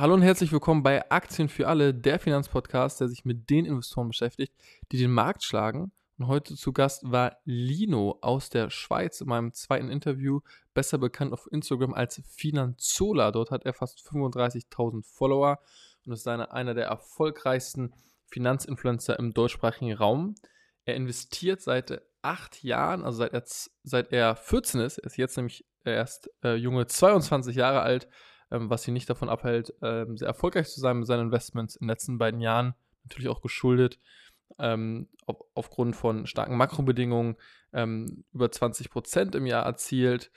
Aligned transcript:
Hallo 0.00 0.14
und 0.14 0.22
herzlich 0.22 0.50
willkommen 0.50 0.82
bei 0.82 1.10
Aktien 1.10 1.50
für 1.50 1.68
alle, 1.68 1.92
der 1.92 2.18
Finanzpodcast, 2.18 3.02
der 3.02 3.08
sich 3.08 3.26
mit 3.26 3.50
den 3.50 3.66
Investoren 3.66 4.08
beschäftigt, 4.08 4.54
die 4.90 4.96
den 4.96 5.10
Markt 5.10 5.44
schlagen. 5.44 5.92
Und 6.16 6.26
heute 6.26 6.56
zu 6.56 6.72
Gast 6.72 7.02
war 7.04 7.36
Lino 7.44 8.16
aus 8.22 8.48
der 8.48 8.70
Schweiz 8.70 9.20
in 9.20 9.28
meinem 9.28 9.52
zweiten 9.52 9.90
Interview, 9.90 10.40
besser 10.72 10.96
bekannt 10.96 11.34
auf 11.34 11.46
Instagram 11.52 11.92
als 11.92 12.22
Finanzola. 12.26 13.30
Dort 13.30 13.50
hat 13.50 13.66
er 13.66 13.74
fast 13.74 13.98
35.000 13.98 15.04
Follower 15.04 15.58
und 16.06 16.14
ist 16.14 16.26
einer, 16.26 16.72
der 16.72 16.86
erfolgreichsten 16.86 17.92
Finanzinfluencer 18.24 19.18
im 19.18 19.34
deutschsprachigen 19.34 19.92
Raum. 19.92 20.34
Er 20.86 20.96
investiert 20.96 21.60
seit 21.60 22.00
acht 22.22 22.64
Jahren, 22.64 23.04
also 23.04 23.18
seit 23.18 23.34
er, 23.34 23.44
seit 23.82 24.12
er 24.12 24.34
14 24.34 24.80
ist, 24.80 24.96
er 24.96 25.04
ist 25.04 25.18
jetzt 25.18 25.36
nämlich 25.36 25.66
erst 25.84 26.30
äh, 26.42 26.54
junge 26.54 26.86
22 26.86 27.54
Jahre 27.54 27.82
alt, 27.82 28.08
was 28.50 28.86
ihn 28.86 28.94
nicht 28.94 29.08
davon 29.08 29.28
abhält, 29.28 29.74
ähm, 29.82 30.16
sehr 30.16 30.28
erfolgreich 30.28 30.68
zu 30.68 30.80
sein 30.80 30.98
mit 30.98 31.06
seinen 31.06 31.26
Investments 31.26 31.76
in 31.76 31.86
den 31.86 31.90
letzten 31.90 32.18
beiden 32.18 32.40
Jahren. 32.40 32.74
Natürlich 33.04 33.28
auch 33.28 33.40
geschuldet 33.40 33.98
ähm, 34.58 35.08
auf, 35.26 35.36
aufgrund 35.54 35.96
von 35.96 36.26
starken 36.26 36.56
Makrobedingungen 36.56 37.36
ähm, 37.72 38.24
über 38.32 38.50
20 38.50 38.90
Prozent 38.90 39.34
im 39.34 39.46
Jahr 39.46 39.64
erzielt 39.64 40.30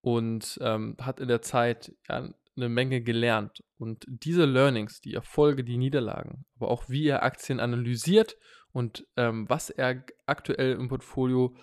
und 0.00 0.58
ähm, 0.62 0.96
hat 1.00 1.20
in 1.20 1.28
der 1.28 1.42
Zeit 1.42 1.94
eine 2.08 2.68
Menge 2.68 3.00
gelernt. 3.00 3.62
Und 3.78 4.04
diese 4.08 4.44
Learnings, 4.44 5.00
die 5.00 5.14
Erfolge, 5.14 5.64
die 5.64 5.76
Niederlagen, 5.76 6.44
aber 6.56 6.70
auch 6.70 6.88
wie 6.88 7.06
er 7.06 7.22
Aktien 7.22 7.60
analysiert 7.60 8.36
und 8.72 9.06
ähm, 9.16 9.48
was 9.48 9.70
er 9.70 10.04
aktuell 10.26 10.72
im 10.72 10.88
Portfolio 10.88 11.54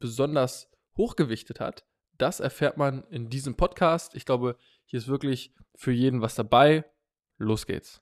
besonders 0.00 0.72
hochgewichtet 0.96 1.60
hat, 1.60 1.84
das 2.18 2.40
erfährt 2.40 2.76
man 2.76 3.04
in 3.10 3.28
diesem 3.28 3.56
Podcast. 3.56 4.14
Ich 4.14 4.24
glaube, 4.24 4.56
hier 4.84 4.98
ist 4.98 5.08
wirklich 5.08 5.52
für 5.74 5.92
jeden 5.92 6.20
was 6.20 6.34
dabei. 6.34 6.84
Los 7.38 7.66
geht's. 7.66 8.00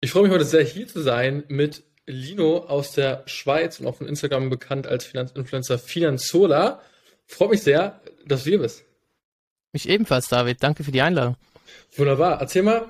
Ich 0.00 0.10
freue 0.10 0.24
mich 0.24 0.32
heute 0.32 0.44
sehr, 0.44 0.62
hier 0.62 0.86
zu 0.86 1.00
sein 1.00 1.44
mit 1.48 1.82
Lino 2.06 2.58
aus 2.58 2.92
der 2.92 3.22
Schweiz 3.26 3.80
und 3.80 3.86
auf 3.86 4.00
Instagram 4.00 4.50
bekannt 4.50 4.86
als 4.86 5.04
Finanzinfluencer 5.04 5.78
Finanzola. 5.78 6.80
Freue 7.26 7.48
mich 7.48 7.62
sehr, 7.62 8.00
dass 8.24 8.44
du 8.44 8.50
hier 8.50 8.60
bist. 8.60 8.84
Mich 9.72 9.88
ebenfalls, 9.88 10.28
David. 10.28 10.62
Danke 10.62 10.84
für 10.84 10.92
die 10.92 11.00
Einladung. 11.00 11.36
Wunderbar. 11.96 12.40
Erzähl 12.40 12.62
mal, 12.62 12.86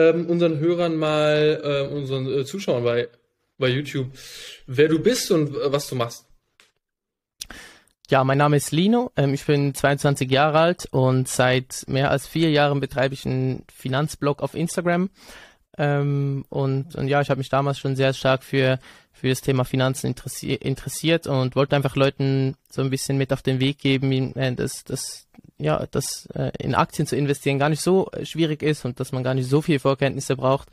ähm, 0.00 0.26
unseren 0.26 0.58
Hörern 0.58 0.96
mal, 0.96 1.60
äh, 1.62 1.94
unseren 1.94 2.26
äh, 2.26 2.44
Zuschauern 2.44 2.84
bei, 2.84 3.08
bei 3.58 3.68
YouTube, 3.68 4.08
wer 4.66 4.88
du 4.88 4.98
bist 4.98 5.30
und 5.30 5.54
äh, 5.54 5.72
was 5.72 5.88
du 5.88 5.96
machst. 5.96 6.26
Ja, 8.08 8.24
mein 8.24 8.38
Name 8.38 8.56
ist 8.56 8.72
Lino. 8.72 9.12
Ähm, 9.16 9.34
ich 9.34 9.44
bin 9.46 9.72
22 9.72 10.30
Jahre 10.30 10.58
alt 10.58 10.88
und 10.90 11.28
seit 11.28 11.84
mehr 11.86 12.10
als 12.10 12.26
vier 12.26 12.50
Jahren 12.50 12.80
betreibe 12.80 13.14
ich 13.14 13.24
einen 13.24 13.64
Finanzblog 13.72 14.42
auf 14.42 14.54
Instagram. 14.54 15.10
Ähm, 15.78 16.44
und, 16.48 16.96
und 16.96 17.06
ja, 17.08 17.20
ich 17.20 17.30
habe 17.30 17.38
mich 17.38 17.48
damals 17.48 17.78
schon 17.78 17.94
sehr 17.94 18.12
stark 18.12 18.42
für, 18.42 18.80
für 19.20 19.28
das 19.28 19.42
Thema 19.42 19.64
Finanzen 19.64 20.06
interessi 20.06 20.54
interessiert 20.54 21.26
und 21.26 21.56
wollte 21.56 21.76
einfach 21.76 21.94
Leuten 21.94 22.56
so 22.70 22.80
ein 22.82 22.90
bisschen 22.90 23.18
mit 23.18 23.32
auf 23.32 23.42
den 23.42 23.60
Weg 23.60 23.78
geben, 23.78 24.34
äh, 24.34 24.54
dass, 24.54 24.84
dass 24.84 25.26
ja, 25.58 25.86
dass 25.90 26.26
äh, 26.34 26.52
in 26.58 26.74
Aktien 26.74 27.06
zu 27.06 27.16
investieren 27.16 27.58
gar 27.58 27.68
nicht 27.68 27.82
so 27.82 28.10
äh, 28.12 28.24
schwierig 28.24 28.62
ist 28.62 28.84
und 28.84 28.98
dass 28.98 29.12
man 29.12 29.22
gar 29.22 29.34
nicht 29.34 29.48
so 29.48 29.60
viele 29.60 29.78
Vorkenntnisse 29.78 30.36
braucht. 30.36 30.68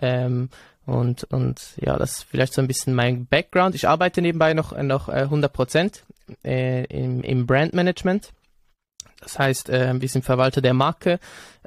Ähm, 0.00 0.50
und, 0.86 1.24
und 1.24 1.60
ja, 1.76 1.96
das 1.96 2.18
ist 2.18 2.24
vielleicht 2.24 2.52
so 2.52 2.60
ein 2.60 2.66
bisschen 2.66 2.94
mein 2.94 3.26
Background. 3.26 3.74
Ich 3.74 3.88
arbeite 3.88 4.20
nebenbei 4.20 4.54
noch, 4.54 4.76
noch 4.82 5.08
äh, 5.08 5.22
100 5.22 5.52
Prozent 5.52 6.04
äh, 6.44 6.84
im, 6.86 7.22
im 7.22 7.46
Brandmanagement. 7.46 8.32
Das 9.20 9.38
heißt, 9.38 9.70
äh, 9.70 9.98
wir 9.98 10.08
sind 10.08 10.24
Verwalter 10.24 10.60
der 10.60 10.74
Marke 10.74 11.18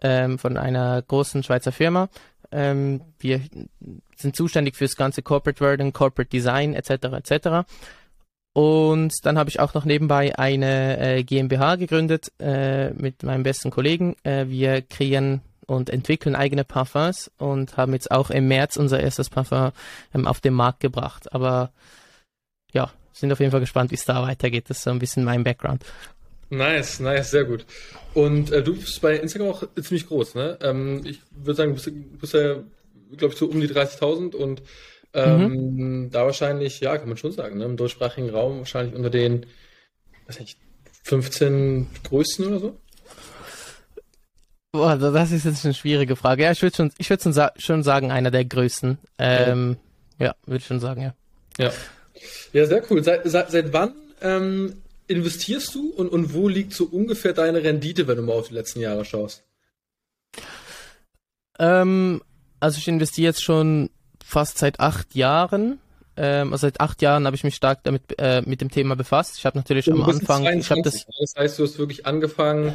ähm, 0.02 0.38
von 0.38 0.58
einer 0.58 1.02
großen 1.02 1.42
Schweizer 1.42 1.72
Firma. 1.72 2.10
Ähm, 2.52 3.02
wir 3.19 3.41
sind 4.16 4.35
zuständig 4.35 4.75
für 4.75 4.85
das 4.85 4.96
ganze 4.96 5.22
Corporate 5.22 5.59
Wording, 5.63 5.94
Corporate 5.94 6.30
Design 6.30 6.74
etc. 6.74 6.91
etc. 7.13 7.69
Und 8.53 9.13
dann 9.24 9.38
habe 9.38 9.50
ich 9.50 9.59
auch 9.59 9.74
noch 9.74 9.85
nebenbei 9.85 10.38
eine 10.38 11.00
äh, 11.00 11.24
GmbH 11.24 11.75
gegründet 11.75 12.31
äh, 12.40 12.91
mit 12.91 13.22
meinem 13.24 13.44
besten 13.44 13.69
Kollegen. 13.69 14.16
Äh, 14.24 14.47
wir 14.47 14.81
kreieren 14.81 15.41
und 15.68 15.90
entwickeln 15.90 16.36
eigene 16.36 16.63
Parfums 16.63 17.30
und 17.38 17.78
haben 17.78 17.94
jetzt 17.94 18.09
auch 18.09 18.31
im 18.31 18.47
März 18.47 18.78
unser 18.78 19.00
erstes 19.00 19.30
Parfum 19.30 19.72
ähm, 20.16 20.28
auf 20.28 20.41
den 20.41 20.53
Markt 20.53 20.80
gebracht. 20.80 21.31
Aber 21.34 21.72
ja, 22.74 22.90
sind 23.13 23.31
auf 23.31 23.40
jeden 23.40 23.52
Fall 23.52 23.59
gespannt, 23.59 23.91
wie 23.91 23.96
es 23.96 24.06
da 24.06 24.24
weitergeht. 24.24 24.69
Das 24.69 24.78
ist 24.78 24.84
so 24.84 24.90
ein 24.90 25.00
bisschen 25.00 25.24
mein 25.24 25.44
Background. 25.44 25.84
Nice, 26.50 27.00
nice, 27.00 27.31
sehr 27.31 27.44
gut. 27.44 27.66
Und 28.13 28.52
äh, 28.52 28.63
du 28.63 28.74
bist 28.75 29.02
bei 29.02 29.18
Instagram 29.18 29.50
auch 29.50 29.63
ziemlich 29.81 30.08
groß, 30.08 30.35
ne? 30.35 30.58
Ähm, 30.62 31.02
ich 31.06 31.22
würde 31.31 31.56
sagen, 31.56 31.75
du 31.75 31.75
bist, 31.75 32.19
bist 32.19 32.34
ja, 32.34 32.63
glaube 33.18 33.34
ich, 33.34 33.40
so 33.40 33.47
um 33.47 33.59
die 33.59 33.68
30.000 33.68 34.35
und 34.35 34.62
ähm, 35.13 36.03
mhm. 36.03 36.12
Da 36.12 36.25
wahrscheinlich, 36.25 36.80
ja, 36.80 36.97
kann 36.97 37.07
man 37.07 37.18
schon 37.18 37.31
sagen, 37.31 37.57
ne? 37.57 37.66
im 37.66 37.78
deutschsprachigen 37.78 38.30
Raum 38.30 38.59
wahrscheinlich 38.59 38.96
unter 38.96 39.09
den, 39.09 39.46
was 40.25 40.40
nicht, 40.40 40.59
15 41.03 41.88
größten 42.03 42.46
oder 42.47 42.59
so? 42.59 42.78
Boah, 44.74 44.97
das 44.97 45.31
ist 45.31 45.46
jetzt 45.46 45.66
eine 45.66 45.74
schwierige 45.74 46.16
Frage. 46.16 46.44
Ja, 46.44 46.52
ich 46.52 46.62
würde 46.62 46.75
schon, 46.75 46.91
ich 46.97 47.09
würde 47.09 47.24
schon, 47.24 47.34
sa 47.34 47.52
schon 47.57 47.81
sagen, 47.81 48.12
einer 48.12 48.31
der 48.31 48.46
größten. 48.46 49.00
Ähm, 49.18 49.78
ja, 50.19 50.28
ja 50.28 50.36
würde 50.46 50.57
ich 50.59 50.68
schon 50.68 50.80
sagen, 50.80 51.02
ja. 51.02 51.13
Ja. 51.57 51.72
Ja, 52.52 52.66
sehr 52.66 52.84
cool. 52.91 53.03
Seit, 53.03 53.22
seit, 53.25 53.50
seit 53.50 53.74
wann 53.74 53.94
ähm, 54.22 54.81
investierst 55.07 55.73
du 55.75 55.90
und, 55.90 56.09
und 56.09 56.34
wo 56.34 56.47
liegt 56.47 56.73
so 56.73 56.85
ungefähr 56.85 57.34
deine 57.34 57.63
Rendite, 57.63 58.07
wenn 58.07 58.18
du 58.18 58.23
mal 58.23 58.34
auf 58.34 58.50
die 58.50 58.53
letzten 58.53 58.79
Jahre 58.81 59.06
schaust? 59.06 59.44
Ähm, 61.59 62.22
also 62.59 62.78
ich 62.78 62.88
investiere 62.88 63.28
jetzt 63.28 63.44
schon 63.44 63.90
fast 64.23 64.57
seit 64.57 64.79
acht 64.79 65.16
Jahren. 65.16 65.79
Ähm, 66.16 66.51
also 66.51 66.68
seit 66.68 66.81
acht 66.81 67.01
Jahren 67.01 67.25
habe 67.25 67.35
ich 67.35 67.44
mich 67.44 67.56
stark 67.56 67.84
damit 67.84 68.16
äh, 68.18 68.41
mit 68.45 68.62
dem 68.62 68.69
Thema 68.69 68.95
befasst. 68.95 69.38
Ich 69.38 69.45
habe 69.45 69.57
natürlich 69.57 69.91
am 69.91 70.03
Anfang, 70.03 70.44
22, 70.44 70.59
ich 70.59 70.72
habe 70.72 70.81
das. 70.81 71.06
Das 71.19 71.34
heißt, 71.38 71.59
du 71.59 71.63
hast 71.63 71.79
wirklich 71.79 72.06
angefangen. 72.06 72.74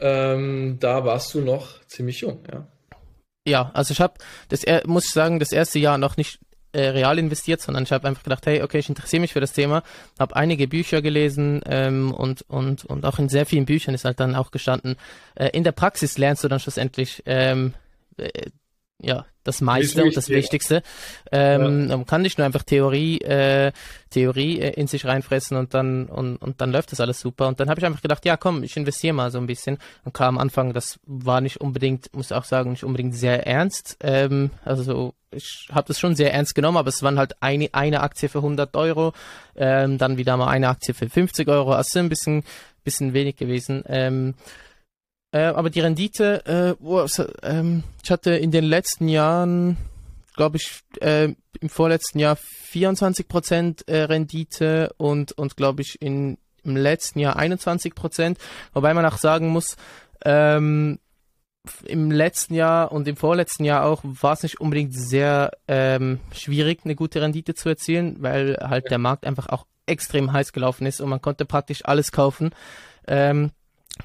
Ähm, 0.00 0.78
da 0.80 1.04
warst 1.04 1.34
du 1.34 1.40
noch 1.40 1.84
ziemlich 1.86 2.20
jung, 2.20 2.44
ja. 2.50 2.66
Ja, 3.46 3.70
also 3.74 3.92
ich 3.92 4.00
habe 4.00 4.14
das 4.48 4.62
muss 4.84 5.06
ich 5.06 5.12
sagen, 5.12 5.40
das 5.40 5.52
erste 5.52 5.78
Jahr 5.78 5.98
noch 5.98 6.16
nicht 6.16 6.38
äh, 6.72 6.88
real 6.88 7.18
investiert, 7.18 7.60
sondern 7.60 7.84
ich 7.84 7.92
habe 7.92 8.06
einfach 8.08 8.22
gedacht, 8.22 8.46
hey, 8.46 8.62
okay, 8.62 8.78
ich 8.78 8.88
interessiere 8.88 9.20
mich 9.20 9.32
für 9.32 9.40
das 9.40 9.52
Thema, 9.52 9.82
habe 10.18 10.36
einige 10.36 10.68
Bücher 10.68 11.02
gelesen 11.02 11.60
ähm, 11.66 12.12
und 12.12 12.42
und 12.48 12.84
und 12.84 13.04
auch 13.04 13.18
in 13.18 13.28
sehr 13.28 13.46
vielen 13.46 13.66
Büchern 13.66 13.94
ist 13.94 14.04
halt 14.04 14.20
dann 14.20 14.34
auch 14.34 14.50
gestanden. 14.50 14.96
Äh, 15.34 15.48
in 15.48 15.64
der 15.64 15.72
Praxis 15.72 16.18
lernst 16.18 16.44
du 16.44 16.48
dann 16.48 16.60
schlussendlich 16.60 17.22
ähm, 17.26 17.74
äh, 18.16 18.28
ja, 19.00 19.26
das 19.44 19.60
meiste 19.60 20.04
und 20.04 20.16
das 20.16 20.28
Wichtigste. 20.28 20.82
Ähm, 21.30 21.88
ja. 21.88 21.96
Man 21.96 22.06
kann 22.06 22.22
nicht 22.22 22.36
nur 22.36 22.44
einfach 22.44 22.64
Theorie, 22.64 23.18
äh, 23.20 23.72
Theorie 24.10 24.60
äh, 24.60 24.70
in 24.70 24.88
sich 24.88 25.06
reinfressen 25.06 25.56
und 25.56 25.72
dann 25.72 26.06
und, 26.06 26.36
und 26.36 26.60
dann 26.60 26.72
läuft 26.72 26.92
das 26.92 27.00
alles 27.00 27.20
super. 27.20 27.46
Und 27.46 27.60
dann 27.60 27.70
habe 27.70 27.78
ich 27.78 27.86
einfach 27.86 28.02
gedacht, 28.02 28.24
ja 28.24 28.36
komm, 28.36 28.64
ich 28.64 28.76
investiere 28.76 29.14
mal 29.14 29.30
so 29.30 29.38
ein 29.38 29.46
bisschen. 29.46 29.78
Und 30.04 30.14
klar, 30.14 30.28
am 30.28 30.38
Anfang, 30.38 30.72
das 30.72 30.98
war 31.06 31.40
nicht 31.40 31.60
unbedingt, 31.60 32.14
muss 32.14 32.32
auch 32.32 32.44
sagen, 32.44 32.70
nicht 32.70 32.84
unbedingt 32.84 33.14
sehr 33.14 33.46
ernst. 33.46 33.96
Ähm, 34.00 34.50
also 34.64 35.14
ich 35.30 35.68
habe 35.70 35.86
das 35.86 36.00
schon 36.00 36.16
sehr 36.16 36.32
ernst 36.32 36.54
genommen, 36.54 36.78
aber 36.78 36.88
es 36.88 37.02
waren 37.02 37.18
halt 37.18 37.40
eine, 37.40 37.68
eine 37.72 38.00
Aktie 38.00 38.28
für 38.28 38.38
100 38.38 38.76
Euro, 38.76 39.12
ähm, 39.56 39.98
dann 39.98 40.16
wieder 40.16 40.36
mal 40.36 40.48
eine 40.48 40.68
Aktie 40.68 40.94
für 40.94 41.08
50 41.08 41.48
Euro. 41.48 41.72
Also 41.72 41.98
ein 42.00 42.08
bisschen, 42.08 42.42
bisschen 42.82 43.12
wenig 43.12 43.36
gewesen. 43.36 43.84
Ähm, 43.86 44.34
äh, 45.32 45.40
aber 45.40 45.70
die 45.70 45.80
Rendite, 45.80 46.76
äh, 46.80 46.82
oh, 46.82 47.06
ähm, 47.42 47.84
ich 48.02 48.10
hatte 48.10 48.32
in 48.32 48.50
den 48.50 48.64
letzten 48.64 49.08
Jahren, 49.08 49.76
glaube 50.36 50.56
ich, 50.56 50.80
äh, 51.00 51.34
im 51.60 51.68
vorletzten 51.68 52.18
Jahr 52.18 52.36
24 52.36 53.28
Prozent 53.28 53.88
äh, 53.88 54.02
Rendite 54.02 54.94
und, 54.96 55.32
und 55.32 55.56
glaube 55.56 55.82
ich 55.82 56.00
in, 56.00 56.38
im 56.64 56.76
letzten 56.76 57.18
Jahr 57.18 57.36
21 57.36 57.94
Prozent. 57.94 58.38
Wobei 58.72 58.94
man 58.94 59.04
auch 59.04 59.18
sagen 59.18 59.48
muss, 59.48 59.76
ähm, 60.24 60.98
im 61.84 62.10
letzten 62.10 62.54
Jahr 62.54 62.92
und 62.92 63.06
im 63.08 63.16
vorletzten 63.16 63.64
Jahr 63.64 63.84
auch 63.84 64.00
war 64.02 64.32
es 64.32 64.42
nicht 64.42 64.60
unbedingt 64.60 64.94
sehr 64.94 65.50
ähm, 65.66 66.20
schwierig, 66.32 66.80
eine 66.84 66.94
gute 66.94 67.20
Rendite 67.20 67.54
zu 67.54 67.68
erzielen, 67.68 68.16
weil 68.20 68.56
halt 68.60 68.90
der 68.90 68.98
Markt 68.98 69.26
einfach 69.26 69.48
auch 69.48 69.66
extrem 69.84 70.32
heiß 70.32 70.52
gelaufen 70.52 70.86
ist 70.86 71.00
und 71.00 71.10
man 71.10 71.20
konnte 71.20 71.44
praktisch 71.44 71.84
alles 71.84 72.12
kaufen. 72.12 72.50
Ähm, 73.06 73.50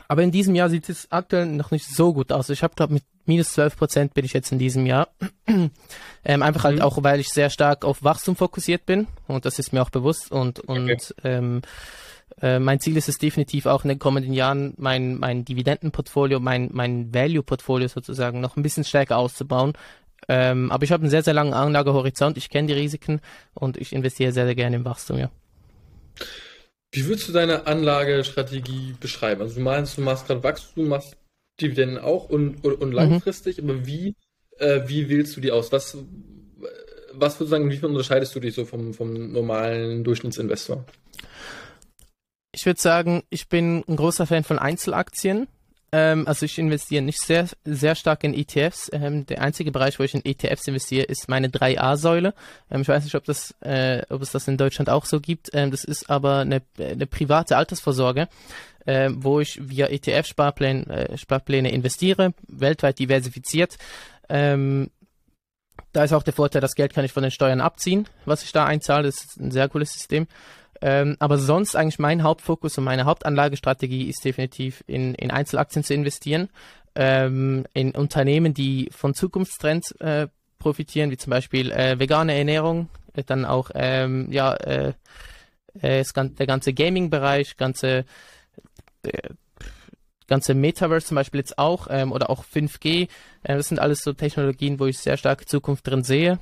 aber 0.07 0.23
in 0.23 0.31
diesem 0.31 0.55
Jahr 0.55 0.69
sieht 0.69 0.89
es 0.89 1.11
aktuell 1.11 1.45
noch 1.45 1.71
nicht 1.71 1.87
so 1.87 2.13
gut 2.13 2.31
aus. 2.31 2.49
Ich 2.49 2.63
habe, 2.63 2.75
glaube 2.75 2.93
mit 2.93 3.03
minus 3.25 3.53
12 3.53 3.77
Prozent 3.77 4.13
bin 4.13 4.25
ich 4.25 4.33
jetzt 4.33 4.51
in 4.51 4.59
diesem 4.59 4.85
Jahr. 4.85 5.09
ähm, 5.47 6.43
einfach 6.43 6.63
halt 6.63 6.77
mhm. 6.77 6.81
auch, 6.81 7.03
weil 7.03 7.19
ich 7.19 7.29
sehr 7.29 7.49
stark 7.49 7.85
auf 7.85 8.03
Wachstum 8.03 8.35
fokussiert 8.35 8.85
bin 8.85 9.07
und 9.27 9.45
das 9.45 9.59
ist 9.59 9.73
mir 9.73 9.81
auch 9.81 9.89
bewusst 9.89 10.31
und, 10.31 10.59
und 10.59 10.89
okay. 10.89 11.13
ähm, 11.23 11.61
äh, 12.41 12.59
mein 12.59 12.79
Ziel 12.79 12.97
ist 12.97 13.09
es 13.09 13.17
definitiv 13.17 13.65
auch 13.65 13.83
in 13.83 13.89
den 13.89 13.99
kommenden 13.99 14.33
Jahren 14.33 14.73
mein, 14.77 15.17
mein 15.17 15.45
Dividendenportfolio, 15.45 16.39
mein, 16.39 16.69
mein 16.73 17.13
Value-Portfolio 17.13 17.87
sozusagen 17.87 18.41
noch 18.41 18.57
ein 18.57 18.63
bisschen 18.63 18.83
stärker 18.83 19.17
auszubauen. 19.17 19.73
Ähm, 20.29 20.71
aber 20.71 20.83
ich 20.83 20.91
habe 20.91 21.01
einen 21.01 21.09
sehr, 21.09 21.23
sehr 21.23 21.33
langen 21.33 21.53
Anlagehorizont, 21.53 22.37
ich 22.37 22.49
kenne 22.49 22.67
die 22.67 22.73
Risiken 22.73 23.19
und 23.53 23.77
ich 23.77 23.93
investiere 23.93 24.31
sehr, 24.31 24.45
sehr 24.45 24.55
gerne 24.55 24.77
im 24.77 24.85
Wachstum, 24.85 25.19
ja. 25.19 25.29
Wie 26.93 27.07
würdest 27.07 27.27
du 27.27 27.31
deine 27.31 27.65
Anlagestrategie 27.65 28.95
beschreiben? 28.99 29.41
Also 29.41 29.55
du 29.55 29.61
meinst, 29.61 29.97
du 29.97 30.01
machst 30.01 30.27
gerade 30.27 30.43
Wachstum, 30.43 30.87
machst 30.87 31.17
Dividenden 31.59 31.97
auch 31.97 32.29
und, 32.29 32.63
und, 32.63 32.75
und 32.75 32.89
mhm. 32.89 32.95
langfristig, 32.95 33.61
mhm. 33.61 33.69
aber 33.69 33.85
wie, 33.87 34.15
äh, 34.59 34.81
wie 34.85 35.09
wählst 35.09 35.35
du 35.35 35.41
die 35.41 35.51
aus? 35.51 35.71
Was, 35.71 35.97
was 37.11 37.39
würdest 37.39 37.41
du 37.41 37.45
sagen, 37.45 37.71
wie 37.71 37.83
unterscheidest 37.83 38.35
du 38.35 38.39
dich 38.39 38.53
so 38.53 38.65
vom, 38.65 38.93
vom 38.93 39.31
normalen 39.31 40.03
Durchschnittsinvestor? 40.03 40.85
Ich 42.51 42.67
würde 42.67 42.79
sagen, 42.79 43.23
ich 43.31 43.49
bin 43.49 43.83
ein 43.87 43.95
großer 43.95 44.27
Fan 44.27 44.43
von 44.43 44.59
Einzelaktien. 44.59 45.47
Ähm, 45.93 46.27
also 46.27 46.47
ich 46.47 46.57
investiere 46.57 47.03
nicht 47.03 47.21
sehr, 47.21 47.47
sehr 47.65 47.93
stark 47.93 48.23
in 48.23 48.33
ETFs. 48.33 48.89
Ähm, 48.91 49.27
der 49.27 49.43
einzige 49.43 49.71
Bereich, 49.71 49.99
wo 49.99 50.03
ich 50.03 50.15
in 50.15 50.25
ETFs 50.25 50.67
investiere, 50.67 51.03
ist 51.03 51.29
meine 51.29 51.49
3A-Säule. 51.49 52.33
Ähm, 52.71 52.81
ich 52.81 52.87
weiß 52.87 53.03
nicht, 53.03 53.13
ob, 53.13 53.25
das, 53.25 53.53
äh, 53.61 54.01
ob 54.09 54.23
es 54.23 54.31
das 54.31 54.47
in 54.47 54.57
Deutschland 54.57 54.89
auch 54.89 55.05
so 55.05 55.21
gibt. 55.21 55.51
Ähm, 55.53 55.69
das 55.69 55.83
ist 55.83 56.09
aber 56.09 56.39
eine, 56.39 56.63
eine 56.79 57.05
private 57.05 57.57
Altersvorsorge, 57.57 58.27
äh, 58.87 59.11
wo 59.13 59.39
ich 59.39 59.59
via 59.61 59.85
ETF-Sparpläne 59.85 61.09
äh, 61.09 61.17
Sparpläne 61.17 61.71
investiere, 61.71 62.33
weltweit 62.47 62.97
diversifiziert. 62.97 63.77
Ähm, 64.29 64.89
da 65.91 66.03
ist 66.03 66.13
auch 66.13 66.23
der 66.23 66.33
Vorteil, 66.33 66.61
das 66.61 66.73
Geld 66.73 66.91
kann 66.95 67.05
ich 67.05 67.13
von 67.13 67.21
den 67.21 67.31
Steuern 67.31 67.61
abziehen, 67.61 68.07
was 68.25 68.41
ich 68.41 68.51
da 68.51 68.65
einzahle. 68.65 69.03
Das 69.03 69.23
ist 69.23 69.39
ein 69.39 69.51
sehr 69.51 69.69
cooles 69.69 69.93
System. 69.93 70.25
Ähm, 70.85 71.15
aber 71.19 71.37
sonst 71.37 71.77
eigentlich 71.77 71.97
mein 71.97 72.23
Hauptfokus 72.23 72.77
und 72.77 72.83
meine 72.83 73.05
Hauptanlagestrategie 73.05 74.09
ist 74.09 74.25
definitiv 74.25 74.83
in, 74.85 75.15
in 75.15 75.31
Einzelaktien 75.31 75.81
zu 75.85 75.93
investieren, 75.93 76.49
ähm, 76.95 77.65
in 77.73 77.91
Unternehmen, 77.91 78.53
die 78.53 78.89
von 78.91 79.13
Zukunftstrends 79.13 79.91
äh, 80.01 80.27
profitieren, 80.59 81.09
wie 81.09 81.15
zum 81.15 81.31
Beispiel 81.31 81.71
äh, 81.71 81.97
vegane 81.99 82.37
Ernährung, 82.37 82.89
äh, 83.13 83.23
dann 83.23 83.45
auch 83.45 83.71
ähm, 83.75 84.29
ja 84.29 84.55
äh, 84.55 84.93
äh 85.79 86.03
der 86.13 86.47
ganze 86.47 86.73
Gaming-Bereich, 86.73 87.55
ganze 87.55 88.03
äh, 89.03 89.29
ganze 90.27 90.53
Metaverse 90.53 91.07
zum 91.07 91.15
Beispiel 91.15 91.39
jetzt 91.39 91.57
auch 91.57 91.87
ähm, 91.89 92.11
oder 92.11 92.29
auch 92.29 92.43
5G. 92.43 93.07
Äh, 93.43 93.55
das 93.55 93.69
sind 93.69 93.79
alles 93.79 94.01
so 94.03 94.11
Technologien, 94.11 94.81
wo 94.81 94.85
ich 94.87 94.99
sehr 94.99 95.15
stark 95.15 95.47
Zukunft 95.47 95.87
drin 95.87 96.03
sehe. 96.03 96.39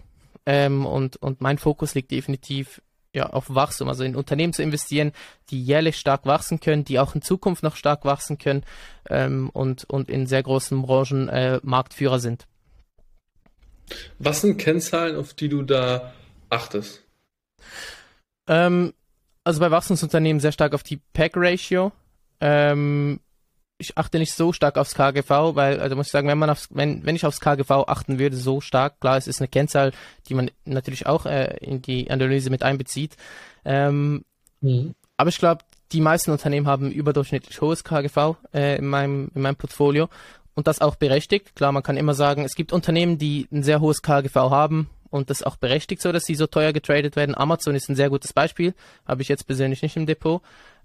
Ähm, 0.48 0.88
und, 0.88 1.18
und 1.18 1.42
mein 1.42 1.60
Fokus 1.60 1.94
liegt 1.94 2.10
definitiv 2.10 2.82
ja, 3.14 3.28
auf 3.28 3.54
Wachstum, 3.54 3.90
also 3.90 4.04
in 4.04 4.16
Unternehmen 4.16 4.54
zu 4.54 4.64
investieren, 4.64 5.12
die 5.50 5.62
jährlich 5.62 5.98
stark 5.98 6.26
wachsen 6.26 6.60
können, 6.60 6.86
die 6.86 7.00
auch 7.00 7.14
in 7.14 7.22
Zukunft 7.22 7.64
noch 7.64 7.76
stark 7.76 8.06
wachsen 8.06 8.38
können 8.38 8.64
ähm, 9.10 9.50
und, 9.50 9.84
und 9.90 10.10
in 10.10 10.28
sehr 10.28 10.44
großen 10.44 10.82
Branchen 10.82 11.28
äh, 11.28 11.60
Marktführer 11.64 12.20
sind. 12.20 12.48
Was 14.20 14.42
sind 14.42 14.58
Kennzahlen, 14.58 15.18
auf 15.18 15.34
die 15.34 15.50
du 15.50 15.64
da 15.64 16.14
achtest? 16.50 17.04
Ähm, 18.48 18.94
also 19.44 19.60
bei 19.60 19.72
Wachstumsunternehmen 19.72 20.40
sehr 20.40 20.54
stark 20.54 20.74
auf 20.74 20.84
die 20.84 21.02
PEG-Ratio. 21.14 21.92
Ähm, 22.40 23.20
ich 23.82 23.98
achte 23.98 24.20
nicht 24.20 24.34
so 24.34 24.54
stark 24.54 24.78
aufs 24.78 24.96
KGV, 24.96 25.56
weil, 25.56 25.80
also 25.80 25.96
muss 25.96 26.08
ich 26.08 26.12
sagen, 26.12 26.28
wenn 26.28 26.38
man 26.38 26.50
aufs, 26.50 26.70
wenn, 26.72 27.06
wenn 27.06 27.16
ich 27.16 27.26
aufs 27.26 27.42
KGV 27.42 27.72
achten 27.88 28.20
würde, 28.20 28.38
so 28.38 28.62
stark, 28.62 29.00
klar, 29.02 29.18
es 29.18 29.28
ist 29.28 29.42
eine 29.42 29.48
Kennzahl, 29.48 29.92
die 30.30 30.36
man 30.36 30.52
natürlich 30.66 31.08
auch 31.08 31.26
äh, 31.26 31.58
in 31.58 31.82
die 31.82 32.10
Analyse 32.10 32.50
mit 32.50 32.64
einbezieht. 32.64 33.18
Ähm, 33.66 34.24
mhm. 34.62 34.96
Aber 35.18 35.30
ich 35.30 35.38
glaube, 35.38 35.64
die 35.92 36.02
meisten 36.02 36.32
Unternehmen 36.32 36.68
haben 36.68 36.92
überdurchschnittlich 36.92 37.60
hohes 37.62 37.84
KGV 37.84 38.38
äh, 38.54 38.78
in, 38.78 38.88
meinem, 38.88 39.30
in 39.36 39.42
meinem 39.42 39.58
Portfolio 39.58 40.08
und 40.56 40.68
das 40.68 40.82
auch 40.82 40.96
berechtigt. 40.96 41.56
Klar, 41.56 41.72
man 41.72 41.84
kann 41.84 41.98
immer 41.98 42.14
sagen, 42.14 42.46
es 42.46 42.56
gibt 42.56 42.72
Unternehmen, 42.72 43.18
die 43.18 43.48
ein 43.52 43.64
sehr 43.64 43.82
hohes 43.82 44.02
KGV 44.02 44.36
haben 44.36 44.90
und 45.10 45.30
das 45.30 45.44
auch 45.44 45.58
berechtigt 45.58 46.02
so, 46.02 46.12
dass 46.12 46.24
sie 46.24 46.36
so 46.36 46.48
teuer 46.48 46.74
getradet 46.74 47.16
werden. 47.16 47.36
Amazon 47.36 47.76
ist 47.76 47.90
ein 47.90 47.96
sehr 47.96 48.10
gutes 48.10 48.34
Beispiel, 48.34 48.74
habe 49.06 49.22
ich 49.22 49.28
jetzt 49.28 49.46
persönlich 49.46 49.82
nicht 49.82 49.98
im 49.98 50.06
Depot. 50.06 50.42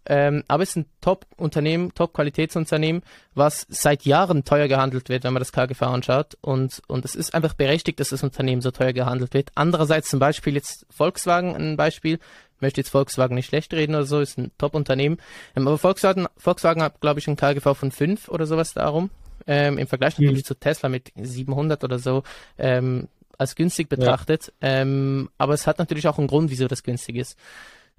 Ähm, 0.09 0.45
aber 0.49 0.63
es 0.63 0.71
ist 0.71 0.77
ein 0.77 0.87
Top-Unternehmen, 1.01 1.93
Top-Qualitätsunternehmen, 1.95 3.03
was 3.35 3.67
seit 3.69 4.05
Jahren 4.05 4.45
teuer 4.45 4.69
gehandelt 4.69 5.09
wird, 5.09 5.25
wenn 5.25 5.33
man 5.33 5.41
das 5.41 5.53
KGV 5.53 5.83
anschaut. 5.83 6.37
Und, 6.41 6.81
und 6.87 7.05
es 7.05 7.15
ist 7.15 7.35
einfach 7.35 7.55
berechtigt, 7.55 8.01
dass 8.01 8.11
das 8.11 8.23
Unternehmen 8.23 8.63
so 8.63 8.71
teuer 8.71 8.93
gehandelt 8.93 9.35
wird. 9.35 9.51
Andererseits 9.55 10.09
zum 10.09 10.21
Beispiel 10.21 10.55
jetzt 10.55 10.87
Volkswagen, 10.91 11.55
ein 11.57 11.77
Beispiel. 11.77 12.19
Ich 12.55 12.63
möchte 12.63 12.81
jetzt 12.81 12.91
Volkswagen 12.91 13.35
nicht 13.35 13.47
schlecht 13.49 13.75
reden 13.75 13.95
oder 13.95 14.07
so, 14.07 14.21
ist 14.21 14.39
ein 14.39 14.51
Top-Unternehmen. 14.59 15.19
Ähm, 15.57 15.67
aber 15.67 15.79
Volkswagen, 15.79 16.27
Volkswagen 16.37 16.83
hat, 16.83 17.01
glaube 17.01 17.21
ich, 17.21 17.29
ein 17.29 17.37
KGV 17.37 17.75
von 17.75 17.91
5 17.91 18.29
oder 18.29 18.47
sowas 18.47 18.73
darum. 18.73 19.11
Ähm, 19.47 19.79
Im 19.79 19.87
Vergleich 19.87 20.19
natürlich 20.19 20.45
mhm. 20.45 20.47
zu 20.47 20.55
Tesla 20.55 20.89
mit 20.89 21.13
700 21.17 21.85
oder 21.85 21.99
so. 21.99 22.23
Ähm, 22.59 23.09
als 23.39 23.55
günstig 23.55 23.89
betrachtet. 23.89 24.53
Ja. 24.63 24.81
Ähm, 24.81 25.31
aber 25.39 25.55
es 25.55 25.67
hat 25.67 25.79
natürlich 25.79 26.09
auch 26.09 26.19
einen 26.19 26.29
Grund, 26.29 26.51
wieso 26.51 26.69
das 26.69 26.83
günstig 26.83 27.17
ist. 27.17 27.37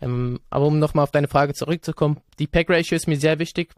Ähm, 0.01 0.39
aber 0.49 0.65
um 0.65 0.79
nochmal 0.79 1.03
auf 1.03 1.11
deine 1.11 1.27
Frage 1.27 1.53
zurückzukommen, 1.53 2.21
die 2.39 2.47
Pack-Ratio 2.47 2.95
ist 2.95 3.07
mir 3.07 3.17
sehr 3.17 3.39
wichtig. 3.39 3.73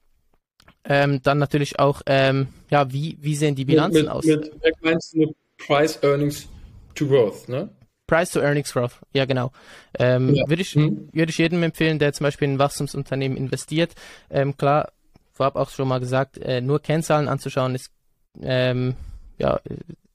Ähm, 0.86 1.22
dann 1.24 1.38
natürlich 1.38 1.80
auch, 1.80 2.02
ähm, 2.06 2.48
ja, 2.70 2.92
wie, 2.92 3.18
wie 3.22 3.36
sehen 3.36 3.56
die 3.56 3.66
Bilanzen 3.66 4.04
mit, 4.04 4.10
aus? 4.10 4.26
Mit 4.26 4.62
Pack 4.62 4.74
meinst 4.82 5.14
du 5.14 5.36
Price 5.58 6.02
Earnings 6.04 6.48
to 6.96 7.08
Growth, 7.08 7.48
ne? 7.50 7.70
Price 8.08 8.32
to 8.32 8.40
Earnings 8.40 8.74
Growth, 8.74 8.98
ja 9.14 9.26
genau. 9.26 9.52
Ähm, 9.98 10.34
ja. 10.34 10.48
Würde 10.48 10.62
ich, 10.62 10.72
hm. 10.72 11.10
würd 11.12 11.30
ich 11.30 11.38
jedem 11.38 11.62
empfehlen, 11.64 12.00
der 12.00 12.14
zum 12.14 12.24
Beispiel 12.24 12.48
in 12.48 12.56
ein 12.56 12.60
Wachstumsunternehmen 12.60 13.38
investiert. 13.38 13.94
Ähm, 14.30 14.58
klar, 14.58 14.92
vorab 15.34 15.56
auch 15.56 15.70
schon 15.70 15.88
mal 15.88 16.00
gesagt, 16.00 16.38
äh, 16.38 16.62
nur 16.62 16.82
Kennzahlen 16.82 17.28
anzuschauen 17.28 17.76
ist 17.76 17.92
ähm, 18.42 18.96
ja, 19.38 19.60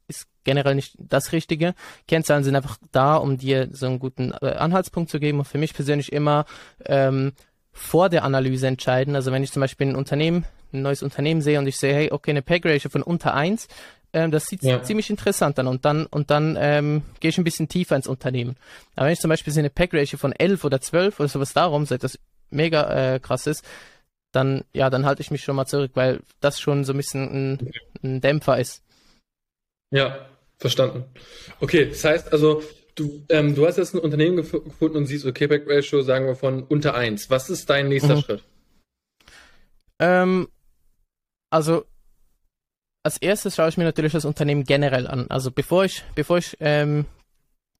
ist 0.09 0.27
generell 0.45 0.75
nicht 0.75 0.95
das 0.99 1.33
Richtige. 1.33 1.75
Kennzahlen 2.06 2.45
sind 2.45 2.56
einfach 2.56 2.79
da, 2.93 3.17
um 3.17 3.39
dir 3.39 3.69
so 3.73 3.87
einen 3.87 3.99
guten 3.99 4.33
äh, 4.41 4.55
Anhaltspunkt 4.55 5.11
zu 5.11 5.21
geben 5.21 5.39
und 5.39 5.47
für 5.47 5.59
mich 5.59 5.75
persönlich 5.75 6.12
immer 6.12 6.45
ähm, 6.85 7.33
vor 7.73 8.09
der 8.09 8.25
Analyse 8.25 8.67
entscheiden. 8.67 9.17
Also 9.17 9.33
wenn 9.33 9.43
ich 9.43 9.53
zum 9.53 9.61
Beispiel 9.61 9.89
ein 9.89 9.97
Unternehmen, 9.97 10.45
ein 10.73 10.83
neues 10.83 11.03
Unternehmen 11.03 11.41
sehe 11.41 11.59
und 11.59 11.67
ich 11.67 11.77
sehe, 11.77 11.95
hey, 11.95 12.12
okay, 12.12 12.31
eine 12.31 12.43
Peg-Ratio 12.43 12.91
von 12.91 13.03
unter 13.03 13.35
1, 13.35 13.69
ähm, 14.12 14.31
das 14.31 14.47
sieht 14.47 14.62
ja. 14.62 14.83
ziemlich 14.83 15.11
interessant 15.11 15.59
an 15.59 15.67
und 15.67 15.85
dann, 15.85 16.06
und 16.06 16.31
dann 16.31 16.56
ähm, 16.59 17.03
gehe 17.21 17.31
ich 17.31 17.39
ein 17.39 17.45
bisschen 17.45 17.69
tiefer 17.69 17.97
ins 17.97 18.06
Unternehmen. 18.06 18.56
Aber 18.95 19.06
wenn 19.06 19.12
ich 19.12 19.21
zum 19.21 19.29
Beispiel 19.29 19.53
sehe 19.53 19.62
eine 19.62 19.71
Peg-Ratio 19.71 20.19
von 20.19 20.33
11 20.33 20.65
oder 20.65 20.81
12 20.81 21.19
oder 21.19 21.29
sowas 21.29 21.53
darum, 21.53 21.85
so 21.85 21.95
etwas 21.95 22.19
mega 22.51 23.15
äh, 23.15 23.19
krass 23.19 23.47
ist, 23.49 23.65
dann, 24.31 24.65
ja, 24.73 24.89
dann 24.89 25.05
halte 25.05 25.23
ich 25.23 25.31
mich 25.31 25.43
schon 25.43 25.56
mal 25.56 25.67
zurück, 25.67 25.93
weil 25.95 26.21
das 26.41 26.61
schon 26.61 26.85
so 26.85 26.93
ein 26.93 26.97
bisschen 26.97 27.55
ein, 27.55 27.71
ein 28.03 28.21
Dämpfer 28.21 28.59
ist. 28.59 28.83
Ja, 29.94 30.26
verstanden. 30.58 31.05
Okay, 31.61 31.87
das 31.87 32.02
heißt 32.02 32.32
also, 32.32 32.64
du, 32.96 33.25
ähm, 33.29 33.55
du 33.55 33.64
hast 33.64 33.76
jetzt 33.76 33.94
ein 33.94 34.00
Unternehmen 34.00 34.37
gef 34.38 34.50
gefunden 34.50 34.96
und 34.96 35.06
siehst, 35.06 35.25
okay, 35.25 35.46
Back 35.46 35.67
Ratio, 35.69 36.02
sagen 36.02 36.26
wir 36.26 36.35
von 36.35 36.64
unter 36.64 36.96
1. 36.96 37.31
Was 37.31 37.48
ist 37.48 37.70
dein 37.70 37.89
nächster 37.89 38.17
mhm. 38.17 38.20
Schritt? 38.20 38.43
Ähm, 40.01 40.48
also, 41.51 41.84
als 43.05 43.19
erstes 43.19 43.55
schaue 43.55 43.69
ich 43.69 43.77
mir 43.77 43.84
natürlich 43.84 44.13
das 44.13 44.24
Unternehmen 44.24 44.65
generell 44.65 45.06
an. 45.06 45.27
Also 45.31 45.53
bevor 45.53 45.84
ich, 45.84 46.03
bevor 46.17 46.39
ich 46.39 46.56
ähm, 46.58 47.05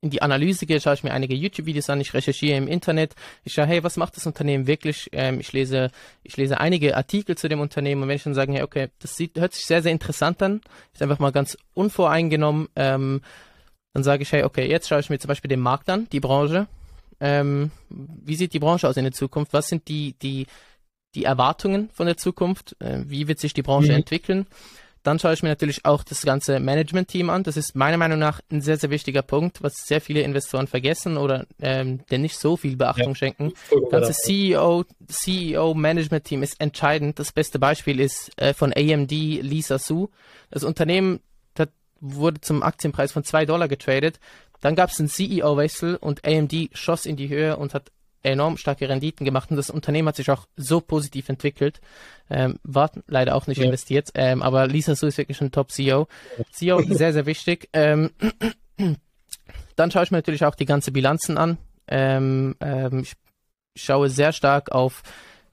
in 0.05 0.11
die 0.11 0.21
Analyse 0.21 0.67
gehe, 0.67 0.81
schaue 0.81 0.95
ich 0.95 1.03
mir 1.03 1.15
einige 1.15 1.35
YouTube-Videos 1.35 1.89
an, 1.89 1.99
ich 1.99 2.13
recherchiere 2.13 2.59
im 2.59 2.69
Internet, 2.69 3.15
ich 3.43 3.55
schaue, 3.55 3.67
hey, 3.67 3.83
was 3.83 3.97
macht 3.97 4.17
das 4.17 4.27
Unternehmen 4.27 4.67
wirklich? 4.67 5.09
Ähm, 5.13 5.41
ich 5.41 5.53
lese, 5.55 5.91
ich 6.23 6.37
lese 6.37 6.61
einige 6.61 6.95
Artikel 6.95 7.39
zu 7.39 7.49
dem 7.49 7.61
Unternehmen 7.61 8.03
und 8.03 8.09
wenn 8.09 8.17
ich 8.17 8.23
dann 8.23 8.35
sage, 8.35 8.53
hey, 8.53 8.63
okay, 8.63 8.91
das 8.99 9.17
sieht, 9.17 9.41
hört 9.41 9.55
sich 9.55 9.65
sehr, 9.65 9.83
sehr 9.83 9.93
interessant 9.93 10.43
an, 10.43 10.61
ist 10.93 11.03
einfach 11.03 11.19
mal 11.21 11.33
ganz 11.33 11.57
unvoreingenommen, 11.73 12.69
ähm, 12.77 13.23
dann 13.95 14.05
sage 14.05 14.25
ich, 14.25 14.33
hey, 14.33 14.43
okay, 14.43 14.69
jetzt 14.69 14.89
schaue 14.89 15.01
ich 15.01 15.09
mir 15.09 15.19
zum 15.19 15.29
Beispiel 15.29 15.49
den 15.49 15.61
Markt 15.61 15.89
an, 15.89 16.07
die 16.13 16.21
Branche. 16.21 16.67
Ähm, 17.19 17.71
wie 17.89 18.35
sieht 18.35 18.53
die 18.53 18.59
Branche 18.59 18.87
aus 18.87 18.99
in 18.99 19.05
der 19.05 19.13
Zukunft? 19.13 19.55
Was 19.55 19.69
sind 19.69 19.89
die, 19.89 20.17
die, 20.21 20.47
die 21.15 21.25
Erwartungen 21.25 21.89
von 21.95 22.07
der 22.07 22.19
Zukunft? 22.19 22.77
Äh, 22.79 23.05
wie 23.07 23.27
wird 23.27 23.39
sich 23.39 23.55
die 23.55 23.63
Branche 23.63 23.93
mhm. 23.93 23.99
entwickeln? 23.99 24.47
Dann 25.05 25.19
schaue 25.19 25.35
ich 25.35 25.43
mir 25.43 25.51
natürlich 25.51 25.85
auch 25.85 26.03
das 26.03 26.23
ganze 26.23 26.59
Management-Team 26.59 27.29
an. 27.29 27.43
Das 27.43 27.59
ist 27.59 27.77
meiner 27.77 27.99
Meinung 27.99 28.19
nach 28.19 28.41
ein 28.51 28.63
sehr, 28.63 28.79
sehr 28.79 28.89
wichtiger 28.89 29.21
Punkt, 29.21 29.63
was 29.63 29.87
sehr 29.87 30.01
viele 30.01 30.23
Investoren 30.23 30.67
vergessen 30.67 31.19
oder 31.19 31.47
ähm, 31.61 32.01
der 32.11 32.19
nicht 32.19 32.39
so 32.39 32.57
viel 32.57 32.77
Beachtung 32.77 33.09
ja. 33.11 33.15
schenken. 33.15 33.53
Das 33.71 33.91
ganze 33.91 34.13
CEO, 34.15 34.85
CEO 35.07 35.75
Management-Team 35.75 36.43
ist 36.43 36.59
entscheidend. 36.59 37.19
Das 37.19 37.33
beste 37.33 37.59
Beispiel 37.59 38.01
ist 38.01 38.31
äh, 38.37 38.55
von 38.55 38.73
AMD 38.73 39.13
Lisa 39.13 39.79
Su. 39.79 40.09
Das 40.51 40.65
Unternehmen 40.65 41.21
das 41.53 41.69
wurde 42.01 42.41
zum 42.41 42.63
Aktienpreis 42.63 43.13
von 43.13 43.25
zwei 43.25 43.45
Dollar 43.45 43.69
getradet. 43.69 44.19
Dann 44.63 44.75
gab 44.75 44.89
es 44.89 44.99
einen 44.99 45.11
CEO-Wechsel 45.11 45.97
und 45.97 46.25
AMD 46.25 46.71
schoss 46.73 47.05
in 47.05 47.17
die 47.17 47.29
Höhe 47.29 47.59
und 47.59 47.75
hat 47.75 47.93
enorm 48.25 48.57
starke 48.57 48.89
Renditen 48.89 49.25
gemacht 49.25 49.51
und 49.51 49.57
das 49.57 49.71
Unternehmen 49.71 50.09
hat 50.09 50.17
sich 50.17 50.31
auch 50.31 50.47
so 50.57 50.81
positiv 50.81 51.29
entwickelt. 51.29 51.81
Ähm, 52.31 52.59
war 52.63 52.91
leider 53.07 53.35
auch 53.35 53.47
nicht 53.47 53.59
ja. 53.59 53.65
investiert, 53.65 54.11
ähm, 54.15 54.43
aber 54.43 54.67
Lisa 54.67 54.95
Su 54.95 55.07
ist 55.07 55.19
wirklich 55.19 55.41
ein 55.41 55.53
Top-CEO. 55.53 56.09
CEO 56.53 56.83
sehr, 56.89 57.13
sehr 57.13 57.27
wichtig. 57.27 57.69
Ähm, 57.73 58.11
dann 59.77 59.91
schaue 59.91 60.05
ich 60.05 60.11
mir 60.11 60.19
natürlich 60.19 60.45
auch 60.45 60.55
die 60.55 60.65
ganze 60.67 60.91
Bilanzen 60.93 61.39
an. 61.39 61.59
Ähm, 61.87 62.57
ähm, 62.61 63.01
ich 63.01 63.13
schaue 63.77 64.09
sehr 64.09 64.33
stark 64.33 64.73
auf, 64.73 65.03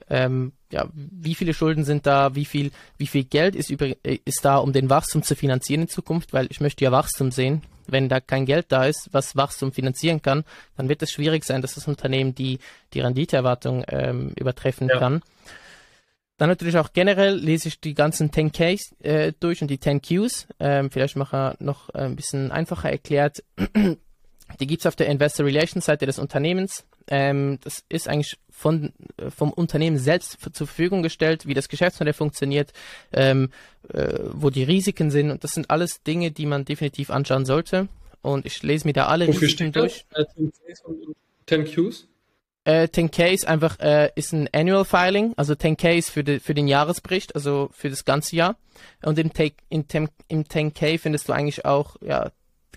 ähm, 0.10 0.54
ja, 0.72 0.88
wie 0.94 1.36
viele 1.36 1.54
Schulden 1.54 1.84
sind 1.84 2.06
da, 2.06 2.36
wie 2.36 2.46
viel, 2.46 2.72
wie 2.98 3.08
viel 3.08 3.26
Geld 3.26 3.56
ist, 3.56 3.70
über, 3.70 3.88
äh, 3.88 4.20
ist 4.26 4.46
da, 4.46 4.58
um 4.58 4.74
den 4.74 4.90
Wachstum 4.90 5.24
zu 5.24 5.36
finanzieren 5.36 5.82
in 5.82 5.88
Zukunft, 5.88 6.34
weil 6.34 6.48
ich 6.50 6.62
möchte 6.62 6.84
ja 6.84 6.92
Wachstum 6.92 7.32
sehen. 7.32 7.64
Wenn 7.92 8.10
da 8.10 8.20
kein 8.20 8.46
Geld 8.46 8.68
da 8.70 8.86
ist, 8.86 9.10
was 9.12 9.36
Wachstum 9.36 9.72
finanzieren 9.72 10.22
kann, 10.22 10.44
dann 10.78 10.90
wird 10.90 11.02
es 11.04 11.12
schwierig 11.12 11.44
sein, 11.44 11.62
dass 11.62 11.76
das 11.76 11.88
Unternehmen 11.88 12.34
die, 12.34 12.60
die 12.94 13.02
Renditeerwartung 13.02 13.84
ähm, 13.88 14.34
übertreffen 14.38 14.88
ja. 14.88 14.98
kann. 14.98 15.22
Dann 16.38 16.50
natürlich 16.50 16.78
auch 16.78 16.92
generell 16.94 17.36
lese 17.36 17.68
ich 17.68 17.80
die 17.80 17.94
ganzen 17.94 18.32
10Ks 18.32 19.04
äh, 19.04 19.34
durch 19.40 19.62
und 19.62 19.68
die 19.68 19.78
10Qs. 19.78 20.48
Ähm, 20.60 20.90
vielleicht 20.90 21.16
mache 21.16 21.54
ich 21.54 21.64
noch 21.64 21.90
ein 21.90 22.16
bisschen 22.16 22.52
einfacher 22.52 22.90
erklärt. 22.90 23.44
Die 24.60 24.68
gibt 24.68 24.82
es 24.82 24.86
auf 24.86 24.96
der 24.96 25.08
Investor 25.08 25.46
Relations 25.46 25.86
Seite 25.86 26.06
des 26.06 26.20
Unternehmens. 26.20 26.84
Ähm, 27.12 27.60
das 27.62 27.84
ist 27.90 28.08
eigentlich 28.08 28.38
von, 28.50 28.94
äh, 29.18 29.30
vom 29.30 29.52
Unternehmen 29.52 29.98
selbst 29.98 30.38
zur 30.54 30.66
Verfügung 30.66 31.04
gestellt, 31.04 31.46
wie 31.46 31.54
das 31.54 31.68
Geschäftsmodell 31.68 32.14
funktioniert, 32.14 32.72
ähm, 33.12 33.50
äh, 33.94 34.18
wo 34.32 34.50
die 34.50 34.64
Risiken 34.64 35.12
sind. 35.12 35.30
Und 35.30 35.44
das 35.44 35.52
sind 35.52 35.70
alles 35.70 36.04
Dinge, 36.04 36.32
die 36.32 36.46
man 36.46 36.64
definitiv 36.64 37.12
anschauen 37.12 37.46
sollte. 37.46 37.90
Und 38.22 38.46
ich 38.46 38.64
lese 38.64 38.88
mir 38.88 38.94
da 38.94 39.08
alle 39.08 39.28
Wofür 39.28 39.42
Risiken 39.42 39.74
durch. 39.74 40.06
10 41.48 41.66
Qs? 41.66 42.08
Äh, 42.64 42.88
10K 42.88 43.34
ist 43.34 43.48
einfach 43.48 43.80
äh, 43.80 44.12
ist 44.16 44.34
ein 44.34 44.48
Annual 44.54 44.86
Filing, 44.86 45.34
also 45.36 45.54
10K 45.54 45.98
ist 45.98 46.12
für, 46.12 46.24
de, 46.24 46.40
für 46.40 46.54
den 46.54 46.68
Jahresbericht, 46.68 47.34
also 47.34 47.70
für 47.74 47.90
das 47.90 48.06
ganze 48.06 48.36
Jahr. 48.36 48.56
Und 49.04 49.18
im, 49.18 49.34
Take, 49.34 49.56
in 49.70 49.90
10, 49.90 50.10
im 50.28 50.44
10K 50.44 51.00
findest 51.00 51.28
du 51.28 51.34
eigentlich 51.34 51.66
auch 51.66 51.96
ja, 52.02 52.32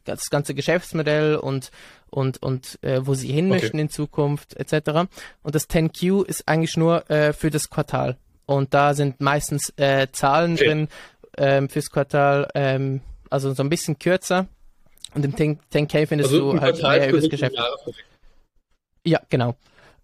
das 0.05 0.31
ganze 0.31 0.55
Geschäftsmodell 0.55 1.37
und 1.37 1.71
und 2.11 2.43
und 2.43 2.79
äh, 2.83 3.01
wo 3.05 3.15
sie 3.15 3.33
hin 3.33 3.51
okay. 3.51 3.61
möchten 3.61 3.79
in 3.79 3.89
Zukunft 3.89 4.55
etc. 4.57 5.09
Und 5.43 5.55
das 5.55 5.69
10Q 5.69 6.25
ist 6.25 6.47
eigentlich 6.49 6.77
nur 6.77 7.09
äh, 7.11 7.33
für 7.33 7.51
das 7.51 7.71
Quartal. 7.71 8.17
Und 8.47 8.75
da 8.75 8.95
sind 8.95 9.21
meistens 9.21 9.73
äh, 9.77 10.09
Zahlen 10.13 10.55
okay. 10.55 10.67
drin 10.67 10.89
ähm, 11.39 11.69
fürs 11.69 11.91
Quartal, 11.91 12.49
ähm, 12.55 13.01
also 13.31 13.53
so 13.55 13.63
ein 13.63 13.71
bisschen 13.71 13.99
kürzer. 13.99 14.47
Und 15.15 15.25
im 15.25 15.37
10, 15.37 15.89
k 15.89 16.07
findest 16.07 16.33
also 16.33 16.53
du 16.53 16.61
halt 16.61 16.83
mehr 16.83 17.09
über 17.09 17.21
das 17.21 17.31
Geschäft. 17.31 17.57
Ja, 19.05 19.21
genau. 19.29 19.55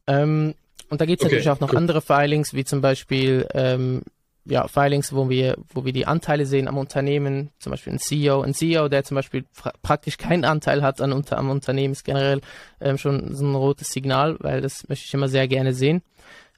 Ähm, 0.06 0.54
und 0.88 1.00
da 1.00 1.06
gibt 1.06 1.20
es 1.20 1.26
okay, 1.26 1.36
natürlich 1.36 1.50
auch 1.50 1.60
noch 1.60 1.72
cool. 1.72 1.78
andere 1.78 2.00
Filings, 2.00 2.54
wie 2.54 2.64
zum 2.64 2.80
Beispiel 2.80 3.46
ähm, 3.54 4.02
ja, 4.44 4.66
Filings, 4.68 5.12
wo 5.12 5.28
wir, 5.28 5.56
wo 5.72 5.84
wir 5.84 5.92
die 5.92 6.06
Anteile 6.06 6.46
sehen 6.46 6.68
am 6.68 6.78
Unternehmen, 6.78 7.50
zum 7.58 7.70
Beispiel 7.70 7.92
ein 7.92 7.98
CEO. 7.98 8.40
Ein 8.42 8.54
CEO, 8.54 8.88
der 8.88 9.04
zum 9.04 9.14
Beispiel 9.14 9.44
praktisch 9.82 10.18
keinen 10.18 10.44
Anteil 10.44 10.82
hat 10.82 11.00
an, 11.00 11.12
unter, 11.12 11.38
am 11.38 11.50
Unternehmen, 11.50 11.92
ist 11.92 12.04
generell 12.04 12.40
ähm, 12.80 12.98
schon 12.98 13.34
so 13.34 13.44
ein 13.44 13.54
rotes 13.54 13.88
Signal, 13.88 14.36
weil 14.40 14.60
das 14.60 14.88
möchte 14.88 15.04
ich 15.06 15.14
immer 15.14 15.28
sehr 15.28 15.46
gerne 15.48 15.74
sehen. 15.74 16.02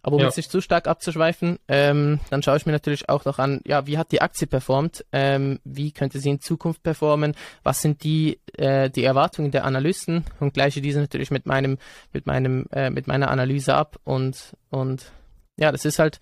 Aber 0.05 0.17
um 0.17 0.21
ja. 0.21 0.27
jetzt 0.27 0.37
nicht 0.37 0.51
zu 0.51 0.61
stark 0.61 0.89
abzuschweifen, 0.89 1.59
ähm, 1.69 2.19
dann 2.29 2.43
schaue 2.43 2.57
ich 2.57 2.67
mir 2.67 2.73
natürlich 2.73 3.09
auch 3.09 3.25
noch 3.25 3.39
an, 3.39 3.61
ja, 3.65 3.87
wie 3.87 3.99
hat 3.99 4.11
die 4.11 4.21
Aktie 4.21 4.49
performt, 4.49 5.05
ähm, 5.12 5.61
wie 5.65 5.93
könnte 5.93 6.19
sie 6.19 6.31
in 6.31 6.41
Zukunft 6.41 6.83
performen, 6.83 7.37
was 7.62 7.83
sind 7.83 8.03
die, 8.03 8.41
äh, 8.55 8.91
die 8.91 9.05
Erwartungen 9.05 9.53
der 9.53 9.65
Analysten 9.65 10.25
und 10.41 10.55
gleiche 10.55 10.81
diese 10.81 11.01
natürlich 11.01 11.31
mit 11.31 11.47
meinem, 11.47 11.79
mit 12.12 12.27
meinem, 12.27 12.67
äh, 12.73 12.91
mit 12.91 13.07
meiner 13.07 13.31
Analyse 13.31 13.75
ab 13.75 13.97
und, 14.03 14.57
und 14.71 15.12
ja, 15.57 15.71
das 15.71 15.85
ist 15.85 16.01
halt 16.01 16.19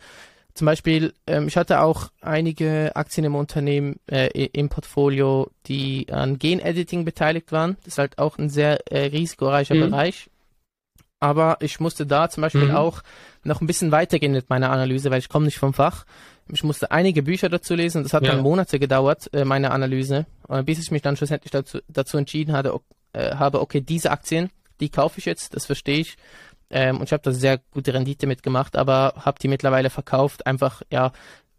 zum 0.61 0.67
Beispiel, 0.67 1.14
ähm, 1.26 1.49
ich 1.49 1.57
hatte 1.57 1.81
auch 1.81 2.11
einige 2.21 2.95
Aktien 2.95 3.25
im 3.25 3.35
Unternehmen 3.35 3.99
äh, 4.07 4.26
im 4.52 4.69
Portfolio, 4.69 5.50
die 5.67 6.12
an 6.12 6.38
Genediting 6.38 7.07
beteiligt 7.07 7.50
waren. 7.50 7.79
Das 7.79 7.95
ist 7.95 7.99
halt 7.99 8.19
auch 8.19 8.37
ein 8.37 8.50
sehr 8.50 8.87
äh, 8.93 9.07
risikoreicher 9.07 9.75
mhm. 9.75 9.88
Bereich. 9.88 10.29
Aber 11.19 11.57
ich 11.61 11.81
musste 11.81 12.05
da 12.05 12.29
zum 12.29 12.43
Beispiel 12.43 12.67
mhm. 12.67 12.76
auch 12.76 13.00
noch 13.43 13.62
ein 13.62 13.67
bisschen 13.67 13.90
weitergehen 13.90 14.33
mit 14.33 14.50
meiner 14.50 14.71
Analyse, 14.71 15.11
weil 15.11 15.21
ich 15.21 15.31
komme 15.31 15.47
nicht 15.47 15.57
vom 15.57 15.73
Fach. 15.73 16.05
Ich 16.52 16.62
musste 16.62 16.90
einige 16.90 17.23
Bücher 17.23 17.49
dazu 17.49 17.75
lesen. 17.75 18.02
Das 18.02 18.12
hat 18.12 18.25
ja. 18.25 18.33
dann 18.33 18.43
Monate 18.43 18.79
gedauert, 18.79 19.33
äh, 19.33 19.47
meine 19.47 19.71
Analyse, 19.71 20.26
äh, 20.50 20.62
bis 20.62 20.79
ich 20.79 20.90
mich 20.90 21.00
dann 21.00 21.17
schlussendlich 21.17 21.52
dazu, 21.52 21.79
dazu 21.88 22.19
entschieden 22.19 22.52
hatte, 22.52 22.79
äh, 23.14 23.35
habe, 23.37 23.62
okay, 23.62 23.81
diese 23.81 24.11
Aktien, 24.11 24.50
die 24.81 24.90
kaufe 24.90 25.21
ich 25.21 25.25
jetzt, 25.25 25.57
das 25.57 25.64
verstehe 25.64 26.00
ich. 26.00 26.19
Ähm, 26.71 26.99
und 26.99 27.05
ich 27.05 27.12
habe 27.12 27.23
da 27.23 27.33
sehr 27.33 27.59
gute 27.73 27.93
Rendite 27.93 28.27
mitgemacht, 28.27 28.77
aber 28.77 29.15
habe 29.17 29.39
die 29.41 29.49
mittlerweile 29.49 29.91
verkauft, 29.91 30.47
einfach, 30.47 30.83
ja, 30.91 31.12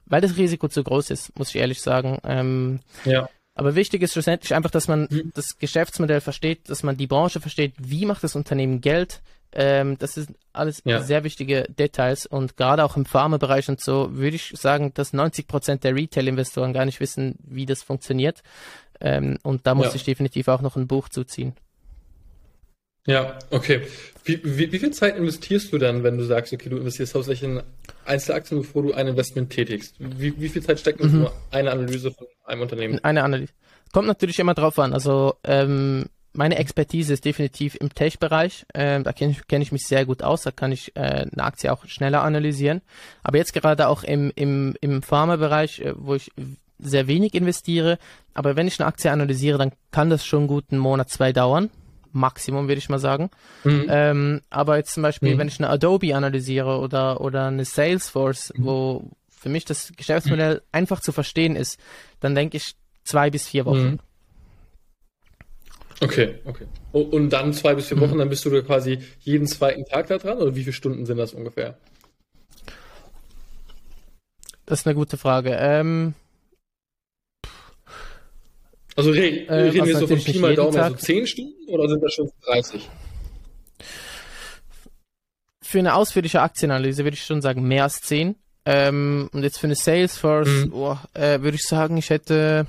weil 0.06 0.22
das 0.22 0.38
Risiko 0.38 0.68
zu 0.68 0.84
groß 0.84 1.10
ist, 1.10 1.38
muss 1.38 1.50
ich 1.50 1.58
ehrlich 1.58 1.82
sagen. 1.82 2.20
Ähm, 2.24 2.80
ja. 3.06 3.30
Aber 3.54 3.76
wichtig 3.76 4.02
ist 4.02 4.14
schlussendlich 4.14 4.56
einfach, 4.56 4.72
dass 4.72 4.88
man 4.88 5.08
mhm. 5.10 5.32
das 5.34 5.58
Geschäftsmodell 5.58 6.22
versteht, 6.22 6.70
dass 6.70 6.84
man 6.84 6.98
die 6.98 7.08
Branche 7.08 7.42
versteht, 7.42 7.74
wie 7.78 8.06
macht 8.06 8.24
das 8.24 8.36
Unternehmen 8.36 8.82
Geld, 8.82 9.22
ähm, 9.54 9.98
das 9.98 10.14
sind 10.14 10.38
alles 10.54 10.82
ja. 10.86 11.02
sehr 11.02 11.24
wichtige 11.24 11.64
Details 11.64 12.26
und 12.26 12.56
gerade 12.56 12.86
auch 12.86 12.96
im 12.96 13.06
Pharmabereich 13.06 13.68
und 13.68 13.82
so 13.82 14.16
würde 14.16 14.36
ich 14.36 14.54
sagen, 14.56 14.94
dass 14.94 15.12
90 15.12 15.48
Prozent 15.48 15.84
der 15.84 15.96
Retail-Investoren 15.96 16.72
gar 16.74 16.86
nicht 16.86 17.00
wissen, 17.02 17.36
wie 17.44 17.66
das 17.66 17.84
funktioniert. 17.84 18.44
Ähm, 19.02 19.40
und 19.44 19.68
da 19.68 19.76
muss 19.76 19.88
ja. 19.88 19.96
ich 19.96 20.04
definitiv 20.04 20.48
auch 20.48 20.62
noch 20.62 20.78
ein 20.78 20.88
Buch 20.88 21.10
zuziehen. 21.10 21.54
Ja, 23.06 23.40
okay. 23.50 23.82
Wie, 24.24 24.40
wie, 24.44 24.72
wie, 24.72 24.80
viel 24.80 24.92
Zeit 24.92 25.18
investierst 25.18 25.74
du 25.74 25.80
dann, 25.80 26.04
wenn 26.04 26.18
du 26.18 26.24
sagst, 26.24 26.54
okay, 26.54 26.70
du 26.70 26.78
investierst 26.78 27.16
hauptsächlich 27.16 27.50
in 27.50 27.64
Einzelaktien, 28.06 28.62
bevor 28.62 28.84
du 28.84 28.94
ein 28.94 29.08
Investment 29.08 29.50
tätigst? 29.50 29.96
Wie, 29.98 30.40
wie 30.40 30.50
viel 30.50 30.62
Zeit 30.62 30.80
steckt 30.80 31.04
mhm. 31.04 31.22
nur 31.22 31.34
eine 31.50 31.72
Analyse 31.72 32.12
von 32.12 32.28
einem 32.46 32.62
Unternehmen? 32.62 33.00
Eine 33.04 33.24
Analyse. 33.24 33.54
Kommt 33.92 34.08
natürlich 34.08 34.38
immer 34.38 34.54
drauf 34.54 34.78
an. 34.78 34.94
Also 34.94 35.36
ähm, 35.44 36.06
meine 36.34 36.58
Expertise 36.58 37.14
ist 37.14 37.26
definitiv 37.26 37.76
im 37.76 37.94
Tech-Bereich. 37.94 38.66
Ähm, 38.74 39.04
da 39.04 39.12
kenne 39.12 39.32
ich, 39.32 39.48
kenn 39.48 39.62
ich 39.62 39.72
mich 39.72 39.88
sehr 39.88 40.06
gut 40.06 40.22
aus. 40.22 40.44
Da 40.44 40.52
kann 40.52 40.72
ich 40.72 40.96
äh, 40.96 41.26
eine 41.32 41.44
Aktie 41.44 41.72
auch 41.72 41.86
schneller 41.88 42.24
analysieren. 42.24 42.82
Aber 43.24 43.38
jetzt 43.38 43.54
gerade 43.54 43.88
auch 43.88 44.04
im, 44.04 44.32
im, 44.36 44.76
im 44.82 45.02
Pharma-Bereich, 45.02 45.80
äh, 45.80 45.94
wo 45.98 46.14
ich 46.14 46.32
sehr 46.78 47.08
wenig 47.08 47.34
investiere. 47.34 47.98
Aber 48.34 48.56
wenn 48.56 48.68
ich 48.68 48.80
eine 48.80 48.88
Aktie 48.88 49.12
analysiere, 49.12 49.58
dann 49.58 49.72
kann 49.92 50.10
das 50.10 50.26
schon 50.26 50.48
gut 50.48 50.66
einen 50.72 50.80
Monat, 50.80 51.10
zwei 51.10 51.34
dauern. 51.34 51.70
Maximum, 52.12 52.68
würde 52.68 52.80
ich 52.80 52.90
mal 52.90 53.00
sagen. 53.00 53.30
Mhm. 53.64 53.86
Ähm, 53.90 54.42
aber 54.50 54.78
jetzt 54.78 54.94
zum 54.94 55.04
Beispiel, 55.04 55.36
mhm. 55.36 55.40
wenn 55.40 55.48
ich 55.48 55.60
eine 55.60 55.70
Adobe 55.70 56.16
analysiere 56.16 56.80
oder, 56.80 57.22
oder 57.22 57.48
eine 57.48 57.66
Salesforce, 57.66 58.54
mhm. 58.56 58.66
wo 58.66 59.10
für 59.30 59.50
mich 59.50 59.66
das 59.66 59.94
Geschäftsmodell 59.96 60.56
mhm. 60.56 60.62
einfach 60.72 61.00
zu 61.00 61.12
verstehen 61.12 61.56
ist, 61.56 61.80
dann 62.20 62.36
denke 62.36 62.58
ich 62.58 62.76
zwei 63.04 63.30
bis 63.30 63.48
vier 63.48 63.66
Wochen. 63.66 63.84
Mhm. 63.84 64.00
Okay, 66.02 66.36
okay. 66.46 66.66
Und 66.92 67.30
dann 67.30 67.54
zwei 67.54 67.76
bis 67.76 67.88
vier 67.88 68.00
Wochen, 68.00 68.16
mhm. 68.16 68.20
dann 68.20 68.30
bist 68.30 68.44
du 68.46 68.64
quasi 68.64 69.00
jeden 69.20 69.48
zweiten 69.48 69.86
Tag 69.86 70.08
da 70.08 70.18
dran 70.18 70.38
oder 70.40 70.56
wie 70.56 70.62
viele 70.62 70.74
Stunden 70.74 71.06
sind 71.06 71.18
das 71.18 71.34
ungefähr? 71.34 71.78
Das 74.66 74.80
ist 74.80 74.88
eine 74.88 74.96
gute 74.96 75.18
Frage. 75.18 75.56
Ähm, 75.60 76.16
also 78.96 79.14
äh, 79.14 79.54
reden 79.54 79.86
wir 79.86 79.98
so 79.98 80.08
von 80.08 80.24
Pi 80.24 80.40
mal 80.40 80.56
Daumen, 80.56 80.74
so 80.74 80.96
10 80.96 81.28
Stunden 81.28 81.70
oder 81.70 81.88
sind 81.88 82.04
das 82.04 82.14
schon 82.14 82.30
30? 82.46 82.90
Für 85.62 85.80
eine 85.80 85.96
ausführliche 85.96 86.42
Aktienanalyse 86.42 87.04
würde 87.04 87.16
ich 87.16 87.24
schon 87.24 87.42
sagen 87.42 87.64
mehr 87.68 87.84
als 87.84 88.00
10. 88.02 88.36
Ähm, 88.66 89.30
und 89.32 89.44
jetzt 89.44 89.58
für 89.58 89.68
eine 89.68 89.76
Salesforce 89.76 90.66
mhm. 90.66 90.74
oh, 90.74 90.98
äh, 91.14 91.42
würde 91.42 91.56
ich 91.56 91.64
sagen, 91.64 91.98
ich 91.98 92.10
hätte 92.10 92.68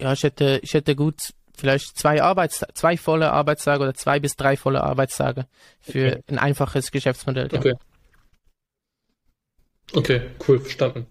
ja, 0.00 0.12
ich 0.12 0.22
hätte, 0.22 0.60
ich 0.62 0.74
hätte 0.74 0.94
gut 0.94 1.32
vielleicht 1.56 1.96
zwei 1.96 2.22
Arbeits 2.22 2.64
zwei 2.74 2.96
volle 2.96 3.32
Arbeitstage 3.32 3.82
oder 3.82 3.94
zwei 3.94 4.20
bis 4.20 4.36
drei 4.36 4.56
volle 4.56 4.82
Arbeitstage 4.82 5.46
für 5.80 6.08
okay. 6.08 6.22
ein 6.28 6.38
einfaches 6.38 6.90
Geschäftsmodell. 6.90 7.48
Ja. 7.50 7.58
Okay. 7.58 7.74
Okay, 9.92 10.20
cool, 10.46 10.58
verstanden. 10.58 11.06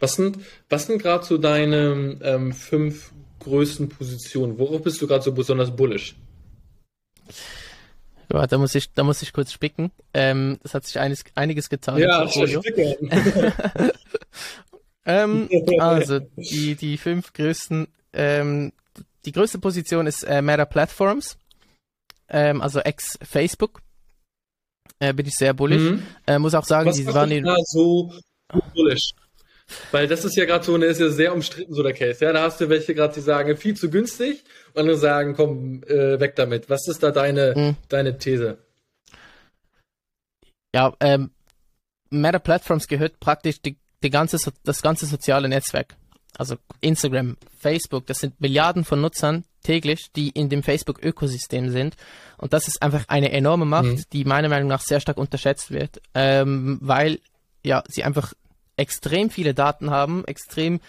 Was 0.00 0.14
sind, 0.14 0.38
was 0.68 0.86
sind 0.86 1.00
gerade 1.02 1.24
so 1.24 1.38
deine 1.38 2.18
ähm, 2.22 2.52
fünf 2.52 3.12
größten 3.40 3.88
Positionen? 3.88 4.58
Worauf 4.58 4.82
bist 4.82 5.00
du 5.00 5.06
gerade 5.06 5.22
so 5.22 5.32
besonders 5.32 5.74
bullish? 5.74 6.16
Ja, 8.32 8.46
da 8.46 8.58
muss 8.58 8.74
ich, 8.74 8.92
da 8.92 9.04
muss 9.04 9.22
ich 9.22 9.32
kurz 9.32 9.52
spicken. 9.52 9.90
Ähm, 10.14 10.58
das 10.62 10.74
hat 10.74 10.84
sich 10.86 10.98
einiges, 10.98 11.24
einiges 11.34 11.68
getan. 11.68 11.98
Ja, 11.98 12.26
ähm, 15.04 15.48
also 15.78 16.20
die, 16.36 16.74
die 16.74 16.96
fünf 16.96 17.32
größten 17.32 17.88
ähm, 18.12 18.72
die 19.24 19.32
größte 19.32 19.58
Position 19.58 20.06
ist 20.06 20.24
äh, 20.24 20.42
Meta 20.42 20.64
Platforms, 20.64 21.38
ähm, 22.28 22.60
also 22.60 22.80
ex-Facebook. 22.80 23.80
Äh, 24.98 25.12
bin 25.14 25.26
ich 25.26 25.34
sehr 25.34 25.54
bullish. 25.54 25.82
Mhm. 25.82 26.02
Äh, 26.26 26.38
muss 26.38 26.54
auch 26.54 26.64
sagen, 26.64 26.90
Was 26.90 26.96
die 26.96 27.06
waren 27.06 27.42
da 27.42 27.56
so 27.64 28.12
bullish? 28.74 29.12
Weil 29.90 30.08
das 30.08 30.24
ist 30.24 30.36
ja 30.36 30.44
gerade 30.44 30.64
so, 30.64 30.76
ne, 30.76 30.86
ist 30.86 31.00
ja 31.00 31.08
sehr 31.08 31.32
umstritten, 31.34 31.74
so 31.74 31.82
der 31.82 31.92
Case. 31.92 32.24
Ja, 32.24 32.32
da 32.32 32.42
hast 32.42 32.60
du 32.60 32.68
welche 32.68 32.94
gerade, 32.94 33.14
die 33.14 33.20
sagen, 33.20 33.56
viel 33.56 33.76
zu 33.76 33.90
günstig 33.90 34.44
und 34.74 34.80
andere 34.80 34.96
sagen, 34.96 35.34
komm, 35.34 35.82
äh, 35.84 36.18
weg 36.20 36.36
damit. 36.36 36.70
Was 36.70 36.88
ist 36.88 37.02
da 37.02 37.10
deine, 37.10 37.54
mhm. 37.56 37.76
deine 37.88 38.18
These? 38.18 38.58
Ja, 40.74 40.94
ähm, 41.00 41.30
Meta 42.10 42.38
Platforms 42.38 42.88
gehört 42.88 43.20
praktisch 43.20 43.60
die, 43.60 43.76
die 44.02 44.10
ganze, 44.10 44.38
das 44.64 44.82
ganze 44.82 45.06
soziale 45.06 45.48
Netzwerk 45.48 45.96
also 46.38 46.56
Instagram, 46.80 47.36
Facebook, 47.58 48.06
das 48.06 48.18
sind 48.18 48.40
Milliarden 48.40 48.84
von 48.84 49.00
Nutzern 49.00 49.44
täglich, 49.62 50.10
die 50.16 50.30
in 50.30 50.48
dem 50.48 50.62
Facebook-Ökosystem 50.62 51.70
sind. 51.70 51.96
Und 52.38 52.52
das 52.52 52.68
ist 52.68 52.82
einfach 52.82 53.04
eine 53.08 53.32
enorme 53.32 53.64
Macht, 53.64 53.84
mhm. 53.84 54.04
die 54.12 54.24
meiner 54.24 54.48
Meinung 54.48 54.68
nach 54.68 54.80
sehr 54.80 55.00
stark 55.00 55.18
unterschätzt 55.18 55.70
wird, 55.70 56.00
ähm, 56.14 56.78
weil 56.80 57.20
ja 57.62 57.84
sie 57.88 58.02
einfach 58.02 58.32
extrem 58.82 59.30
viele 59.30 59.54
Daten 59.54 59.90
haben, 59.90 60.24
extrem 60.26 60.80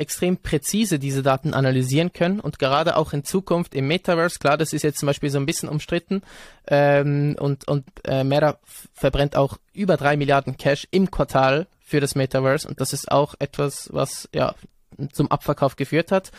extrem 0.00 0.38
präzise 0.38 0.98
diese 0.98 1.22
Daten 1.22 1.52
analysieren 1.52 2.14
können 2.14 2.40
und 2.40 2.58
gerade 2.58 2.96
auch 2.96 3.12
in 3.12 3.22
Zukunft 3.22 3.74
im 3.74 3.86
Metaverse, 3.86 4.38
klar, 4.38 4.56
das 4.56 4.72
ist 4.72 4.82
jetzt 4.82 4.98
zum 4.98 5.06
Beispiel 5.06 5.28
so 5.28 5.38
ein 5.38 5.44
bisschen 5.44 5.68
umstritten 5.68 6.22
ähm, 6.68 7.36
und, 7.38 7.68
und 7.68 7.84
äh, 8.04 8.24
Meta 8.24 8.58
verbrennt 8.94 9.36
auch 9.36 9.58
über 9.74 9.98
drei 9.98 10.16
Milliarden 10.16 10.56
Cash 10.56 10.88
im 10.90 11.10
Quartal 11.10 11.66
für 11.84 12.00
das 12.00 12.14
Metaverse 12.14 12.66
und 12.66 12.80
das 12.80 12.94
ist 12.94 13.12
auch 13.12 13.34
etwas, 13.40 13.90
was 13.92 14.26
ja 14.34 14.54
zum 15.12 15.30
Abverkauf 15.30 15.76
geführt 15.76 16.12
hat 16.12 16.30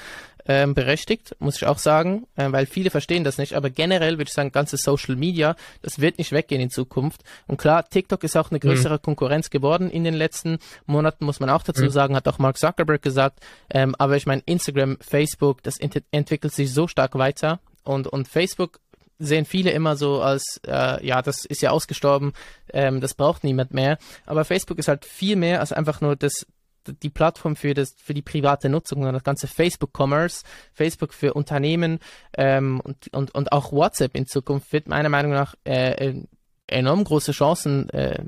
ähm, 0.45 0.73
berechtigt, 0.73 1.35
muss 1.39 1.57
ich 1.57 1.65
auch 1.65 1.77
sagen, 1.77 2.27
äh, 2.35 2.51
weil 2.51 2.65
viele 2.65 2.89
verstehen 2.89 3.23
das 3.23 3.37
nicht. 3.37 3.53
Aber 3.53 3.69
generell 3.69 4.13
würde 4.13 4.29
ich 4.29 4.33
sagen, 4.33 4.51
ganze 4.51 4.77
Social 4.77 5.15
Media, 5.15 5.55
das 5.81 5.99
wird 5.99 6.17
nicht 6.17 6.31
weggehen 6.31 6.61
in 6.61 6.69
Zukunft. 6.69 7.21
Und 7.47 7.57
klar, 7.57 7.87
TikTok 7.87 8.23
ist 8.23 8.35
auch 8.35 8.49
eine 8.49 8.59
größere 8.59 8.95
mhm. 8.95 9.01
Konkurrenz 9.01 9.49
geworden 9.49 9.89
in 9.89 10.03
den 10.03 10.13
letzten 10.13 10.59
Monaten, 10.85 11.25
muss 11.25 11.39
man 11.39 11.49
auch 11.49 11.63
dazu 11.63 11.83
mhm. 11.83 11.89
sagen, 11.89 12.15
hat 12.15 12.27
auch 12.27 12.39
Mark 12.39 12.57
Zuckerberg 12.57 13.01
gesagt. 13.01 13.39
Ähm, 13.69 13.95
aber 13.97 14.17
ich 14.17 14.25
meine, 14.25 14.41
Instagram, 14.45 14.97
Facebook, 14.99 15.63
das 15.63 15.79
ent 15.79 16.01
entwickelt 16.11 16.53
sich 16.53 16.73
so 16.73 16.87
stark 16.87 17.15
weiter. 17.15 17.59
Und, 17.83 18.07
und 18.07 18.27
Facebook 18.27 18.79
sehen 19.19 19.45
viele 19.45 19.71
immer 19.71 19.95
so 19.95 20.21
als, 20.21 20.59
äh, 20.67 21.05
ja, 21.05 21.21
das 21.21 21.45
ist 21.45 21.61
ja 21.61 21.69
ausgestorben, 21.69 22.33
ähm, 22.73 23.01
das 23.01 23.13
braucht 23.13 23.43
niemand 23.43 23.71
mehr. 23.71 23.99
Aber 24.25 24.45
Facebook 24.45 24.79
ist 24.79 24.87
halt 24.87 25.05
viel 25.05 25.35
mehr 25.35 25.59
als 25.59 25.71
einfach 25.71 26.01
nur 26.01 26.15
das, 26.15 26.47
die 26.87 27.09
Plattform 27.09 27.55
für 27.55 27.73
das 27.73 27.95
für 27.97 28.13
die 28.13 28.21
private 28.21 28.69
Nutzung, 28.69 28.99
sondern 28.99 29.13
das 29.13 29.23
ganze 29.23 29.47
Facebook 29.47 29.91
Commerce, 29.97 30.43
Facebook 30.73 31.13
für 31.13 31.33
Unternehmen 31.33 31.99
ähm, 32.37 32.79
und, 32.81 33.13
und, 33.13 33.33
und 33.33 33.51
auch 33.51 33.71
WhatsApp 33.71 34.15
in 34.15 34.27
Zukunft 34.27 34.71
wird 34.73 34.87
meiner 34.87 35.09
Meinung 35.09 35.31
nach 35.31 35.55
äh, 35.65 36.09
äh, 36.09 36.23
enorm 36.67 37.03
große 37.03 37.31
Chancen 37.31 37.89
äh, 37.89 38.23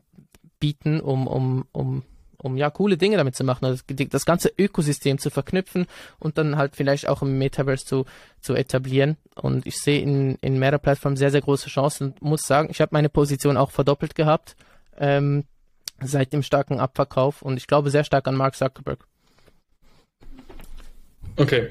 bieten, 0.59 0.99
um, 0.99 1.27
um, 1.27 1.65
um, 1.71 2.03
um 2.37 2.57
ja 2.57 2.69
coole 2.69 2.97
Dinge 2.97 3.17
damit 3.17 3.35
zu 3.35 3.43
machen, 3.43 3.65
also 3.65 3.83
das 3.87 4.25
ganze 4.25 4.51
Ökosystem 4.57 5.17
zu 5.17 5.29
verknüpfen 5.29 5.87
und 6.19 6.37
dann 6.37 6.57
halt 6.57 6.75
vielleicht 6.75 7.07
auch 7.07 7.21
im 7.21 7.37
Metaverse 7.37 7.85
zu, 7.85 8.05
zu 8.39 8.53
etablieren. 8.53 9.17
Und 9.35 9.65
ich 9.65 9.77
sehe 9.77 10.01
in, 10.01 10.35
in 10.35 10.59
mehreren 10.59 10.81
Plattformen 10.81 11.17
sehr, 11.17 11.31
sehr 11.31 11.41
große 11.41 11.69
Chancen 11.69 12.11
und 12.11 12.21
muss 12.21 12.43
sagen, 12.43 12.69
ich 12.69 12.81
habe 12.81 12.89
meine 12.93 13.09
Position 13.09 13.57
auch 13.57 13.71
verdoppelt 13.71 14.15
gehabt. 14.15 14.55
Ähm, 14.97 15.45
seit 16.05 16.33
dem 16.33 16.43
starken 16.43 16.79
Abverkauf 16.79 17.41
und 17.41 17.57
ich 17.57 17.67
glaube 17.67 17.89
sehr 17.89 18.03
stark 18.03 18.27
an 18.27 18.35
Mark 18.35 18.55
Zuckerberg. 18.55 19.05
Okay. 21.35 21.69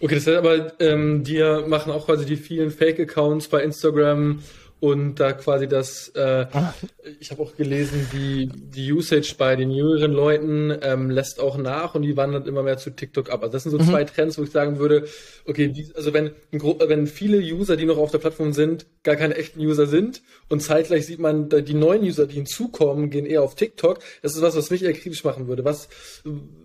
Okay, 0.00 0.14
das 0.14 0.26
heißt 0.26 0.38
aber, 0.38 0.80
ähm, 0.80 1.24
die 1.24 1.40
machen 1.66 1.92
auch 1.92 2.06
quasi 2.06 2.24
die 2.26 2.36
vielen 2.36 2.70
Fake-Accounts 2.70 3.48
bei 3.48 3.62
Instagram 3.62 4.42
und 4.80 5.16
da 5.16 5.32
quasi 5.32 5.68
das, 5.68 6.08
äh, 6.14 6.46
ah. 6.52 6.74
ich 7.20 7.30
habe 7.30 7.42
auch 7.42 7.54
gelesen, 7.54 8.08
die, 8.12 8.48
die 8.48 8.92
Usage 8.92 9.34
bei 9.36 9.54
den 9.54 9.70
jüngeren 9.70 10.12
Leuten 10.12 10.74
ähm, 10.82 11.10
lässt 11.10 11.38
auch 11.38 11.58
nach 11.58 11.94
und 11.94 12.02
die 12.02 12.16
wandert 12.16 12.48
immer 12.48 12.62
mehr 12.62 12.78
zu 12.78 12.90
TikTok 12.90 13.30
ab. 13.30 13.42
Also 13.42 13.52
das 13.52 13.62
sind 13.64 13.72
so 13.72 13.78
mhm. 13.78 13.84
zwei 13.84 14.04
Trends, 14.04 14.38
wo 14.38 14.42
ich 14.42 14.50
sagen 14.50 14.78
würde, 14.78 15.06
okay, 15.46 15.70
wie, 15.74 15.92
also 15.94 16.14
wenn, 16.14 16.30
wenn 16.50 17.06
viele 17.06 17.38
User, 17.38 17.76
die 17.76 17.84
noch 17.84 17.98
auf 17.98 18.10
der 18.10 18.18
Plattform 18.18 18.54
sind, 18.54 18.86
gar 19.02 19.16
keine 19.16 19.36
echten 19.36 19.60
User 19.60 19.86
sind 19.86 20.22
und 20.48 20.62
zeitgleich 20.62 21.06
sieht 21.06 21.18
man, 21.18 21.50
die 21.50 21.74
neuen 21.74 22.02
User, 22.02 22.26
die 22.26 22.36
hinzukommen, 22.36 23.10
gehen 23.10 23.26
eher 23.26 23.42
auf 23.42 23.54
TikTok, 23.54 23.98
das 24.22 24.34
ist 24.34 24.40
was, 24.40 24.56
was 24.56 24.70
mich 24.70 24.82
eher 24.82 24.94
kritisch 24.94 25.24
machen 25.24 25.46
würde. 25.46 25.64
Was, 25.64 25.88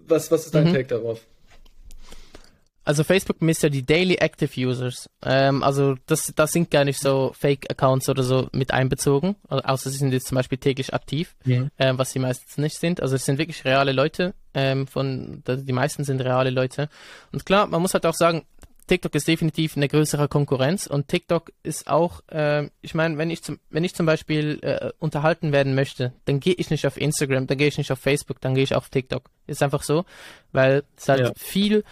was, 0.08 0.32
was 0.32 0.46
ist 0.46 0.56
dein 0.56 0.70
mhm. 0.70 0.74
Take 0.74 0.88
darauf? 0.88 1.20
Also 2.86 3.04
Facebook 3.04 3.42
misst 3.42 3.64
ja 3.64 3.70
die 3.70 3.86
Daily 3.86 4.16
Active 4.16 4.52
Users. 4.56 5.10
Ähm, 5.24 5.64
also 5.64 5.96
das, 6.06 6.32
das 6.36 6.52
sind 6.52 6.70
gar 6.70 6.86
nicht 6.86 7.00
so 7.00 7.34
Fake-Accounts 7.38 8.08
oder 8.10 8.24
so 8.24 8.48
mit 8.54 8.72
einbezogen, 8.72 9.36
außer 9.50 9.90
sie 9.90 9.98
sind 9.98 10.14
jetzt 10.14 10.28
zum 10.28 10.36
Beispiel 10.36 10.60
täglich 10.60 10.94
aktiv, 10.94 11.36
ja. 11.44 11.68
ähm, 11.80 11.98
was 11.98 12.12
sie 12.12 12.20
meistens 12.20 12.58
nicht 12.58 12.80
sind. 12.80 13.02
Also 13.02 13.16
es 13.16 13.26
sind 13.26 13.40
wirklich 13.40 13.66
reale 13.66 13.92
Leute, 13.92 14.36
ähm, 14.54 14.88
von 14.88 15.44
die 15.46 15.74
meisten 15.74 16.04
sind 16.04 16.22
reale 16.22 16.52
Leute. 16.52 16.90
Und 17.32 17.46
klar, 17.46 17.66
man 17.66 17.82
muss 17.82 17.96
halt 17.96 18.06
auch 18.06 18.14
sagen, 18.14 18.46
TikTok 18.88 19.16
ist 19.16 19.28
definitiv 19.28 19.76
eine 19.76 19.88
größere 19.88 20.28
Konkurrenz 20.28 20.86
und 20.86 21.08
TikTok 21.08 21.52
ist 21.64 21.88
auch, 21.88 22.22
äh, 22.28 22.70
ich 22.82 22.94
meine, 22.94 23.18
wenn 23.18 23.32
ich 23.32 23.42
zum, 23.42 23.60
wenn 23.72 23.84
ich 23.84 23.96
zum 23.96 24.06
Beispiel 24.06 24.60
äh, 24.62 24.92
unterhalten 25.00 25.52
werden 25.52 25.74
möchte, 25.74 26.14
dann 26.26 26.40
gehe 26.40 26.54
ich 26.54 26.70
nicht 26.70 26.86
auf 26.86 26.98
Instagram, 26.98 27.48
dann 27.48 27.58
gehe 27.58 27.68
ich 27.68 27.80
nicht 27.80 27.92
auf 27.92 28.00
Facebook, 28.00 28.42
dann 28.42 28.54
gehe 28.54 28.64
ich 28.64 28.76
auf 28.76 28.90
TikTok. 28.90 29.24
Ist 29.48 29.64
einfach 29.64 29.82
so, 29.82 30.06
weil 30.52 30.84
es 30.98 31.10
halt 31.10 31.22
ja. 31.22 31.32
viel 31.36 31.84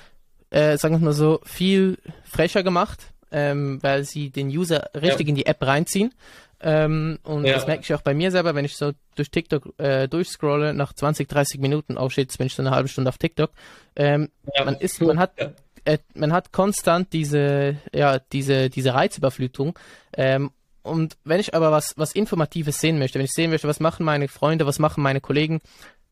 äh, 0.54 0.78
sagen 0.78 0.96
wir 0.96 1.06
mal 1.06 1.14
so, 1.14 1.42
viel 1.44 1.98
frecher 2.24 2.62
gemacht, 2.64 3.00
ähm, 3.32 3.80
weil 3.82 4.04
sie 4.04 4.30
den 4.30 4.50
User 4.50 4.90
richtig 4.94 5.28
ja. 5.28 5.30
in 5.30 5.36
die 5.36 5.48
App 5.48 5.66
reinziehen. 5.66 6.14
Ähm, 6.62 7.18
und 7.24 7.46
ja. 7.46 7.54
das 7.54 7.66
merke 7.66 7.82
ich 7.82 7.94
auch 7.94 8.02
bei 8.02 8.14
mir 8.14 8.32
selber, 8.32 8.54
wenn 8.54 8.64
ich 8.64 8.78
so 8.78 8.92
durch 9.16 9.32
TikTok 9.32 9.74
äh, 9.80 10.08
durchscrolle, 10.08 10.74
nach 10.74 10.94
20, 10.94 11.28
30 11.28 11.60
Minuten, 11.60 11.98
oh 11.98 12.08
shit, 12.10 12.38
bin 12.38 12.48
ich 12.48 12.54
so 12.54 12.62
eine 12.62 12.72
halbe 12.72 12.88
Stunde 12.88 13.10
auf 13.10 13.18
TikTok. 13.18 13.52
Ähm, 13.96 14.30
ja. 14.56 14.64
Man 14.64 14.76
ist, 14.76 15.02
man 15.02 15.18
hat, 15.18 15.32
äh, 15.86 15.98
man 16.14 16.32
hat 16.32 16.52
konstant 16.52 17.12
diese, 17.12 17.78
ja, 17.92 18.20
diese, 18.20 18.70
diese 18.70 18.94
Reizüberflutung. 18.94 19.78
Ähm, 20.16 20.52
und 20.84 21.18
wenn 21.24 21.40
ich 21.40 21.56
aber 21.56 21.72
was, 21.72 21.98
was 21.98 22.14
Informatives 22.14 22.80
sehen 22.80 23.00
möchte, 23.00 23.18
wenn 23.18 23.26
ich 23.26 23.34
sehen 23.34 23.50
möchte, 23.50 23.68
was 23.68 23.80
machen 23.80 24.06
meine 24.06 24.28
Freunde, 24.28 24.68
was 24.68 24.78
machen 24.78 25.02
meine 25.02 25.20
Kollegen, 25.20 25.62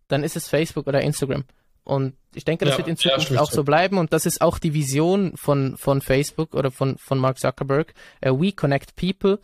dann 0.08 0.24
ist 0.24 0.36
es 0.36 0.50
Facebook 0.50 0.88
oder 0.88 1.02
Instagram. 1.02 1.46
Und 1.84 2.16
ich 2.34 2.46
denke, 2.46 2.66
das 2.66 2.76
ja, 2.76 2.78
wird 2.80 2.88
in 2.88 2.98
Zukunft 2.98 3.38
auch 3.38 3.52
so 3.52 3.64
bleiben. 3.64 3.98
Und 3.98 4.14
das 4.14 4.26
ist 4.26 4.42
auch 4.42 4.60
die 4.60 4.74
Vision 4.74 5.34
von, 5.36 5.78
von 5.78 6.02
Facebook 6.02 6.54
oder 6.54 6.72
von, 6.72 6.98
von 6.98 7.18
Mark 7.18 7.40
Zuckerberg. 7.40 7.94
Uh, 8.26 8.40
we 8.40 8.52
connect 8.52 8.96
people. 8.96 9.40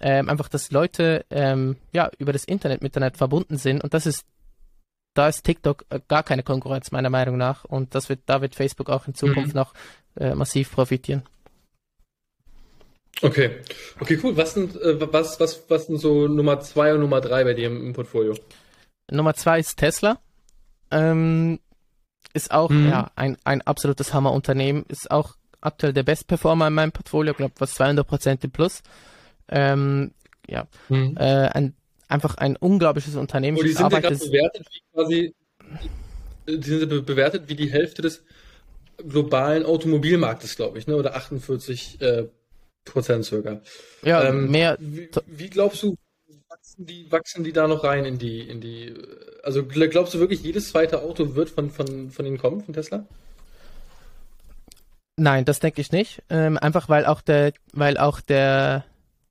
Ähm, 0.00 0.30
einfach, 0.30 0.48
dass 0.48 0.70
Leute 0.70 1.26
ähm, 1.30 1.76
ja, 1.92 2.10
über 2.18 2.32
das 2.32 2.44
Internet 2.44 2.82
miteinander 2.82 3.16
verbunden 3.16 3.58
sind. 3.58 3.84
Und 3.84 3.92
das 3.92 4.06
ist, 4.06 4.24
da 5.14 5.28
ist 5.28 5.42
TikTok 5.42 5.84
äh, 5.90 6.00
gar 6.08 6.22
keine 6.22 6.42
Konkurrenz, 6.42 6.90
meiner 6.90 7.10
Meinung 7.10 7.36
nach. 7.36 7.64
Und 7.64 7.94
das 7.94 8.08
wird, 8.08 8.20
da 8.26 8.40
wird 8.40 8.54
Facebook 8.54 8.88
auch 8.88 9.06
in 9.06 9.14
Zukunft 9.14 9.54
mhm. 9.54 9.60
noch 9.60 9.74
äh, 10.16 10.34
massiv 10.34 10.72
profitieren. 10.72 11.22
Okay. 13.20 13.56
Okay, 13.98 14.18
cool. 14.22 14.36
Was 14.36 14.54
sind, 14.54 14.80
äh, 14.80 15.12
was, 15.12 15.38
was, 15.38 15.68
was 15.68 15.86
sind 15.86 15.98
so 15.98 16.28
Nummer 16.28 16.60
zwei 16.60 16.94
und 16.94 17.00
Nummer 17.00 17.20
drei 17.20 17.44
bei 17.44 17.52
dir 17.52 17.66
im, 17.66 17.88
im 17.88 17.92
Portfolio? 17.92 18.34
Nummer 19.10 19.34
zwei 19.34 19.58
ist 19.58 19.76
Tesla. 19.76 20.18
Ähm, 20.90 21.58
ist 22.32 22.50
auch 22.50 22.70
mhm. 22.70 22.88
ja, 22.88 23.10
ein, 23.16 23.36
ein 23.44 23.62
absolutes 23.62 24.14
Hammerunternehmen. 24.14 24.84
Ist 24.88 25.10
auch 25.10 25.36
aktuell 25.60 25.92
der 25.92 26.02
Bestperformer 26.02 26.68
in 26.68 26.74
meinem 26.74 26.92
Portfolio, 26.92 27.34
glaube 27.34 27.54
was 27.58 27.74
200 27.74 28.06
Prozent 28.06 28.44
im 28.44 28.50
Plus. 28.50 28.82
Ähm, 29.48 30.12
ja, 30.48 30.66
mhm. 30.88 31.16
äh, 31.18 31.48
ein, 31.48 31.74
einfach 32.08 32.36
ein 32.36 32.56
unglaubliches 32.56 33.16
Unternehmen. 33.16 33.58
Oh, 33.58 33.62
die 33.62 33.72
sind 33.72 33.92
ja 33.92 34.00
gerade 34.00 34.16
bewertet 34.16 34.66
wie 34.70 34.82
quasi, 34.92 35.34
die 36.46 36.78
sind 36.78 37.06
bewertet 37.06 37.48
wie 37.48 37.56
die 37.56 37.70
Hälfte 37.70 38.02
des 38.02 38.24
globalen 39.08 39.64
Automobilmarktes, 39.64 40.56
glaube 40.56 40.78
ich, 40.78 40.86
ne? 40.86 40.96
oder 40.96 41.14
48 41.16 42.00
äh, 42.00 42.28
Prozent 42.84 43.24
circa. 43.24 43.60
Ja, 44.02 44.24
ähm, 44.24 44.50
mehr. 44.50 44.76
Wie, 44.80 45.08
wie, 45.26 45.50
glaubst 45.50 45.82
du, 45.82 45.96
wachsen 46.50 46.86
die, 46.86 47.10
wachsen 47.10 47.44
die 47.44 47.52
da 47.52 47.66
noch 47.66 47.84
rein 47.84 48.04
in 48.04 48.18
die, 48.18 48.40
in 48.40 48.60
die, 48.60 48.94
also 49.42 49.64
glaubst 49.64 50.14
du 50.14 50.18
wirklich, 50.18 50.42
jedes 50.42 50.70
zweite 50.70 51.02
Auto 51.02 51.34
wird 51.34 51.50
von, 51.50 51.70
von, 51.70 52.10
von 52.10 52.26
ihnen 52.26 52.38
kommen, 52.38 52.62
von 52.62 52.74
Tesla? 52.74 53.04
Nein, 55.16 55.44
das 55.44 55.60
denke 55.60 55.80
ich 55.80 55.92
nicht. 55.92 56.22
Ähm, 56.30 56.58
einfach 56.58 56.88
weil 56.88 57.06
auch 57.06 57.20
der, 57.20 57.52
weil 57.72 57.98
auch 57.98 58.20
der, 58.20 58.84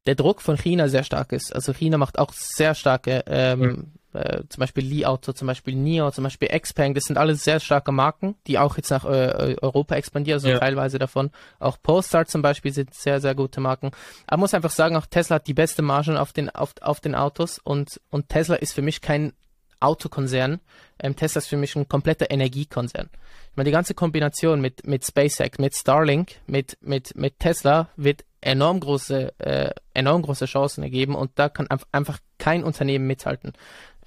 der 0.06 0.16
Druck 0.16 0.42
von 0.42 0.56
China 0.58 0.88
sehr 0.88 1.04
stark 1.04 1.32
ist. 1.32 1.54
Also 1.54 1.74
China 1.74 1.98
macht 1.98 2.20
auch 2.20 2.32
sehr 2.34 2.76
starke 2.76 3.24
ähm, 3.28 3.60
mhm 3.60 3.99
äh, 4.14 4.44
zum 4.50 4.62
Beispiel 4.62 4.86
Li 4.86 5.06
Auto, 5.06 5.34
zum 5.34 5.48
Beispiel 5.48 5.76
Nio, 5.76 6.12
zum 6.12 6.24
Beispiel 6.24 6.48
Xpeng, 6.48 6.94
das 6.94 7.06
sind 7.06 7.18
alles 7.18 7.44
sehr 7.44 7.60
starke 7.60 7.92
Marken, 7.92 8.36
die 8.48 8.58
auch 8.58 8.78
jetzt 8.78 8.90
nach 8.90 9.06
äh, 9.06 9.56
Europa 9.62 9.96
expandieren, 9.96 10.38
also 10.38 10.50
ja. 10.50 10.60
teilweise 10.60 11.00
davon. 11.00 11.32
Auch 11.60 11.78
Polestar 11.82 12.26
zum 12.26 12.42
Beispiel 12.42 12.74
sind 12.74 12.94
sehr, 12.94 13.22
sehr 13.22 13.36
gute 13.36 13.62
Marken. 13.62 13.88
Aber 14.28 14.38
man 14.38 14.42
muss 14.42 14.54
einfach 14.54 14.72
sagen, 14.72 14.96
auch 14.96 15.06
Tesla 15.06 15.36
hat 15.36 15.48
die 15.48 15.54
beste 15.54 15.82
Margen 15.82 16.18
auf 16.18 16.34
den, 16.34 16.50
auf, 16.50 16.74
auf 16.82 17.00
den 17.00 17.16
Autos 17.16 17.60
und, 17.60 18.02
und 18.10 18.30
Tesla 18.30 18.56
ist 18.56 18.74
für 18.74 18.82
mich 18.82 19.02
kein 19.02 19.34
Autokonzern. 19.80 20.60
Ähm, 21.00 21.16
Tesla 21.16 21.40
ist 21.40 21.48
für 21.48 21.58
mich 21.58 21.76
ein 21.76 21.88
kompletter 21.88 22.32
Energiekonzern. 22.32 23.10
Ich 23.52 23.58
meine, 23.58 23.70
die 23.70 23.74
ganze 23.74 23.94
Kombination 23.94 24.62
mit, 24.62 24.86
mit 24.86 25.06
SpaceX, 25.06 25.58
mit 25.58 25.76
Starlink, 25.76 26.36
mit, 26.48 26.78
mit, 26.82 27.16
mit 27.16 27.40
Tesla 27.40 27.90
wird 27.96 28.24
enorm 28.42 28.80
große, 28.80 29.40
äh, 29.40 29.72
enorm 29.94 30.22
große 30.22 30.46
Chancen 30.46 30.84
ergeben 30.84 31.16
und 31.16 31.32
da 31.36 31.50
kann 31.50 31.68
einfach 31.92 32.20
kein 32.38 32.64
Unternehmen 32.64 33.08
mithalten. 33.08 33.54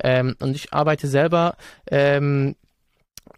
Ähm, 0.02 0.36
und 0.40 0.54
ich 0.56 0.72
arbeite 0.72 1.06
selber 1.06 1.56
ähm, 1.90 2.56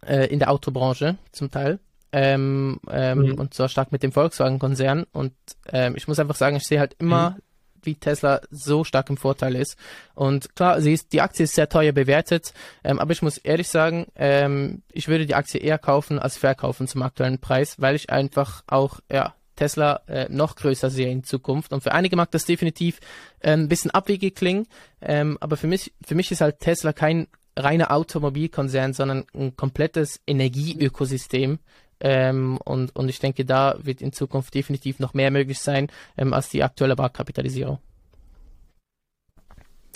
äh, 0.05 0.27
in 0.27 0.39
der 0.39 0.51
Autobranche 0.51 1.17
zum 1.31 1.51
Teil. 1.51 1.79
Ähm, 2.11 2.79
ähm, 2.89 3.19
mhm. 3.19 3.33
und 3.33 3.53
zwar 3.53 3.67
stark 3.67 3.91
mit 3.91 4.01
dem 4.01 4.13
Volkswagen-Konzern. 4.13 5.05
Und 5.11 5.33
ähm, 5.71 5.95
ich 5.97 6.07
muss 6.07 6.19
einfach 6.19 6.35
sagen, 6.35 6.55
ich 6.55 6.63
sehe 6.63 6.79
halt 6.79 6.95
immer 6.97 7.31
mhm. 7.31 7.35
wie 7.83 7.95
Tesla 7.95 8.39
so 8.51 8.85
stark 8.85 9.09
im 9.09 9.17
Vorteil 9.17 9.55
ist. 9.55 9.75
Und 10.13 10.55
klar, 10.55 10.79
sie 10.79 10.93
ist, 10.93 11.11
die 11.11 11.21
Aktie 11.21 11.43
ist 11.43 11.55
sehr 11.55 11.67
teuer 11.67 11.91
bewertet, 11.91 12.53
ähm, 12.85 12.99
aber 12.99 13.11
ich 13.11 13.21
muss 13.21 13.37
ehrlich 13.37 13.67
sagen, 13.67 14.07
ähm, 14.15 14.81
ich 14.93 15.09
würde 15.09 15.25
die 15.25 15.35
Aktie 15.35 15.59
eher 15.59 15.77
kaufen 15.77 16.17
als 16.17 16.37
verkaufen 16.37 16.87
zum 16.87 17.01
aktuellen 17.01 17.39
Preis, 17.39 17.81
weil 17.81 17.95
ich 17.95 18.09
einfach 18.09 18.63
auch, 18.67 19.01
ja, 19.11 19.35
Tesla 19.55 20.01
äh, 20.07 20.27
noch 20.29 20.55
größer 20.55 20.89
sehe 20.89 21.09
in 21.09 21.23
Zukunft. 21.23 21.73
Und 21.73 21.81
für 21.81 21.91
einige 21.91 22.15
mag 22.15 22.31
das 22.31 22.45
definitiv 22.45 22.99
äh, 23.39 23.51
ein 23.51 23.67
bisschen 23.67 23.91
abwegig 23.91 24.35
klingen, 24.35 24.67
ähm, 25.01 25.37
aber 25.41 25.57
für 25.57 25.67
mich, 25.67 25.93
für 26.05 26.15
mich 26.15 26.31
ist 26.31 26.41
halt 26.41 26.59
Tesla 26.59 26.93
kein 26.93 27.27
reiner 27.57 27.91
Automobilkonzern, 27.91 28.93
sondern 28.93 29.25
ein 29.33 29.55
komplettes 29.55 30.19
Energieökosystem. 30.27 31.59
Ähm, 32.01 32.57
und, 32.65 32.93
und 32.95 33.07
ich 33.07 33.19
denke, 33.19 33.45
da 33.45 33.77
wird 33.81 34.01
in 34.01 34.11
Zukunft 34.11 34.53
definitiv 34.53 34.99
noch 34.99 35.13
mehr 35.13 35.31
möglich 35.31 35.59
sein 35.59 35.89
ähm, 36.17 36.33
als 36.33 36.49
die 36.49 36.61
aktuelle 36.61 36.95
Marktkapitalisierung. 36.95 37.79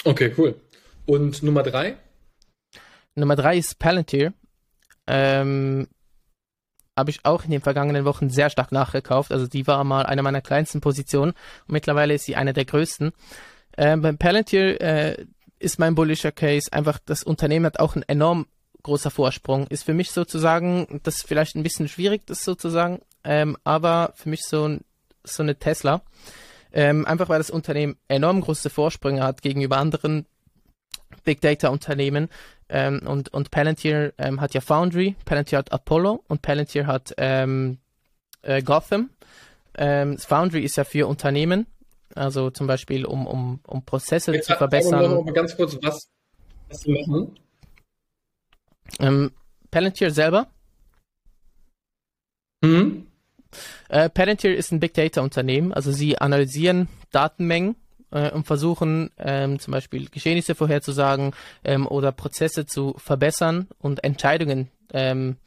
Okay, 0.06 0.34
cool. 0.38 0.56
Und 1.06 1.44
Nummer 1.44 1.64
drei? 1.64 1.98
Nummer 3.16 3.36
drei 3.36 3.58
ist 3.58 3.80
Palantir. 3.80 4.34
Ähm, 5.08 5.88
habe 7.00 7.10
ich 7.10 7.20
auch 7.24 7.44
in 7.44 7.52
den 7.52 7.62
vergangenen 7.62 8.06
Wochen 8.06 8.30
sehr 8.30 8.50
stark 8.50 8.72
nachgekauft. 8.72 9.32
Also 9.32 9.48
die 9.48 9.66
war 9.68 9.84
mal 9.84 10.06
eine 10.06 10.22
meiner 10.22 10.42
kleinsten 10.42 10.82
Positionen 10.82 11.32
und 11.32 11.74
mittlerweile 11.74 12.14
ist 12.14 12.26
sie 12.26 12.36
eine 12.36 12.54
der 12.54 12.66
größten. 12.66 13.12
Ähm, 13.78 14.02
beim 14.02 14.18
Palantir 14.18 14.82
äh, 14.82 15.26
ist 15.60 15.80
mein 15.80 15.96
bullischer 15.96 16.32
Case 16.32 16.72
einfach, 16.72 17.00
das 17.06 17.24
Unternehmen 17.24 17.66
hat 17.66 17.80
auch 17.80 17.96
einen 17.96 18.04
enorm 18.08 18.48
großer 18.84 19.12
Vorsprung. 19.12 19.68
Ist 19.68 19.84
für 19.84 19.94
mich 19.94 20.12
sozusagen, 20.12 21.02
das 21.04 21.18
ist 21.18 21.28
vielleicht 21.28 21.56
ein 21.56 21.64
bisschen 21.64 21.88
schwierig, 21.88 22.26
das 22.26 22.44
sozusagen, 22.44 23.00
ähm, 23.24 23.58
aber 23.64 24.14
für 24.16 24.30
mich 24.30 24.42
so, 24.44 24.68
ein, 24.68 24.82
so 25.24 25.44
eine 25.44 25.58
Tesla. 25.58 26.02
Ähm, 26.72 27.06
einfach 27.06 27.30
weil 27.30 27.40
das 27.40 27.50
Unternehmen 27.50 27.98
enorm 28.08 28.42
große 28.42 28.70
Vorsprünge 28.70 29.24
hat 29.24 29.42
gegenüber 29.42 29.78
anderen 29.78 30.28
Big 31.24 31.42
Data 31.42 31.70
Unternehmen. 31.70 32.30
Ähm, 32.70 33.02
und, 33.06 33.34
und 33.34 33.50
Palantir 33.52 34.14
ähm, 34.18 34.42
hat 34.42 34.54
ja 34.54 34.62
Foundry, 34.62 35.16
Palantir 35.26 35.58
hat 35.58 35.72
Apollo 35.72 36.24
und 36.28 36.42
Palantir 36.42 36.86
hat 36.86 37.14
ähm, 37.18 37.80
äh, 38.44 38.62
Gotham. 38.62 39.10
Ähm, 39.76 40.18
Foundry 40.18 40.64
ist 40.64 40.78
ja 40.78 40.84
für 40.84 41.08
Unternehmen, 41.08 41.66
also 42.16 42.52
zum 42.52 42.68
Beispiel 42.68 43.06
um, 43.06 43.26
um, 43.26 43.60
um 43.66 43.84
Prozesse 43.86 44.34
Jetzt 44.34 44.48
zu 44.48 44.56
verbessern. 44.56 45.02
Noch 45.02 45.24
mal 45.24 45.34
ganz 45.34 45.56
kurz, 45.56 45.78
was, 45.82 46.10
was 46.68 46.82
sie 46.82 46.92
machen. 46.92 47.40
Ähm, 49.00 49.32
Palantir 49.72 50.12
selber. 50.12 50.48
Mhm. 52.62 53.08
Äh, 53.88 54.10
Palantir 54.10 54.56
ist 54.56 54.72
ein 54.72 54.80
Big 54.80 54.94
Data 54.94 55.22
Unternehmen, 55.22 55.74
also 55.74 55.92
sie 55.92 56.20
analysieren 56.20 56.88
Datenmengen 57.12 57.76
äh, 58.12 58.32
und 58.32 58.46
versuchen 58.46 59.12
ähm, 59.18 59.60
zum 59.60 59.72
Beispiel 59.72 60.10
Geschehnisse 60.10 60.56
vorherzusagen 60.56 61.34
ähm, 61.64 61.88
oder 61.88 62.12
Prozesse 62.12 62.66
zu 62.66 62.96
verbessern 62.98 63.68
und 63.80 64.04
Entscheidungen 64.04 64.70
ähm, 64.94 65.38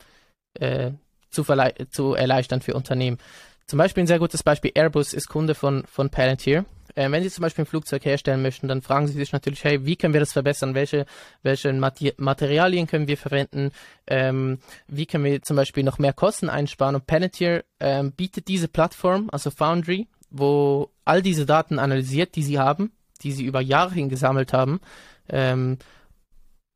äh, 0.54 0.92
zu, 1.30 1.44
zu 1.90 2.14
erleichtern 2.14 2.60
für 2.60 2.74
Unternehmen. 2.74 3.18
Zum 3.66 3.78
Beispiel 3.78 4.02
ein 4.02 4.08
sehr 4.08 4.18
gutes 4.18 4.42
Beispiel, 4.42 4.72
Airbus 4.74 5.14
ist 5.14 5.28
Kunde 5.28 5.54
von, 5.54 5.84
von 5.86 6.10
Palantir. 6.10 6.64
Äh, 6.94 7.10
wenn 7.10 7.22
Sie 7.22 7.30
zum 7.30 7.42
Beispiel 7.42 7.62
ein 7.62 7.66
Flugzeug 7.66 8.04
herstellen 8.04 8.42
möchten, 8.42 8.68
dann 8.68 8.82
fragen 8.82 9.06
Sie 9.06 9.14
sich 9.14 9.32
natürlich, 9.32 9.64
hey, 9.64 9.86
wie 9.86 9.96
können 9.96 10.12
wir 10.12 10.20
das 10.20 10.32
verbessern? 10.32 10.74
Welche, 10.74 11.06
welche 11.42 11.72
Materialien 11.72 12.86
können 12.86 13.08
wir 13.08 13.16
verwenden? 13.16 13.70
Ähm, 14.06 14.58
wie 14.88 15.06
können 15.06 15.24
wir 15.24 15.42
zum 15.42 15.56
Beispiel 15.56 15.84
noch 15.84 15.98
mehr 15.98 16.12
Kosten 16.12 16.50
einsparen? 16.50 16.96
Und 16.96 17.06
Palantir 17.06 17.64
ähm, 17.80 18.12
bietet 18.12 18.48
diese 18.48 18.68
Plattform, 18.68 19.28
also 19.32 19.50
Foundry, 19.50 20.06
wo 20.32 20.90
all 21.04 21.22
diese 21.22 21.46
Daten 21.46 21.78
analysiert, 21.78 22.34
die 22.34 22.42
sie 22.42 22.58
haben, 22.58 22.92
die 23.22 23.32
sie 23.32 23.44
über 23.44 23.60
Jahre 23.60 23.94
hin 23.94 24.08
gesammelt 24.08 24.52
haben, 24.52 24.80
ähm, 25.28 25.78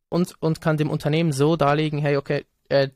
und, 0.09 0.35
und 0.41 0.61
kann 0.61 0.77
dem 0.77 0.91
Unternehmen 0.91 1.33
so 1.33 1.57
darlegen, 1.57 1.99
hey, 1.99 2.17
okay, 2.17 2.45
äh, 2.69 2.89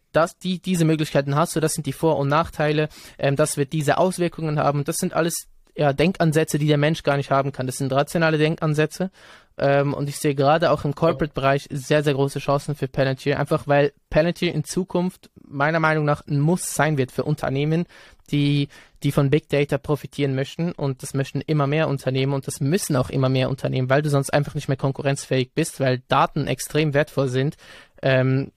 die, 0.42 0.61
diese 0.61 0.85
Möglichkeiten 0.85 1.35
hast 1.35 1.57
du, 1.57 1.61
das 1.61 1.75
sind 1.75 1.87
die 1.87 1.92
Vor- 1.92 2.18
und 2.18 2.29
Nachteile, 2.29 2.88
ähm, 3.18 3.37
das 3.37 3.57
wird 3.57 3.73
diese 3.73 3.99
Auswirkungen 3.99 4.59
haben. 4.59 4.85
Das 4.85 4.96
sind 4.96 5.12
alles 5.12 5.49
ja, 5.77 5.92
Denkansätze, 5.92 6.59
die 6.59 6.66
der 6.66 6.79
Mensch 6.79 7.03
gar 7.03 7.16
nicht 7.16 7.31
haben 7.31 7.53
kann. 7.53 7.66
Das 7.66 7.77
sind 7.77 7.92
rationale 7.92 8.38
Denkansätze. 8.38 9.11
Ähm, 9.59 9.94
und 9.94 10.09
ich 10.09 10.18
sehe 10.18 10.35
gerade 10.35 10.70
auch 10.70 10.85
im 10.85 10.94
Corporate-Bereich 10.94 11.68
sehr, 11.70 12.03
sehr 12.03 12.14
große 12.14 12.38
Chancen 12.38 12.75
für 12.75 12.88
Palantir, 12.88 13.38
einfach 13.38 13.66
weil 13.66 13.92
Palantir 14.09 14.55
in 14.55 14.64
Zukunft 14.64 15.31
meiner 15.42 15.81
Meinung 15.81 16.05
nach 16.05 16.27
ein 16.27 16.40
Muss 16.40 16.75
sein 16.75 16.96
wird 16.96 17.12
für 17.12 17.25
Unternehmen, 17.25 17.87
die, 18.31 18.69
die 19.03 19.12
von 19.12 19.31
Big 19.31 19.49
Data 19.49 19.79
profitieren 19.79 20.35
möchten. 20.35 20.73
Und 20.73 21.03
das 21.03 21.14
möchten 21.14 21.40
immer 21.40 21.66
mehr 21.66 21.88
Unternehmen 21.88 22.33
und 22.33 22.47
das 22.47 22.61
müssen 22.61 22.97
auch 22.97 23.11
immer 23.11 23.29
mehr 23.29 23.51
Unternehmen, 23.51 23.90
weil 23.90 24.03
du 24.03 24.11
sonst 24.11 24.33
einfach 24.33 24.55
nicht 24.55 24.69
mehr 24.69 24.77
konkurrenzfähig 24.77 25.53
bist, 25.55 25.81
weil 25.81 26.03
Daten 26.09 26.47
extrem 26.47 26.95
wertvoll 26.95 27.29
sind. 27.29 27.57
Ähm, 28.03 28.53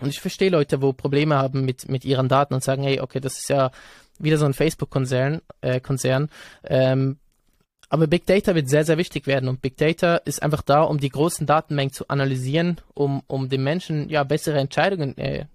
und 0.00 0.08
ich 0.08 0.20
verstehe 0.20 0.50
Leute, 0.50 0.82
wo 0.82 0.92
Probleme 0.92 1.36
haben 1.36 1.64
mit, 1.64 1.88
mit 1.88 2.04
ihren 2.04 2.28
Daten 2.28 2.54
und 2.54 2.62
sagen, 2.62 2.82
hey, 2.82 3.00
okay, 3.00 3.20
das 3.20 3.38
ist 3.38 3.48
ja 3.48 3.70
wieder 4.18 4.38
so 4.38 4.46
ein 4.46 4.54
Facebook-Konzern. 4.54 5.40
Äh, 5.60 5.80
Konzern. 5.80 6.28
Ähm, 6.64 7.18
aber 7.88 8.06
Big 8.06 8.26
Data 8.26 8.54
wird 8.54 8.68
sehr, 8.68 8.84
sehr 8.84 8.98
wichtig 8.98 9.26
werden 9.26 9.48
und 9.48 9.62
Big 9.62 9.76
Data 9.76 10.16
ist 10.16 10.42
einfach 10.42 10.62
da, 10.62 10.82
um 10.82 10.98
die 10.98 11.08
großen 11.08 11.46
Datenmengen 11.46 11.92
zu 11.92 12.08
analysieren, 12.08 12.80
um, 12.94 13.22
um 13.28 13.48
den 13.48 13.62
Menschen 13.62 14.08
ja 14.08 14.24
bessere 14.24 14.58
Entscheidungen 14.58 15.16
äh, 15.18 15.46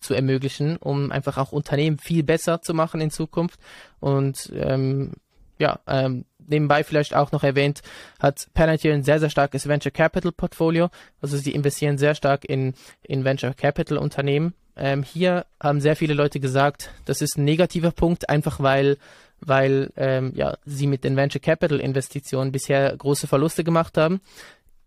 zu 0.00 0.14
ermöglichen, 0.14 0.76
um 0.76 1.10
einfach 1.10 1.38
auch 1.38 1.52
Unternehmen 1.52 1.98
viel 1.98 2.22
besser 2.22 2.62
zu 2.62 2.74
machen 2.74 3.00
in 3.00 3.10
Zukunft. 3.10 3.58
Und 4.00 4.52
ähm, 4.54 5.12
ja, 5.58 5.80
ähm, 5.86 6.24
nebenbei 6.46 6.84
vielleicht 6.84 7.14
auch 7.14 7.32
noch 7.32 7.44
erwähnt, 7.44 7.82
hat 8.18 8.48
Palantir 8.54 8.94
ein 8.94 9.04
sehr, 9.04 9.20
sehr 9.20 9.30
starkes 9.30 9.68
Venture 9.68 9.92
Capital 9.92 10.32
Portfolio. 10.32 10.88
Also 11.20 11.36
sie 11.36 11.52
investieren 11.52 11.98
sehr 11.98 12.14
stark 12.14 12.44
in, 12.44 12.74
in 13.02 13.24
Venture 13.24 13.54
Capital 13.54 13.98
Unternehmen. 13.98 14.54
Ähm, 14.76 15.02
hier 15.02 15.46
haben 15.60 15.80
sehr 15.80 15.96
viele 15.96 16.14
Leute 16.14 16.40
gesagt, 16.40 16.90
das 17.04 17.20
ist 17.20 17.36
ein 17.36 17.44
negativer 17.44 17.90
Punkt, 17.90 18.28
einfach 18.28 18.60
weil 18.60 18.96
weil 19.40 19.92
ähm, 19.96 20.32
ja, 20.34 20.56
sie 20.64 20.86
mit 20.86 21.04
den 21.04 21.16
Venture 21.16 21.40
Capital 21.40 21.80
Investitionen 21.80 22.52
bisher 22.52 22.96
große 22.96 23.26
Verluste 23.26 23.64
gemacht 23.64 23.96
haben. 23.96 24.20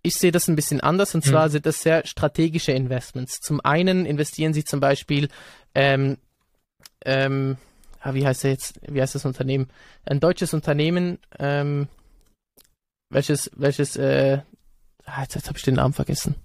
Ich 0.04 0.16
sehe 0.16 0.32
das 0.32 0.48
ein 0.48 0.56
bisschen 0.56 0.82
anders 0.82 1.14
und 1.14 1.24
zwar 1.24 1.48
mhm. 1.48 1.52
sind 1.52 1.66
das 1.66 1.82
sehr 1.82 2.06
strategische 2.06 2.72
Investments. 2.72 3.40
Zum 3.40 3.62
einen 3.62 4.06
investieren 4.06 4.54
sie 4.54 4.64
zum 4.64 4.80
Beispiel 4.80 5.30
ähm, 5.76 6.18
ähm, 7.06 7.58
ah, 8.02 8.14
wie 8.14 8.26
heißt 8.26 8.44
jetzt, 8.44 8.80
wie 8.88 9.02
heißt 9.02 9.16
das 9.16 9.26
Unternehmen? 9.26 9.70
Ein 10.06 10.20
deutsches 10.20 10.54
Unternehmen, 10.54 11.20
ähm, 11.40 11.88
welches, 13.10 13.52
welches, 13.56 13.96
äh, 13.96 14.42
ah, 15.06 15.22
jetzt, 15.22 15.36
jetzt 15.36 15.48
habe 15.48 15.58
ich 15.58 15.64
den 15.64 15.76
Namen 15.76 15.94
vergessen. 15.94 16.36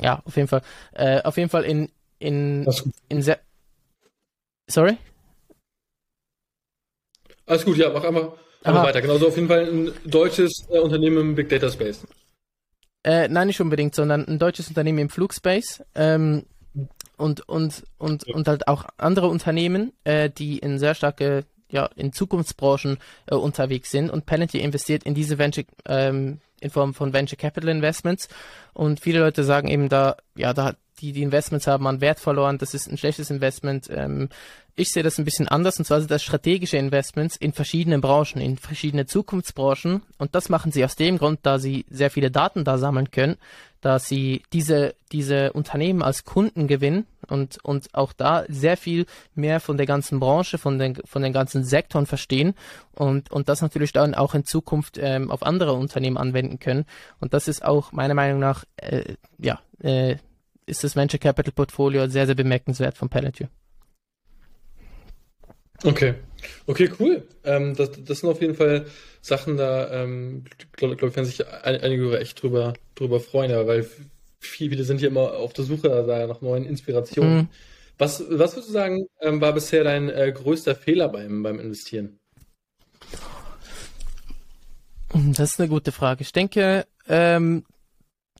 Ja, 0.00 0.22
auf 0.24 0.36
jeden 0.36 0.48
Fall. 0.48 0.62
Äh, 0.92 1.22
auf 1.22 1.36
jeden 1.36 1.50
Fall 1.50 1.64
in, 1.64 1.90
in, 2.18 2.66
in 3.08 3.22
sehr. 3.22 3.40
Sorry? 4.68 4.96
Alles 7.46 7.64
gut, 7.64 7.76
ja, 7.76 7.90
mach 7.90 8.04
einfach 8.64 8.84
weiter. 8.84 9.02
Genau, 9.02 9.18
so 9.18 9.28
auf 9.28 9.36
jeden 9.36 9.48
Fall 9.48 9.66
ein 9.66 9.92
deutsches 10.04 10.66
äh, 10.70 10.78
Unternehmen 10.78 11.18
im 11.18 11.34
Big 11.34 11.48
Data 11.48 11.70
Space. 11.70 12.06
Äh, 13.04 13.28
nein, 13.28 13.48
nicht 13.48 13.60
unbedingt, 13.60 13.94
sondern 13.94 14.26
ein 14.26 14.38
deutsches 14.38 14.68
Unternehmen 14.68 14.98
im 14.98 15.10
Flugspace. 15.10 15.84
Ähm, 15.94 16.44
und, 17.16 17.48
und, 17.48 17.84
und, 17.98 18.24
und 18.24 18.48
halt 18.48 18.66
auch 18.66 18.86
andere 18.96 19.28
Unternehmen, 19.28 19.92
äh, 20.04 20.30
die 20.30 20.58
in 20.58 20.78
sehr 20.78 20.94
starke, 20.94 21.44
ja, 21.70 21.88
in 21.96 22.12
Zukunftsbranchen 22.12 22.98
äh, 23.26 23.34
unterwegs 23.34 23.90
sind. 23.90 24.10
Und 24.10 24.26
Palantir 24.26 24.62
investiert 24.62 25.04
in 25.04 25.14
diese 25.14 25.38
Venture, 25.38 25.64
ähm, 25.86 26.40
in 26.60 26.70
Form 26.70 26.94
von 26.94 27.12
Venture 27.12 27.36
Capital 27.36 27.68
Investments. 27.68 28.28
Und 28.72 29.00
viele 29.00 29.20
Leute 29.20 29.44
sagen 29.44 29.68
eben 29.68 29.88
da, 29.88 30.16
ja, 30.34 30.54
da 30.54 30.74
die, 31.04 31.12
die 31.12 31.22
Investments 31.22 31.66
haben 31.66 31.86
an 31.86 32.00
Wert 32.00 32.18
verloren, 32.18 32.58
das 32.58 32.74
ist 32.74 32.90
ein 32.90 32.96
schlechtes 32.96 33.30
Investment. 33.30 33.88
Ähm, 33.90 34.28
ich 34.74 34.90
sehe 34.90 35.02
das 35.02 35.18
ein 35.18 35.24
bisschen 35.24 35.46
anders 35.46 35.78
und 35.78 35.84
zwar 35.84 36.00
sind 36.00 36.10
das 36.10 36.22
strategische 36.22 36.78
Investments 36.78 37.36
in 37.36 37.52
verschiedenen 37.52 38.00
Branchen, 38.00 38.40
in 38.40 38.56
verschiedene 38.56 39.06
Zukunftsbranchen. 39.06 40.02
Und 40.18 40.34
das 40.34 40.48
machen 40.48 40.72
sie 40.72 40.84
aus 40.84 40.96
dem 40.96 41.18
Grund, 41.18 41.40
da 41.42 41.58
sie 41.58 41.84
sehr 41.88 42.10
viele 42.10 42.30
Daten 42.30 42.64
da 42.64 42.78
sammeln 42.78 43.10
können, 43.10 43.36
dass 43.82 44.08
sie 44.08 44.42
diese, 44.52 44.94
diese 45.12 45.52
Unternehmen 45.52 46.02
als 46.02 46.24
Kunden 46.24 46.66
gewinnen 46.66 47.06
und, 47.28 47.62
und 47.62 47.94
auch 47.94 48.12
da 48.14 48.44
sehr 48.48 48.76
viel 48.76 49.06
mehr 49.34 49.60
von 49.60 49.76
der 49.76 49.86
ganzen 49.86 50.18
Branche, 50.18 50.58
von 50.58 50.78
den, 50.78 50.96
von 51.04 51.22
den 51.22 51.34
ganzen 51.34 51.64
Sektoren 51.64 52.06
verstehen 52.06 52.54
und, 52.94 53.30
und 53.30 53.48
das 53.48 53.60
natürlich 53.60 53.92
dann 53.92 54.14
auch 54.14 54.34
in 54.34 54.44
Zukunft 54.44 54.98
ähm, 54.98 55.30
auf 55.30 55.42
andere 55.42 55.74
Unternehmen 55.74 56.16
anwenden 56.16 56.58
können. 56.58 56.86
Und 57.20 57.34
das 57.34 57.46
ist 57.46 57.64
auch 57.64 57.92
meiner 57.92 58.14
Meinung 58.14 58.40
nach, 58.40 58.64
äh, 58.76 59.14
ja, 59.38 59.60
äh, 59.80 60.16
ist 60.66 60.84
das 60.84 60.96
Venture 60.96 61.20
Capital 61.20 61.52
Portfolio 61.52 62.06
sehr, 62.08 62.26
sehr 62.26 62.34
bemerkenswert 62.34 62.96
von 62.96 63.08
Palantir. 63.08 63.48
Okay. 65.82 66.14
Okay, 66.66 66.90
cool. 66.98 67.26
Ähm, 67.44 67.74
das, 67.74 67.90
das 68.04 68.20
sind 68.20 68.30
auf 68.30 68.40
jeden 68.40 68.54
Fall 68.54 68.86
Sachen, 69.20 69.56
da 69.56 70.02
ähm, 70.02 70.44
glaube 70.72 70.96
glaub 70.96 71.10
ich, 71.10 71.16
werden 71.16 71.26
sich 71.26 71.46
einige 71.46 72.18
echt 72.18 72.42
drüber, 72.42 72.74
drüber 72.94 73.20
freuen, 73.20 73.50
ja, 73.50 73.66
weil 73.66 73.88
viele 74.38 74.84
sind 74.84 74.98
hier 74.98 75.08
immer 75.08 75.34
auf 75.34 75.52
der 75.52 75.64
Suche 75.64 75.88
da 75.88 76.26
nach 76.26 76.40
neuen 76.42 76.64
Inspirationen. 76.64 77.36
Mhm. 77.36 77.48
Was, 77.96 78.20
was 78.28 78.54
würdest 78.54 78.68
du 78.68 78.72
sagen, 78.72 79.06
ähm, 79.20 79.40
war 79.40 79.52
bisher 79.52 79.84
dein 79.84 80.10
äh, 80.10 80.32
größter 80.32 80.74
Fehler 80.74 81.08
beim, 81.08 81.42
beim 81.42 81.58
Investieren? 81.58 82.18
Das 85.12 85.52
ist 85.52 85.60
eine 85.60 85.68
gute 85.68 85.92
Frage. 85.92 86.22
Ich 86.22 86.32
denke, 86.32 86.86
ähm, 87.08 87.64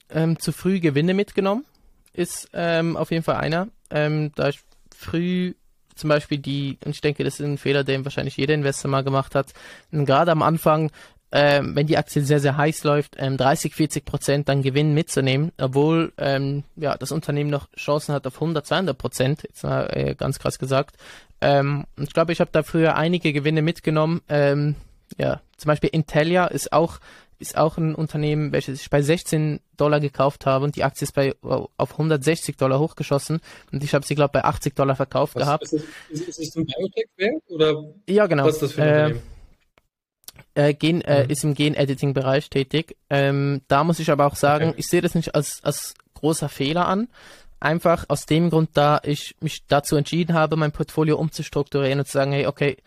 ähm, 0.09 0.37
zu 0.39 0.51
früh 0.51 0.79
Gewinne 0.79 1.13
mitgenommen 1.13 1.65
ist 2.15 2.49
ähm, 2.53 2.97
auf 2.97 3.11
jeden 3.11 3.23
Fall 3.23 3.35
einer. 3.35 3.67
Ähm, 3.89 4.31
da 4.35 4.49
ich 4.49 4.59
früh 4.95 5.53
zum 5.95 6.09
Beispiel 6.09 6.37
die, 6.37 6.77
und 6.85 6.91
ich 6.91 7.01
denke, 7.01 7.23
das 7.23 7.39
ist 7.39 7.45
ein 7.45 7.57
Fehler, 7.57 7.83
den 7.83 8.03
wahrscheinlich 8.03 8.37
jeder 8.37 8.53
Investor 8.53 8.91
mal 8.91 9.03
gemacht 9.03 9.33
hat, 9.33 9.53
gerade 9.91 10.31
am 10.31 10.41
Anfang, 10.41 10.91
ähm, 11.31 11.75
wenn 11.75 11.87
die 11.87 11.97
Aktie 11.97 12.21
sehr, 12.21 12.39
sehr 12.39 12.57
heiß 12.57 12.83
läuft, 12.83 13.15
ähm, 13.17 13.37
30, 13.37 13.73
40 13.73 14.05
Prozent 14.05 14.49
dann 14.49 14.61
Gewinn 14.61 14.93
mitzunehmen, 14.93 15.51
obwohl 15.57 16.13
ähm, 16.17 16.63
ja, 16.75 16.97
das 16.97 17.11
Unternehmen 17.11 17.49
noch 17.49 17.69
Chancen 17.75 18.13
hat 18.13 18.27
auf 18.27 18.35
100, 18.35 18.65
200 18.65 18.97
Prozent, 18.97 19.43
jetzt 19.43 19.63
mal 19.63 19.87
äh, 19.91 20.15
ganz 20.15 20.39
krass 20.39 20.59
gesagt. 20.59 20.97
Ähm, 21.41 21.85
ich 21.97 22.13
glaube, 22.13 22.31
ich 22.31 22.39
habe 22.39 22.51
da 22.51 22.63
früher 22.63 22.95
einige 22.95 23.33
Gewinne 23.33 23.61
mitgenommen. 23.61 24.21
Ähm, 24.29 24.75
ja, 25.17 25.41
zum 25.57 25.69
Beispiel 25.69 25.89
Intelia 25.91 26.45
ist 26.45 26.73
auch 26.73 26.99
ist 27.39 27.57
auch 27.57 27.77
ein 27.77 27.95
Unternehmen, 27.95 28.51
welches 28.51 28.81
ich 28.81 28.89
bei 28.89 29.01
16 29.01 29.59
Dollar 29.77 29.99
gekauft 29.99 30.45
habe 30.45 30.65
und 30.65 30.75
die 30.75 30.83
Aktie 30.83 31.03
ist 31.03 31.13
bei 31.13 31.33
auf 31.41 31.91
160 31.91 32.55
Dollar 32.57 32.79
hochgeschossen 32.79 33.41
und 33.71 33.83
ich 33.83 33.93
habe 33.93 34.05
sie 34.05 34.15
glaube 34.15 34.31
bei 34.33 34.43
80 34.43 34.75
Dollar 34.75 34.95
verkauft 34.95 35.35
was, 35.35 35.43
gehabt. 35.43 35.63
Ist, 35.63 35.73
das, 35.73 36.21
ist, 36.21 36.39
ist 36.39 36.55
das 36.55 36.55
ein 36.55 36.65
Biotech-Werk 36.65 37.43
oder 37.49 37.83
ja 38.07 38.27
genau. 38.27 38.45
was 38.45 38.55
ist 38.55 38.61
das 38.61 38.71
für 38.73 38.83
ein 38.83 38.87
äh, 38.87 38.91
Unternehmen? 38.91 39.35
Äh, 40.53 40.73
Gen, 40.73 41.01
äh, 41.01 41.23
mhm. 41.23 41.29
ist 41.29 41.43
im 41.43 41.53
Gen-Editing-Bereich 41.53 42.49
tätig. 42.49 42.95
Ähm, 43.09 43.61
da 43.67 43.83
muss 43.83 43.99
ich 43.99 44.09
aber 44.09 44.25
auch 44.25 44.35
sagen, 44.35 44.69
okay. 44.69 44.79
ich 44.79 44.87
sehe 44.87 45.01
das 45.01 45.15
nicht 45.15 45.35
als, 45.35 45.61
als 45.63 45.93
großer 46.13 46.49
Fehler 46.49 46.87
an. 46.87 47.09
Einfach 47.59 48.05
aus 48.07 48.25
dem 48.25 48.49
Grund, 48.49 48.69
da 48.73 49.01
ich 49.03 49.35
mich 49.41 49.65
dazu 49.67 49.95
entschieden 49.95 50.33
habe, 50.33 50.55
mein 50.55 50.71
Portfolio 50.71 51.17
umzustrukturieren 51.17 51.99
und 51.99 52.05
zu 52.05 52.13
sagen, 52.13 52.31
hey, 52.31 52.47
okay, 52.47 52.77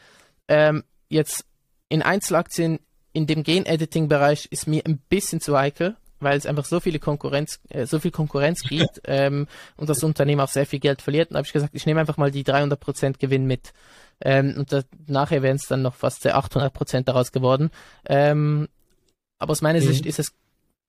ähm, 0.48 0.84
jetzt 1.08 1.44
in 1.88 2.02
Einzelaktien 2.02 2.78
in 3.18 3.26
dem 3.26 3.42
Gen-Editing-Bereich 3.42 4.46
ist 4.52 4.68
mir 4.68 4.80
ein 4.86 4.98
bisschen 5.08 5.40
zu 5.40 5.58
heikel, 5.58 5.96
weil 6.20 6.38
es 6.38 6.46
einfach 6.46 6.64
so 6.64 6.78
viele 6.78 7.00
Konkurrenz, 7.00 7.58
äh, 7.68 7.84
so 7.84 7.98
viel 7.98 8.12
Konkurrenz 8.12 8.62
gibt 8.62 9.00
ähm, 9.06 9.48
und 9.76 9.90
das 9.90 10.04
Unternehmen 10.04 10.40
auch 10.40 10.48
sehr 10.48 10.66
viel 10.66 10.78
Geld 10.78 11.02
verliert. 11.02 11.30
Und 11.30 11.36
habe 11.36 11.44
ich 11.44 11.52
gesagt, 11.52 11.74
ich 11.74 11.84
nehme 11.84 11.98
einfach 11.98 12.16
mal 12.16 12.30
die 12.30 12.44
300% 12.44 13.18
Gewinn 13.18 13.46
mit. 13.46 13.72
Ähm, 14.20 14.54
und 14.56 14.72
das, 14.72 14.84
nachher 15.08 15.42
wären 15.42 15.56
es 15.56 15.66
dann 15.66 15.82
noch 15.82 15.96
fast 15.96 16.24
800% 16.24 17.02
daraus 17.02 17.32
geworden. 17.32 17.70
Ähm, 18.06 18.68
aber 19.40 19.50
aus 19.50 19.62
meiner 19.62 19.80
mhm. 19.80 19.86
Sicht 19.86 20.06
ist 20.06 20.20
es 20.20 20.32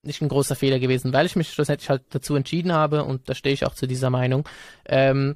nicht 0.03 0.21
ein 0.21 0.29
großer 0.29 0.55
Fehler 0.55 0.77
gewesen, 0.77 1.11
weil 1.11 1.25
ich 1.25 1.35
mich 1.35 1.51
schlussendlich 1.51 1.89
halt 1.89 2.03
dazu 2.11 2.35
entschieden 2.35 2.73
habe 2.73 3.03
und 3.05 3.27
da 3.27 3.33
stehe 3.33 3.53
ich 3.53 3.65
auch 3.65 3.73
zu 3.73 3.87
dieser 3.87 4.11
Meinung. 4.11 4.47
Ähm, 4.85 5.35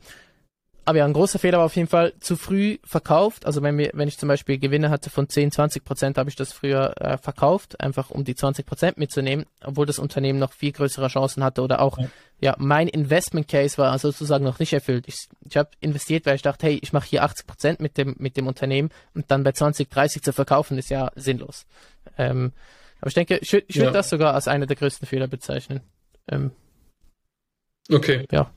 aber 0.85 0.97
ja, 0.97 1.05
ein 1.05 1.13
großer 1.13 1.39
Fehler 1.39 1.59
war 1.59 1.65
auf 1.65 1.75
jeden 1.75 1.87
Fall 1.87 2.13
zu 2.19 2.35
früh 2.35 2.77
verkauft. 2.83 3.45
Also 3.45 3.61
wenn, 3.61 3.77
wir, 3.77 3.91
wenn 3.93 4.07
ich 4.07 4.17
zum 4.17 4.27
Beispiel 4.27 4.57
Gewinne 4.57 4.89
hatte 4.89 5.09
von 5.09 5.29
10, 5.29 5.51
20 5.51 5.83
Prozent, 5.83 6.17
habe 6.17 6.29
ich 6.29 6.35
das 6.35 6.51
früher 6.51 6.93
äh, 6.99 7.17
verkauft, 7.17 7.79
einfach 7.79 8.09
um 8.09 8.25
die 8.25 8.35
20 8.35 8.65
Prozent 8.65 8.97
mitzunehmen, 8.97 9.45
obwohl 9.63 9.85
das 9.85 9.97
Unternehmen 9.97 10.39
noch 10.39 10.51
viel 10.51 10.73
größere 10.73 11.07
Chancen 11.07 11.43
hatte 11.43 11.61
oder 11.61 11.81
auch, 11.81 11.97
ja, 11.97 12.07
ja 12.41 12.55
mein 12.59 12.89
Investment 12.89 13.47
Case 13.47 13.77
war 13.77 13.97
sozusagen 13.97 14.43
noch 14.43 14.59
nicht 14.59 14.73
erfüllt. 14.73 15.05
Ich, 15.07 15.29
ich 15.47 15.55
habe 15.55 15.69
investiert, 15.79 16.25
weil 16.25 16.35
ich 16.35 16.41
dachte, 16.41 16.67
hey, 16.67 16.79
ich 16.81 16.91
mache 16.91 17.07
hier 17.07 17.23
80 17.23 17.47
Prozent 17.47 17.79
mit 17.79 17.97
dem, 17.97 18.15
mit 18.19 18.35
dem 18.35 18.47
Unternehmen 18.47 18.89
und 19.13 19.31
dann 19.31 19.43
bei 19.43 19.53
20, 19.53 19.89
30 19.89 20.21
zu 20.21 20.33
verkaufen, 20.33 20.77
ist 20.77 20.89
ja 20.89 21.11
sinnlos. 21.15 21.65
Ähm, 22.17 22.51
aber 22.99 23.07
ich 23.07 23.15
denke, 23.15 23.37
ich, 23.37 23.53
ich 23.53 23.75
würde 23.75 23.87
ja. 23.87 23.91
das 23.91 24.09
sogar 24.09 24.33
als 24.33 24.49
einer 24.49 24.65
der 24.65 24.75
größten 24.75 25.07
Fehler 25.07 25.27
bezeichnen. 25.27 25.81
Ähm, 26.29 26.51
okay. 27.89 28.25
Ja. 28.31 28.51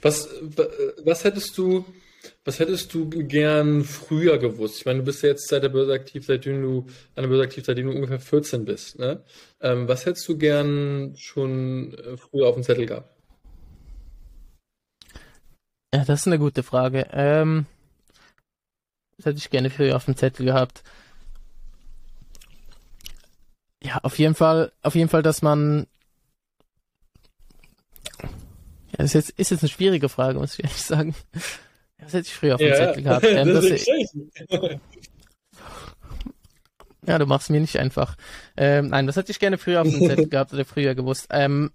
Was, 0.00 0.28
was 1.04 1.24
hättest 1.24 1.56
du, 1.58 1.84
was 2.44 2.58
hättest 2.58 2.92
du 2.94 3.08
gern 3.08 3.84
früher 3.84 4.38
gewusst? 4.38 4.78
Ich 4.78 4.86
meine, 4.86 5.00
du 5.00 5.04
bist 5.04 5.22
ja 5.22 5.30
jetzt 5.30 5.48
seit 5.48 5.62
der 5.62 5.68
Börse 5.68 5.92
aktiv, 5.92 6.24
seitdem 6.26 6.62
du 6.62 6.86
an 7.14 7.22
der 7.22 7.28
Börse 7.28 7.44
aktiv, 7.44 7.64
seitdem 7.64 7.86
du 7.86 7.92
ungefähr 7.92 8.20
14 8.20 8.64
bist. 8.64 8.98
Ne? 8.98 9.22
Ähm, 9.60 9.88
was 9.88 10.06
hättest 10.06 10.28
du 10.28 10.36
gern 10.36 11.14
schon 11.16 11.94
äh, 11.94 12.16
früher 12.16 12.48
auf 12.48 12.54
dem 12.54 12.64
Zettel 12.64 12.86
gehabt? 12.86 13.10
Ja, 15.94 16.04
das 16.04 16.20
ist 16.20 16.26
eine 16.26 16.38
gute 16.38 16.62
Frage. 16.62 17.06
Ähm, 17.12 17.66
das 19.16 19.26
hätte 19.26 19.38
ich 19.38 19.50
gerne 19.50 19.70
früher 19.70 19.94
auf 19.94 20.06
dem 20.06 20.16
Zettel 20.16 20.46
gehabt. 20.46 20.82
Ja, 23.82 23.98
auf 24.02 24.18
jeden 24.18 24.34
Fall, 24.34 24.72
auf 24.82 24.94
jeden 24.94 25.08
Fall, 25.08 25.22
dass 25.22 25.42
man 25.42 25.86
ja, 28.92 28.98
das 28.98 29.06
ist 29.06 29.14
jetzt, 29.14 29.30
ist 29.38 29.50
jetzt 29.50 29.62
eine 29.62 29.70
schwierige 29.70 30.08
Frage, 30.08 30.38
muss 30.38 30.54
ich 30.54 30.64
ehrlich 30.64 30.82
sagen. 30.82 31.14
Das 31.98 32.12
hätte 32.12 32.26
ich 32.26 32.34
früher 32.34 32.54
auf 32.54 32.60
dem 32.60 32.68
ja, 32.68 32.76
Zettel 32.76 33.02
gehabt. 33.02 33.24
Ähm, 33.24 33.48
das 33.54 33.64
ist 33.64 33.88
ja, 37.06 37.18
du 37.18 37.26
machst 37.26 37.50
mir 37.50 37.60
nicht 37.60 37.78
einfach. 37.78 38.16
Ähm, 38.56 38.88
nein, 38.88 39.06
das 39.06 39.16
hätte 39.16 39.32
ich 39.32 39.40
gerne 39.40 39.58
früher 39.58 39.82
auf 39.82 39.88
dem 39.88 40.06
Zettel 40.06 40.28
gehabt 40.30 40.52
oder 40.52 40.64
früher 40.64 40.94
gewusst. 40.94 41.26
Ähm, 41.30 41.72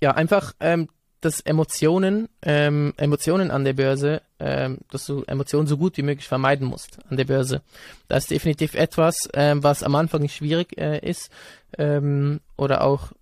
ja, 0.00 0.10
einfach, 0.10 0.52
ähm, 0.60 0.88
dass 1.22 1.40
Emotionen, 1.40 2.28
ähm, 2.42 2.92
Emotionen 2.98 3.50
an 3.50 3.64
der 3.64 3.72
Börse, 3.72 4.20
ähm, 4.38 4.78
dass 4.90 5.06
du 5.06 5.22
Emotionen 5.26 5.66
so 5.66 5.78
gut 5.78 5.96
wie 5.96 6.02
möglich 6.02 6.28
vermeiden 6.28 6.66
musst 6.66 6.98
an 7.08 7.16
der 7.16 7.24
Börse. 7.24 7.62
Das 8.06 8.24
ist 8.24 8.30
definitiv 8.30 8.74
etwas, 8.74 9.16
ähm, 9.32 9.62
was 9.62 9.82
am 9.82 9.94
Anfang 9.94 10.20
nicht 10.20 10.36
schwierig 10.36 10.76
äh, 10.78 10.98
ist 10.98 11.30
ähm, 11.78 12.40
oder 12.56 12.82
auch 12.82 13.12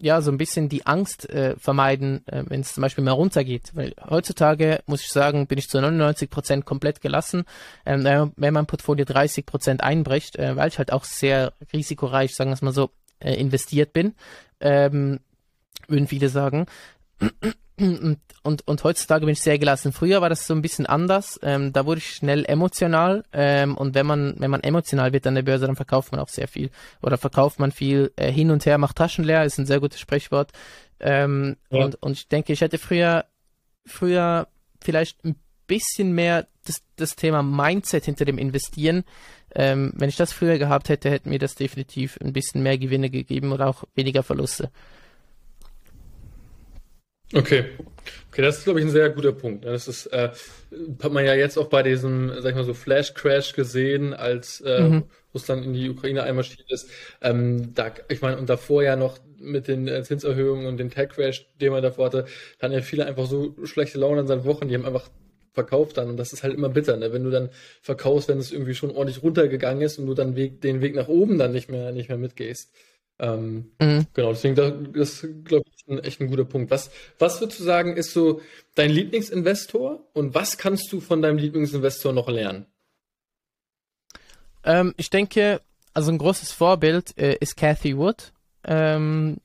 ja, 0.00 0.20
so 0.20 0.30
ein 0.30 0.38
bisschen 0.38 0.68
die 0.68 0.86
Angst 0.86 1.28
äh, 1.30 1.56
vermeiden, 1.56 2.26
äh, 2.26 2.44
wenn 2.46 2.60
es 2.60 2.74
zum 2.74 2.82
Beispiel 2.82 3.04
mal 3.04 3.12
runtergeht. 3.12 3.70
Weil 3.74 3.94
heutzutage, 4.08 4.80
muss 4.86 5.02
ich 5.02 5.10
sagen, 5.10 5.46
bin 5.46 5.58
ich 5.58 5.68
zu 5.68 5.80
99 5.80 6.28
Prozent 6.28 6.64
komplett 6.66 7.00
gelassen, 7.00 7.44
ähm, 7.86 8.32
wenn 8.36 8.54
mein 8.54 8.66
Portfolio 8.66 9.04
30 9.04 9.46
Prozent 9.46 9.82
einbricht, 9.82 10.36
äh, 10.36 10.56
weil 10.56 10.68
ich 10.68 10.78
halt 10.78 10.92
auch 10.92 11.04
sehr 11.04 11.54
risikoreich, 11.72 12.34
sagen 12.34 12.50
wir 12.50 12.54
es 12.54 12.62
mal 12.62 12.72
so, 12.72 12.90
äh, 13.20 13.34
investiert 13.34 13.92
bin, 13.92 14.14
ähm, 14.60 15.20
würden 15.88 16.08
viele 16.08 16.28
sagen. 16.28 16.66
Und, 17.78 18.18
und, 18.42 18.66
und 18.66 18.84
heutzutage 18.84 19.26
bin 19.26 19.34
ich 19.34 19.42
sehr 19.42 19.58
gelassen. 19.58 19.92
Früher 19.92 20.22
war 20.22 20.30
das 20.30 20.46
so 20.46 20.54
ein 20.54 20.62
bisschen 20.62 20.86
anders. 20.86 21.38
Ähm, 21.42 21.72
da 21.72 21.84
wurde 21.84 21.98
ich 21.98 22.08
schnell 22.10 22.44
emotional. 22.46 23.22
Ähm, 23.32 23.76
und 23.76 23.94
wenn 23.94 24.06
man, 24.06 24.34
wenn 24.38 24.50
man 24.50 24.62
emotional 24.62 25.12
wird 25.12 25.26
an 25.26 25.34
der 25.34 25.42
Börse, 25.42 25.66
dann 25.66 25.76
verkauft 25.76 26.12
man 26.12 26.20
auch 26.20 26.28
sehr 26.28 26.48
viel. 26.48 26.70
Oder 27.02 27.18
verkauft 27.18 27.58
man 27.58 27.72
viel 27.72 28.12
äh, 28.16 28.32
hin 28.32 28.50
und 28.50 28.64
her, 28.64 28.78
macht 28.78 28.96
Taschen 28.96 29.24
leer, 29.24 29.44
ist 29.44 29.58
ein 29.58 29.66
sehr 29.66 29.80
gutes 29.80 30.00
Sprichwort. 30.00 30.52
Ähm, 31.00 31.56
ja. 31.70 31.84
und, 31.84 31.96
und 32.02 32.12
ich 32.12 32.28
denke, 32.28 32.54
ich 32.54 32.62
hätte 32.62 32.78
früher, 32.78 33.26
früher 33.84 34.48
vielleicht 34.82 35.22
ein 35.24 35.36
bisschen 35.66 36.12
mehr 36.12 36.46
das, 36.64 36.82
das 36.96 37.16
Thema 37.16 37.42
Mindset 37.42 38.06
hinter 38.06 38.24
dem 38.24 38.38
Investieren. 38.38 39.04
Ähm, 39.54 39.92
wenn 39.94 40.08
ich 40.08 40.16
das 40.16 40.32
früher 40.32 40.58
gehabt 40.58 40.88
hätte, 40.88 41.10
hätte 41.10 41.28
mir 41.28 41.38
das 41.38 41.54
definitiv 41.54 42.18
ein 42.22 42.32
bisschen 42.32 42.62
mehr 42.62 42.78
Gewinne 42.78 43.10
gegeben 43.10 43.52
oder 43.52 43.68
auch 43.68 43.84
weniger 43.94 44.22
Verluste. 44.22 44.70
Okay. 47.32 47.66
Okay, 48.30 48.42
das 48.42 48.58
ist, 48.58 48.64
glaube 48.64 48.80
ich, 48.80 48.86
ein 48.86 48.90
sehr 48.90 49.10
guter 49.10 49.32
Punkt. 49.32 49.64
Das 49.64 49.88
ist, 49.88 50.06
äh, 50.06 50.30
hat 51.02 51.12
man 51.12 51.24
ja 51.24 51.34
jetzt 51.34 51.56
auch 51.56 51.68
bei 51.68 51.82
diesem, 51.82 52.30
sag 52.40 52.50
ich 52.50 52.56
mal 52.56 52.64
so, 52.64 52.74
Flash-Crash 52.74 53.54
gesehen, 53.54 54.12
als 54.14 54.60
äh, 54.60 54.82
mhm. 54.82 55.04
Russland 55.34 55.64
in 55.64 55.72
die 55.72 55.88
Ukraine 55.88 56.22
einmarschiert 56.22 56.70
ist. 56.70 56.90
Ähm, 57.22 57.74
da, 57.74 57.92
ich 58.08 58.20
meine, 58.20 58.36
und 58.36 58.48
davor 58.48 58.82
ja 58.82 58.94
noch 58.94 59.18
mit 59.38 59.68
den 59.68 59.88
äh, 59.88 60.02
Zinserhöhungen 60.02 60.66
und 60.66 60.76
dem 60.76 60.90
Tech-Crash, 60.90 61.48
den 61.60 61.72
man 61.72 61.82
davor 61.82 62.06
hatte, 62.06 62.26
hatten 62.60 62.74
ja 62.74 62.82
viele 62.82 63.06
einfach 63.06 63.26
so 63.26 63.54
schlechte 63.64 63.98
Laune 63.98 64.20
an 64.20 64.26
seinen 64.26 64.44
Wochen, 64.44 64.68
die 64.68 64.74
haben 64.74 64.86
einfach 64.86 65.08
verkauft 65.52 65.96
dann 65.96 66.10
und 66.10 66.18
das 66.18 66.34
ist 66.34 66.42
halt 66.42 66.52
immer 66.52 66.68
bitter, 66.68 66.98
ne? 66.98 67.14
wenn 67.14 67.24
du 67.24 67.30
dann 67.30 67.48
verkaufst, 67.80 68.28
wenn 68.28 68.36
es 68.36 68.52
irgendwie 68.52 68.74
schon 68.74 68.90
ordentlich 68.90 69.22
runtergegangen 69.22 69.80
ist 69.80 69.98
und 69.98 70.06
du 70.06 70.12
dann 70.12 70.36
Weg, 70.36 70.60
den 70.60 70.82
Weg 70.82 70.94
nach 70.94 71.08
oben 71.08 71.38
dann 71.38 71.52
nicht 71.52 71.70
mehr, 71.70 71.92
nicht 71.92 72.10
mehr 72.10 72.18
mitgehst. 72.18 72.70
Ähm, 73.18 73.70
mhm. 73.80 74.06
Genau, 74.12 74.30
deswegen, 74.32 74.54
das 74.54 75.22
ist, 75.22 75.44
glaube 75.44 75.64
ich, 75.74 75.88
ein, 75.88 75.98
echt 76.00 76.20
ein 76.20 76.28
guter 76.28 76.44
Punkt. 76.44 76.70
Was, 76.70 76.90
was 77.18 77.40
würdest 77.40 77.60
du 77.60 77.64
sagen, 77.64 77.96
ist 77.96 78.12
so 78.12 78.42
dein 78.74 78.90
Lieblingsinvestor 78.90 80.06
und 80.12 80.34
was 80.34 80.58
kannst 80.58 80.92
du 80.92 81.00
von 81.00 81.22
deinem 81.22 81.38
Lieblingsinvestor 81.38 82.12
noch 82.12 82.28
lernen? 82.28 82.66
Ähm, 84.64 84.94
ich 84.96 85.10
denke, 85.10 85.60
also 85.94 86.10
ein 86.10 86.18
großes 86.18 86.52
Vorbild 86.52 87.16
äh, 87.16 87.36
ist 87.40 87.56
Cathy 87.56 87.96
Wood, 87.96 88.32
ähm, 88.64 89.38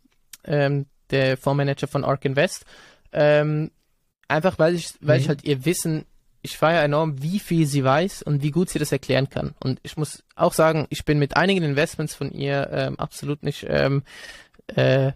ähm, 0.43 0.87
der 1.11 1.37
Fondsmanager 1.37 1.87
von 1.87 2.03
Ark 2.03 2.25
Invest. 2.25 2.65
Ähm, 3.13 3.71
einfach 4.27 4.59
weil 4.59 4.75
ich, 4.75 4.93
weil 4.99 5.17
mhm. 5.17 5.21
ich 5.21 5.29
halt 5.29 5.43
ihr 5.43 5.65
Wissen 5.65 6.05
ich 6.41 6.57
feiere 6.57 6.83
enorm, 6.83 7.21
wie 7.21 7.39
viel 7.39 7.67
sie 7.67 7.83
weiß 7.83 8.23
und 8.23 8.41
wie 8.41 8.51
gut 8.51 8.69
sie 8.69 8.79
das 8.79 8.91
erklären 8.91 9.29
kann. 9.29 9.53
Und 9.59 9.79
ich 9.83 9.97
muss 9.97 10.23
auch 10.35 10.53
sagen, 10.53 10.87
ich 10.89 11.05
bin 11.05 11.19
mit 11.19 11.37
einigen 11.37 11.63
Investments 11.63 12.15
von 12.15 12.31
ihr 12.31 12.69
ähm, 12.71 12.99
absolut 12.99 13.43
nicht, 13.43 13.65
ähm, 13.69 14.03
äh, 14.67 15.11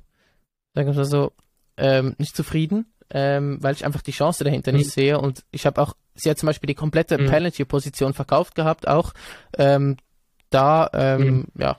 sagen 0.74 0.88
wir 0.88 0.94
mal 0.94 1.06
so, 1.06 1.32
ähm, 1.78 2.16
nicht 2.20 2.36
zufrieden, 2.36 2.86
ähm, 3.10 3.58
weil 3.62 3.74
ich 3.74 3.86
einfach 3.86 4.02
die 4.02 4.12
Chance 4.12 4.44
dahinter 4.44 4.72
mhm. 4.72 4.80
nicht 4.80 4.92
sehe. 4.92 5.20
Und 5.20 5.44
ich 5.52 5.66
habe 5.66 5.82
auch, 5.82 5.96
sie 6.14 6.30
hat 6.30 6.38
zum 6.38 6.48
Beispiel 6.48 6.68
die 6.68 6.76
komplette 6.76 7.18
mhm. 7.18 7.28
Palantir-Position 7.28 8.14
verkauft 8.14 8.56
gehabt, 8.56 8.88
auch 8.88 9.14
ähm, 9.58 9.98
da, 10.52 10.90
ähm, 10.94 11.22
mhm. 11.22 11.46
ja, 11.58 11.78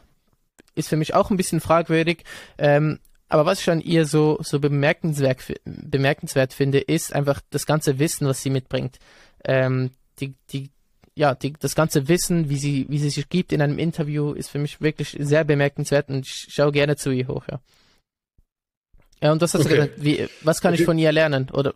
ist 0.74 0.88
für 0.88 0.96
mich 0.96 1.14
auch 1.14 1.30
ein 1.30 1.36
bisschen 1.36 1.60
fragwürdig. 1.60 2.24
Ähm, 2.58 2.98
aber 3.28 3.46
was 3.46 3.60
ich 3.60 3.70
an 3.70 3.80
ihr 3.80 4.06
so, 4.06 4.38
so 4.42 4.60
bemerkenswert, 4.60 5.40
bemerkenswert 5.64 6.52
finde, 6.52 6.78
ist 6.78 7.12
einfach 7.12 7.40
das 7.50 7.66
ganze 7.66 7.98
Wissen, 7.98 8.26
was 8.26 8.42
sie 8.42 8.50
mitbringt 8.50 8.98
ähm, 9.46 9.90
die, 10.20 10.34
die, 10.50 10.70
ja, 11.14 11.34
die, 11.34 11.54
das 11.54 11.74
ganze 11.74 12.08
Wissen, 12.08 12.50
wie 12.50 12.58
sie, 12.58 12.86
wie 12.88 12.98
sie 12.98 13.10
sich 13.10 13.28
gibt 13.28 13.52
in 13.52 13.62
einem 13.62 13.78
Interview, 13.78 14.32
ist 14.32 14.50
für 14.50 14.58
mich 14.58 14.80
wirklich 14.80 15.16
sehr 15.18 15.44
bemerkenswert 15.44 16.08
und 16.10 16.26
ich 16.26 16.48
schaue 16.50 16.72
gerne 16.72 16.96
zu 16.96 17.10
ihr 17.10 17.28
hoch, 17.28 17.44
ja. 17.50 17.60
Ja, 19.22 19.32
und 19.32 19.40
das 19.40 19.54
hast 19.54 19.62
okay. 19.62 19.68
du 19.68 19.74
gesagt, 19.76 20.04
wie, 20.04 20.28
was 20.42 20.60
kann 20.60 20.74
okay. 20.74 20.82
ich 20.82 20.86
von 20.86 20.98
ihr 20.98 21.10
lernen? 21.10 21.48
Oder, 21.50 21.74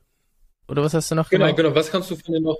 oder 0.68 0.82
was 0.82 0.92
hast 0.92 1.10
du 1.10 1.14
noch 1.14 1.30
Genau, 1.30 1.46
genau, 1.46 1.56
genau. 1.56 1.74
was 1.74 1.90
kannst 1.90 2.10
du 2.10 2.16
von 2.16 2.34
ihr 2.34 2.40
noch, 2.40 2.58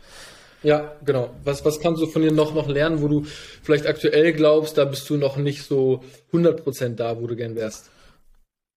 ja, 0.62 0.96
genau. 1.04 1.34
Was, 1.44 1.64
was 1.64 1.80
kannst 1.80 2.02
du 2.02 2.06
von 2.06 2.22
ihr 2.22 2.32
noch, 2.32 2.54
noch 2.54 2.68
lernen, 2.68 3.02
wo 3.02 3.08
du 3.08 3.24
vielleicht 3.62 3.86
aktuell 3.86 4.32
glaubst, 4.32 4.78
da 4.78 4.84
bist 4.84 5.08
du 5.10 5.16
noch 5.16 5.36
nicht 5.36 5.64
so 5.64 6.02
100% 6.32 6.94
da, 6.94 7.20
wo 7.20 7.26
du 7.26 7.36
gern 7.36 7.56
wärst? 7.56 7.90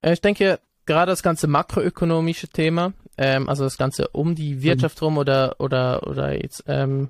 Ich 0.06 0.22
denke, 0.22 0.60
gerade 0.86 1.12
das 1.12 1.24
ganze 1.24 1.48
makroökonomische 1.48 2.48
Thema, 2.50 2.94
ähm, 3.18 3.50
also 3.50 3.64
das 3.64 3.78
ganze 3.78 4.08
um 4.10 4.36
die 4.36 4.64
Wirtschaft 4.64 5.02
mhm. 5.02 5.06
rum 5.06 5.18
oder 5.18 5.56
oder 5.60 6.08
oder 6.08 6.34
jetzt 6.42 6.64
ähm, 6.68 7.10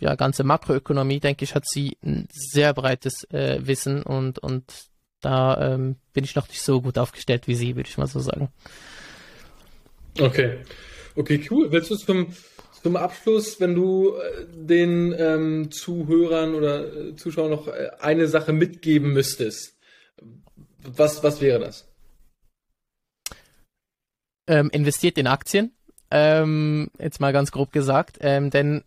ja 0.00 0.14
ganze 0.14 0.44
Makroökonomie, 0.44 1.20
denke 1.20 1.44
ich, 1.44 1.54
hat 1.54 1.64
sie 1.66 1.96
ein 2.04 2.28
sehr 2.32 2.74
breites 2.74 3.24
äh, 3.30 3.60
Wissen 3.62 4.02
und 4.02 4.38
und 4.38 4.64
da 5.20 5.74
ähm, 5.74 5.96
bin 6.12 6.24
ich 6.24 6.34
noch 6.34 6.48
nicht 6.48 6.62
so 6.62 6.80
gut 6.80 6.98
aufgestellt 6.98 7.46
wie 7.46 7.54
sie, 7.54 7.76
würde 7.76 7.88
ich 7.88 7.98
mal 7.98 8.06
so 8.06 8.20
sagen. 8.20 8.48
Okay, 10.18 10.58
okay, 11.14 11.40
cool. 11.50 11.70
Willst 11.70 11.90
du 11.90 11.96
zum 11.96 12.34
zum 12.82 12.96
Abschluss, 12.96 13.60
wenn 13.60 13.74
du 13.74 14.16
äh, 14.16 14.46
den 14.52 15.14
ähm, 15.16 15.70
Zuhörern 15.70 16.54
oder 16.54 16.92
äh, 16.92 17.14
Zuschauern 17.14 17.50
noch 17.50 17.68
äh, 17.68 17.90
eine 18.00 18.26
Sache 18.26 18.52
mitgeben 18.52 19.12
müsstest, 19.12 19.76
was 20.82 21.22
was 21.22 21.40
wäre 21.40 21.60
das? 21.60 21.91
Ähm, 24.46 24.70
investiert 24.70 25.18
in 25.18 25.26
Aktien. 25.26 25.72
Ähm, 26.10 26.90
jetzt 26.98 27.20
mal 27.20 27.32
ganz 27.32 27.52
grob 27.52 27.72
gesagt. 27.72 28.18
Ähm, 28.20 28.50
denn 28.50 28.84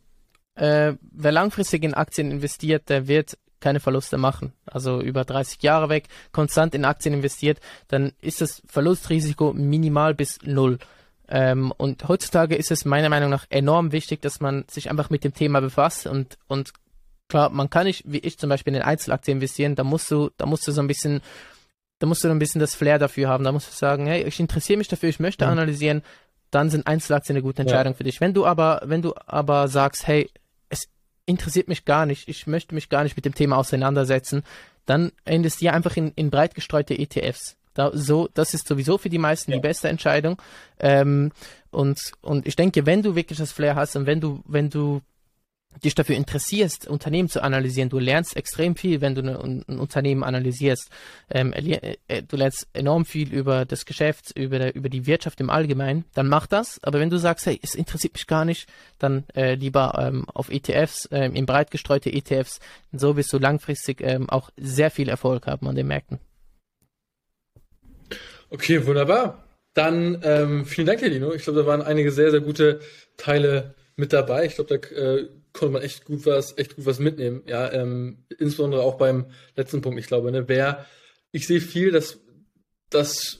äh, 0.56 0.94
wer 1.02 1.32
langfristig 1.32 1.84
in 1.84 1.94
Aktien 1.94 2.32
investiert, 2.32 2.90
der 2.90 3.08
wird 3.08 3.38
keine 3.60 3.80
Verluste 3.80 4.18
machen. 4.18 4.54
Also 4.66 5.02
über 5.02 5.24
30 5.24 5.62
Jahre 5.64 5.90
weg, 5.90 6.08
konstant 6.32 6.76
in 6.76 6.86
Aktien 6.86 7.16
investiert, 7.16 7.60
dann 7.88 8.12
ist 8.22 8.42
das 8.42 8.62
Verlustrisiko 8.68 9.54
minimal 9.54 10.14
bis 10.14 10.40
null. 10.44 10.78
Ähm, 11.28 11.74
und 11.76 12.08
heutzutage 12.08 12.56
ist 12.56 12.70
es 12.70 12.86
meiner 12.86 13.10
Meinung 13.10 13.32
nach 13.32 13.46
enorm 13.50 13.92
wichtig, 13.92 14.22
dass 14.22 14.40
man 14.40 14.66
sich 14.70 14.92
einfach 14.92 15.10
mit 15.10 15.24
dem 15.24 15.34
Thema 15.34 15.60
befasst 15.62 16.06
und, 16.06 16.38
und 16.48 16.74
klar, 17.28 17.50
man 17.50 17.72
kann 17.72 17.86
nicht, 17.86 18.04
wie 18.06 18.20
ich 18.20 18.38
zum 18.38 18.50
Beispiel 18.50 18.76
in 18.76 18.84
Einzelaktien 18.84 19.38
investieren, 19.38 19.74
da 19.74 19.84
musst 19.84 20.12
du, 20.12 20.30
da 20.38 20.46
musst 20.46 20.68
du 20.68 20.72
so 20.72 20.82
ein 20.82 20.88
bisschen 20.88 21.22
da 22.00 22.08
musst 22.08 22.24
du 22.24 22.30
ein 22.30 22.40
bisschen 22.40 22.60
das 22.60 22.76
Flair 22.76 23.00
dafür 23.00 23.30
haben. 23.30 23.44
Da 23.44 23.52
musst 23.52 23.72
du 23.72 23.76
sagen, 23.76 24.06
hey, 24.08 24.24
ich 24.24 24.40
interessiere 24.40 24.78
mich 24.78 24.88
dafür, 24.88 25.10
ich 25.10 25.20
möchte 25.20 25.46
mhm. 25.46 25.52
analysieren, 25.52 26.02
dann 26.52 26.70
sind 26.70 26.88
Einzelaktien 26.88 27.36
eine 27.36 27.44
gute 27.44 27.62
Entscheidung 27.62 27.94
ja. 27.94 27.98
für 27.98 28.04
dich. 28.04 28.22
Wenn 28.22 28.34
du 28.34 28.46
aber, 28.46 28.82
wenn 28.86 29.02
du 29.02 29.14
aber 29.26 29.68
sagst, 29.68 30.08
hey, 30.08 30.30
es 30.70 30.88
interessiert 31.26 31.68
mich 31.68 31.86
gar 31.86 32.06
nicht, 32.06 32.28
ich 32.28 32.48
möchte 32.48 32.76
mich 32.76 32.90
gar 32.90 33.04
nicht 33.04 33.16
mit 33.16 33.26
dem 33.26 33.36
Thema 33.36 33.58
auseinandersetzen, 33.58 34.44
dann 34.86 35.12
investiere 35.26 35.74
einfach 35.74 35.98
in, 35.98 36.12
in 36.16 36.30
breit 36.30 36.56
gestreute 36.56 36.98
ETFs. 36.98 37.56
Da, 37.74 37.92
so, 37.94 38.30
das 38.34 38.54
ist 38.54 38.68
sowieso 38.68 38.98
für 38.98 39.10
die 39.10 39.18
meisten 39.18 39.52
ja. 39.52 39.58
die 39.58 39.62
beste 39.62 39.90
Entscheidung. 39.90 40.42
Ähm, 40.80 41.32
und, 41.72 42.00
und 42.22 42.48
ich 42.48 42.56
denke, 42.56 42.86
wenn 42.86 43.02
du 43.02 43.16
wirklich 43.16 43.38
das 43.38 43.52
Flair 43.52 43.76
hast 43.76 43.96
und 43.96 44.06
wenn 44.06 44.22
du, 44.22 44.42
wenn 44.46 44.70
du 44.70 45.02
dich 45.84 45.96
dafür 45.96 46.16
interessierst, 46.16 46.88
Unternehmen 46.88 47.30
zu 47.30 47.42
analysieren, 47.42 47.90
du 47.90 48.00
lernst 48.00 48.36
extrem 48.36 48.76
viel, 48.76 49.02
wenn 49.02 49.16
du 49.16 49.24
ne, 49.24 49.40
ein 49.40 49.80
Unternehmen 49.80 50.24
analysierst. 50.24 50.90
Ähm, 51.30 51.54
äh, 51.54 52.24
du 52.24 52.38
lernst 52.38 52.68
enorm 52.74 53.06
viel 53.06 53.34
über 53.34 53.66
das 53.66 53.86
Geschäft, 53.86 54.32
über, 54.38 54.60
der, 54.60 54.76
über 54.76 54.90
die 54.90 55.06
Wirtschaft 55.06 55.40
im 55.42 55.50
Allgemeinen. 55.50 56.06
Dann 56.14 56.28
mach 56.28 56.48
das. 56.48 56.80
Aber 56.84 57.00
wenn 57.00 57.10
du 57.10 57.18
sagst, 57.18 57.46
hey, 57.46 57.60
es 57.62 57.76
interessiert 57.76 58.14
mich 58.14 58.28
gar 58.28 58.46
nicht, 58.46 58.68
dann 59.00 59.26
äh, 59.36 59.56
lieber 59.56 59.96
ähm, 60.00 60.26
auf 60.34 60.50
ETFs, 60.50 61.08
ähm, 61.12 61.36
in 61.36 61.46
breit 61.46 61.72
gestreute 61.72 62.12
ETFs. 62.12 62.60
So 62.92 63.18
wirst 63.18 63.32
du 63.34 63.38
langfristig 63.38 64.02
ähm, 64.02 64.30
auch 64.30 64.50
sehr 64.58 64.92
viel 64.92 65.10
Erfolg 65.10 65.48
haben 65.48 65.68
an 65.68 65.76
den 65.76 65.88
Märkten. 65.88 66.20
Okay, 68.50 68.86
wunderbar. 68.86 69.44
Dann 69.74 70.22
ähm, 70.24 70.66
vielen 70.66 70.88
Dank, 70.88 71.02
Herr 71.02 71.10
Lino. 71.10 71.34
Ich 71.34 71.44
glaube, 71.44 71.60
da 71.60 71.66
waren 71.66 71.82
einige 71.82 72.12
sehr, 72.12 72.32
sehr 72.32 72.40
gute 72.40 72.80
Teile 73.18 73.76
mit 73.98 74.14
dabei. 74.14 74.46
Ich 74.46 74.56
glaube, 74.56 74.80
da 74.80 74.96
äh, 74.96 75.28
konnte 75.56 75.74
man 75.74 75.82
echt 75.82 76.06
gut 76.06 76.26
was, 76.26 76.58
echt 76.58 76.76
gut 76.76 76.86
was 76.86 77.00
mitnehmen. 77.00 77.42
Ja, 77.48 77.72
ähm, 77.72 78.26
insbesondere 78.38 78.82
auch 78.82 78.98
beim 78.98 79.26
letzten 79.56 79.82
Punkt, 79.82 80.00
ich 80.00 80.08
glaube, 80.08 80.32
ne, 80.32 80.48
wer, 80.48 80.86
ich 81.32 81.48
sehe 81.48 81.62
viel, 81.62 81.92
dass, 81.92 82.20
dass 82.90 83.40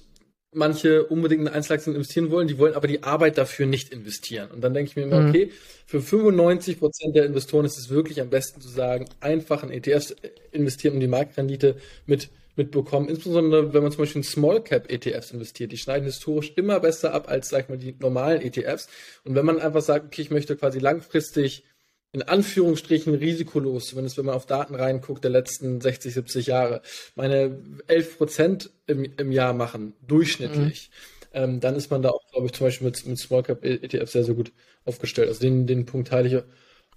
manche 0.52 1.06
unbedingt 1.06 1.42
in 1.42 1.48
Einzelaktien 1.50 1.96
investieren 1.96 2.32
wollen, 2.32 2.48
die 2.48 2.58
wollen 2.58 2.74
aber 2.74 2.88
die 2.88 3.04
Arbeit 3.04 3.38
dafür 3.38 3.66
nicht 3.66 3.90
investieren. 3.90 4.50
Und 4.52 4.62
dann 4.62 4.74
denke 4.74 4.90
ich 4.90 4.96
mir 4.96 5.04
immer, 5.04 5.20
mhm. 5.20 5.30
okay, 5.30 5.52
für 5.86 6.02
95 6.02 6.80
Prozent 6.80 7.16
der 7.16 7.26
Investoren 7.26 7.66
ist 7.66 7.78
es 7.78 7.90
wirklich 7.90 8.22
am 8.22 8.30
besten 8.30 8.62
zu 8.62 8.70
sagen, 8.70 9.06
einfach 9.20 9.64
in 9.64 9.70
ETFs 9.70 10.16
investieren 10.52 10.96
und 10.96 11.02
die 11.02 11.08
Marktrendite 11.08 11.76
mit 12.06 12.30
mitbekommen, 12.56 13.10
insbesondere 13.10 13.74
wenn 13.74 13.84
man 13.84 13.92
zum 13.92 14.00
Beispiel 14.00 14.22
in 14.22 14.24
Small 14.24 14.64
Cap 14.64 14.90
ETFs 14.90 15.32
investiert. 15.32 15.72
Die 15.72 15.78
schneiden 15.78 16.06
historisch 16.06 16.54
immer 16.56 16.80
besser 16.80 17.14
ab 17.14 17.30
als, 17.30 17.50
sag 17.50 17.64
ich 17.64 17.70
mal, 17.70 17.78
die 17.78 17.96
normalen 18.00 18.42
ETFs. 18.42 18.88
Und 19.26 19.36
wenn 19.36 19.46
man 19.46 19.60
einfach 19.60 19.82
sagt, 19.82 20.06
okay, 20.06 20.22
ich 20.22 20.32
möchte 20.32 20.56
quasi 20.56 20.80
langfristig 20.80 21.66
in 22.16 22.22
Anführungsstrichen 22.22 23.14
risikolos, 23.14 23.88
zumindest 23.88 24.18
wenn 24.18 24.24
man 24.24 24.36
auf 24.36 24.46
Daten 24.46 24.74
reinguckt 24.74 25.26
der 25.26 25.32
letzten 25.32 25.82
60, 25.82 26.14
70 26.14 26.48
Jahre, 26.48 26.82
meine 27.16 27.60
11 27.88 28.18
Prozent 28.18 28.70
im, 28.88 29.04
im 29.18 29.34
Jahr 29.34 29.52
machen, 29.52 29.92
durchschnittlich, 30.08 30.92
mhm. 31.34 31.38
ähm, 31.44 31.60
dann 31.60 31.76
ist 31.76 31.92
man 31.92 32.02
da 32.02 32.12
auch, 32.12 32.26
glaube 32.32 32.46
ich, 32.46 32.54
zum 32.54 32.68
Beispiel 32.68 32.86
mit, 32.86 33.06
mit 33.06 33.20
Small 33.20 33.44
Cap 33.44 33.66
ETF 33.66 34.10
sehr, 34.10 34.24
sehr 34.24 34.34
gut 34.34 34.54
aufgestellt. 34.86 35.28
Also 35.28 35.42
den, 35.42 35.68
den 35.68 35.86
Punkt 35.86 36.08
teile 36.08 36.30
ich 36.30 36.44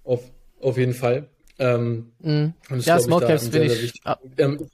auf, 0.05 0.23
auf 0.61 0.77
jeden 0.77 0.93
Fall. 0.93 1.27
Ähm, 1.57 2.13
mhm. 2.19 2.53
Ja, 2.77 2.97
Small 2.97 3.19
Caps 3.19 3.49
bin 3.49 3.63
ich, 3.63 4.01
ähm, 4.37 4.69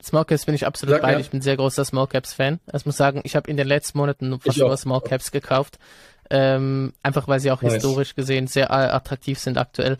Small 0.00 0.26
Caps 0.26 0.46
bin 0.46 0.54
ich 0.54 0.64
absolut 0.64 0.94
Sag, 0.94 1.02
bei. 1.02 1.12
Ja. 1.14 1.18
Ich 1.18 1.30
bin 1.30 1.42
sehr 1.42 1.56
großer 1.56 1.84
Small 1.84 2.06
Caps 2.06 2.34
Fan. 2.34 2.60
Ich 2.72 2.86
muss 2.86 2.96
sagen, 2.96 3.20
ich 3.24 3.34
habe 3.34 3.50
in 3.50 3.56
den 3.56 3.66
letzten 3.66 3.98
Monaten 3.98 4.38
fast 4.38 4.58
nur 4.58 4.76
Small 4.76 5.00
Caps 5.00 5.32
gekauft. 5.32 5.80
Ähm, 6.30 6.92
einfach 7.02 7.26
weil 7.26 7.40
sie 7.40 7.50
auch 7.50 7.60
nice. 7.60 7.74
historisch 7.74 8.14
gesehen 8.14 8.46
sehr 8.46 8.72
attraktiv 8.72 9.38
sind 9.38 9.58
aktuell. 9.58 9.98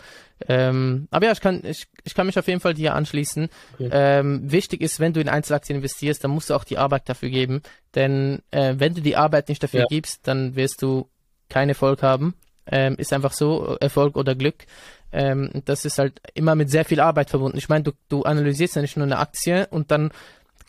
Ähm, 0.48 1.08
aber 1.10 1.26
ja, 1.26 1.32
ich 1.32 1.40
kann, 1.40 1.62
ich, 1.64 1.86
ich 2.04 2.14
kann 2.14 2.26
mich 2.26 2.38
auf 2.38 2.46
jeden 2.46 2.60
Fall 2.60 2.74
dir 2.74 2.94
anschließen. 2.94 3.48
Okay. 3.74 3.90
Ähm, 3.92 4.50
wichtig 4.50 4.80
ist, 4.80 5.00
wenn 5.00 5.12
du 5.12 5.20
in 5.20 5.28
Einzelaktien 5.28 5.76
investierst, 5.76 6.22
dann 6.22 6.30
musst 6.30 6.50
du 6.50 6.54
auch 6.54 6.64
die 6.64 6.78
Arbeit 6.78 7.08
dafür 7.08 7.30
geben. 7.30 7.62
Denn 7.94 8.40
äh, 8.50 8.74
wenn 8.78 8.94
du 8.94 9.02
die 9.02 9.16
Arbeit 9.16 9.48
nicht 9.48 9.62
dafür 9.62 9.80
ja. 9.80 9.86
gibst, 9.88 10.26
dann 10.28 10.56
wirst 10.56 10.82
du 10.82 11.08
keinen 11.48 11.70
Erfolg 11.70 12.02
haben. 12.02 12.34
Ähm, 12.66 12.94
ist 12.96 13.12
einfach 13.12 13.32
so, 13.32 13.76
Erfolg 13.80 14.16
oder 14.16 14.34
Glück. 14.34 14.66
Ähm, 15.12 15.50
das 15.64 15.84
ist 15.84 15.98
halt 15.98 16.20
immer 16.34 16.54
mit 16.54 16.70
sehr 16.70 16.84
viel 16.84 17.00
Arbeit 17.00 17.30
verbunden. 17.30 17.58
Ich 17.58 17.68
meine, 17.68 17.84
du, 17.84 17.92
du 18.08 18.22
analysierst 18.22 18.76
ja 18.76 18.82
nicht 18.82 18.96
nur 18.96 19.06
eine 19.06 19.18
Aktie 19.18 19.66
und 19.70 19.90
dann 19.90 20.10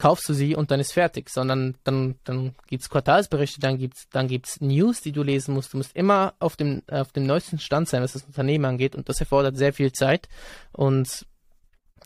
kaufst 0.02 0.28
du 0.28 0.34
sie 0.34 0.56
und 0.56 0.72
dann 0.72 0.80
ist 0.80 0.94
fertig, 0.94 1.30
sondern 1.30 1.76
dann, 1.84 2.16
dann 2.24 2.56
gibt's 2.66 2.90
Quartalsberichte, 2.90 3.60
dann 3.60 3.78
gibt's, 3.78 4.10
dann 4.10 4.28
gibt's 4.28 4.60
News, 4.60 5.02
die 5.02 5.12
du 5.12 5.22
lesen 5.22 5.54
musst. 5.54 5.74
Du 5.74 5.78
musst 5.78 5.96
immer 5.96 6.34
auf 6.40 6.56
dem, 6.56 6.82
auf 6.90 7.12
dem 7.12 7.28
neuesten 7.28 7.60
Stand 7.60 7.88
sein, 7.88 8.02
was 8.02 8.14
das 8.14 8.24
Unternehmen 8.24 8.66
angeht 8.66 8.96
und 8.96 9.10
das 9.10 9.20
erfordert 9.20 9.58
sehr 9.58 9.74
viel 9.74 9.92
Zeit 9.92 10.28
und 10.72 11.28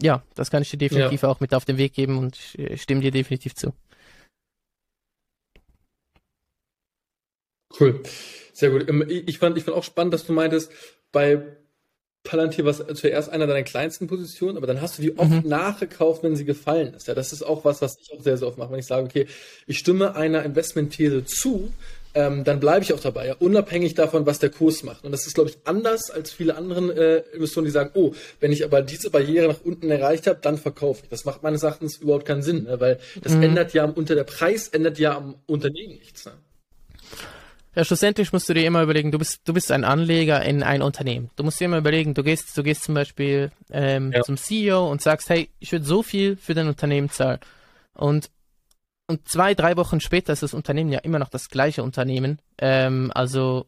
ja, 0.02 0.24
das 0.36 0.52
kann 0.52 0.62
ich 0.62 0.70
dir 0.70 0.78
definitiv 0.78 1.22
ja. 1.22 1.30
auch 1.30 1.40
mit 1.40 1.54
auf 1.54 1.64
den 1.64 1.78
Weg 1.78 1.94
geben 1.94 2.18
und 2.18 2.36
ich, 2.36 2.60
ich 2.60 2.82
stimme 2.82 3.00
dir 3.00 3.12
definitiv 3.12 3.56
zu. 3.56 3.74
Cool. 7.80 8.04
Sehr 8.52 8.72
gut. 8.72 8.90
Ähm, 8.90 9.06
ich 9.08 9.40
fand, 9.40 9.58
ich 9.58 9.64
fand 9.64 9.78
auch 9.78 9.86
spannend, 9.86 10.14
dass 10.14 10.26
du 10.26 10.34
meintest, 10.34 10.70
bei 11.14 11.46
Palantir 12.26 12.66
war 12.66 12.74
zuerst 12.94 13.30
einer 13.30 13.48
deiner 13.48 13.64
kleinsten 13.64 14.08
Positionen, 14.08 14.58
aber 14.58 14.68
dann 14.68 14.82
hast 14.82 14.98
du 14.98 15.02
die 15.02 15.18
oft 15.18 15.32
mhm. 15.32 15.44
nachgekauft, 15.46 16.24
wenn 16.24 16.36
sie 16.36 16.44
gefallen 16.44 16.94
ist. 16.94 17.08
Ja, 17.08 17.14
das 17.14 17.32
ist 17.32 17.44
auch 17.44 17.64
was, 17.64 17.82
was 17.82 17.98
ich 18.02 18.12
auch 18.12 18.22
sehr, 18.22 18.38
sehr 18.38 18.50
oft 18.50 18.58
mache, 18.58 18.72
wenn 18.72 18.80
ich 18.80 18.86
sage, 18.86 19.06
okay, 19.06 19.28
ich 19.68 19.78
stimme 19.78 20.16
einer 20.16 20.44
Investmentthese 20.44 21.24
zu, 21.24 21.72
ähm, 22.16 22.46
dann 22.46 22.60
bleibe 22.60 22.84
ich 22.84 22.94
auch 22.94 23.00
dabei, 23.00 23.28
ja, 23.28 23.36
unabhängig 23.40 23.94
davon, 23.94 24.26
was 24.26 24.40
der 24.40 24.50
Kurs 24.50 24.84
macht. 24.84 25.04
Und 25.04 25.12
das 25.12 25.28
ist, 25.28 25.36
glaube 25.36 25.50
ich, 25.50 25.58
anders 25.66 26.10
als 26.10 26.32
viele 26.32 26.56
anderen 26.56 26.90
äh, 26.90 27.18
Investoren, 27.34 27.66
die 27.66 27.72
sagen, 27.72 27.92
oh, 27.94 28.14
wenn 28.40 28.52
ich 28.52 28.64
aber 28.64 28.82
diese 28.82 29.10
Barriere 29.10 29.48
nach 29.50 29.62
unten 29.64 29.92
erreicht 29.92 30.26
habe, 30.26 30.40
dann 30.42 30.58
verkaufe 30.58 31.02
ich. 31.04 31.10
Das 31.10 31.26
macht 31.26 31.44
meines 31.44 31.64
Erachtens 31.64 31.98
überhaupt 31.98 32.26
keinen 32.26 32.42
Sinn, 32.42 32.64
ne? 32.64 32.80
weil 32.80 33.00
das 33.22 33.34
mhm. 33.34 33.44
ändert 33.44 33.74
ja 33.74 33.86
unter 33.86 34.16
der 34.16 34.24
Preis 34.24 34.70
ändert 34.70 34.98
ja 34.98 35.16
am 35.16 35.36
Unternehmen 35.46 36.00
nichts. 36.00 36.26
Ne? 36.26 36.32
Ja, 37.76 37.84
schlussendlich 37.84 38.32
musst 38.32 38.48
du 38.48 38.54
dir 38.54 38.66
immer 38.66 38.82
überlegen, 38.82 39.12
du 39.12 39.18
bist, 39.18 39.42
du 39.46 39.54
bist 39.54 39.72
ein 39.72 39.84
Anleger 39.84 40.42
in 40.44 40.64
ein 40.64 40.82
Unternehmen. 40.82 41.30
Du 41.36 41.44
musst 41.44 41.60
dir 41.60 41.66
immer 41.66 41.78
überlegen, 41.78 42.14
du 42.14 42.24
gehst, 42.24 42.58
du 42.58 42.64
gehst 42.64 42.84
zum 42.84 42.96
Beispiel 42.96 43.52
ähm, 43.70 44.14
ja. 44.14 44.22
zum 44.22 44.38
CEO 44.38 44.90
und 44.90 45.02
sagst, 45.02 45.30
hey, 45.30 45.50
ich 45.60 45.72
würde 45.72 45.86
so 45.86 46.02
viel 46.02 46.38
für 46.38 46.54
dein 46.54 46.68
Unternehmen 46.68 47.10
zahlen. 47.10 47.40
Und, 47.94 48.30
und 49.08 49.28
zwei, 49.28 49.54
drei 49.54 49.76
Wochen 49.76 50.00
später 50.00 50.32
ist 50.32 50.44
das 50.44 50.54
Unternehmen 50.54 50.92
ja 50.92 51.00
immer 51.00 51.20
noch 51.20 51.30
das 51.30 51.50
gleiche 51.50 51.84
Unternehmen. 51.84 52.40
Ähm, 52.58 53.12
also 53.14 53.66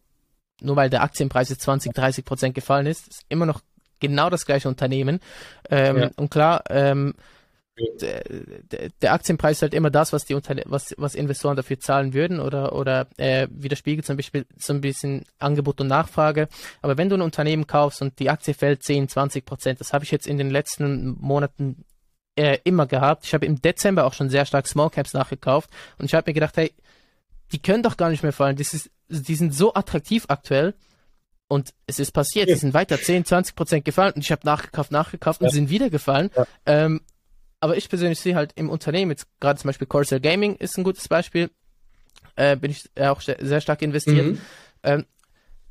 nur 0.62 0.78
weil 0.78 0.90
der 0.90 1.04
Aktienpreis 1.04 1.50
jetzt 1.50 1.64
20, 1.64 1.94
30 1.94 2.24
Prozent 2.24 2.56
gefallen 2.56 2.88
ist, 2.88 3.08
ist 3.08 3.26
immer 3.30 3.46
noch 3.46 3.62
genau 4.00 4.30
das 4.30 4.46
gleiche 4.46 4.70
Unternehmen. 4.70 5.20
Ähm, 5.70 5.98
ja. 5.98 6.10
Und 6.16 6.30
klar, 6.30 6.64
ähm, 6.70 7.14
der, 9.02 9.14
Aktienpreis 9.14 9.58
ist 9.58 9.62
halt 9.62 9.74
immer 9.74 9.90
das, 9.90 10.14
was 10.14 10.26
die 10.26 10.34
Unterne 10.34 10.64
was, 10.66 10.96
was 10.98 11.16
Investoren 11.16 11.56
dafür 11.56 11.80
zahlen 11.80 12.14
würden 12.14 12.40
oder, 12.40 12.74
oder 12.74 13.08
äh, 13.18 13.48
widerspiegelt 13.52 14.06
zum 14.06 14.18
Beispiel 14.18 14.46
so 14.58 14.74
ein 14.74 14.82
bisschen 14.82 15.26
Angebot 15.40 15.82
und 15.82 15.88
Nachfrage. 15.88 16.48
Aber 16.82 16.98
wenn 16.98 17.10
du 17.10 17.16
ein 17.16 17.22
Unternehmen 17.22 17.68
kaufst 17.68 18.02
und 18.02 18.20
die 18.20 18.30
Aktie 18.30 18.54
fällt 18.54 18.84
10, 18.84 19.10
20 19.10 19.46
Prozent, 19.46 19.80
das 19.80 19.94
habe 19.94 20.04
ich 20.04 20.12
jetzt 20.12 20.28
in 20.28 20.38
den 20.38 20.50
letzten 20.50 21.16
Monaten 21.20 21.86
äh, 22.36 22.58
immer 22.64 22.88
gehabt. 22.88 23.26
Ich 23.26 23.34
habe 23.34 23.46
im 23.46 23.62
Dezember 23.62 24.06
auch 24.06 24.14
schon 24.14 24.30
sehr 24.30 24.46
stark 24.46 24.68
Small 24.68 24.90
Caps 24.90 25.14
nachgekauft 25.14 25.70
und 25.98 26.06
ich 26.06 26.14
habe 26.14 26.30
mir 26.30 26.34
gedacht, 26.34 26.58
hey, 26.58 26.74
die 27.52 27.62
können 27.62 27.84
doch 27.84 27.98
gar 27.98 28.10
nicht 28.10 28.24
mehr 28.24 28.34
fallen. 28.34 28.58
Das 28.58 28.74
ist, 28.74 28.90
die 29.08 29.36
sind 29.36 29.54
so 29.54 29.74
attraktiv 29.74 30.26
aktuell. 30.28 30.74
Und 31.50 31.74
es 31.86 32.00
ist 32.00 32.12
passiert, 32.12 32.50
die 32.50 32.56
sind 32.56 32.74
weiter 32.74 33.00
10, 33.00 33.24
20 33.24 33.56
Prozent 33.56 33.86
gefallen 33.86 34.12
und 34.14 34.22
ich 34.22 34.32
habe 34.34 34.42
nachgekauft, 34.44 34.92
nachgekauft 34.92 35.40
ja. 35.40 35.48
und 35.48 35.54
sind 35.54 35.70
wieder 35.70 35.90
gefallen. 35.90 36.30
Ja. 36.36 36.46
Ähm, 36.66 37.02
aber 37.60 37.78
ich 37.78 37.90
persönlich 37.90 38.20
sehe 38.20 38.36
halt 38.36 38.54
im 38.56 38.70
Unternehmen, 38.70 39.12
jetzt 39.12 39.28
gerade 39.40 39.60
zum 39.60 39.70
Beispiel 39.70 39.88
Corsair 39.88 40.20
Gaming 40.20 40.56
ist 40.56 40.78
ein 40.78 40.84
gutes 40.84 41.08
Beispiel, 41.08 41.50
äh, 42.36 42.56
bin 42.56 42.72
ich 42.72 42.90
auch 43.00 43.22
sehr 43.22 43.62
stark 43.62 43.82
investiert. 43.82 44.26
Mhm. 44.26 44.42
Ähm, 44.84 45.06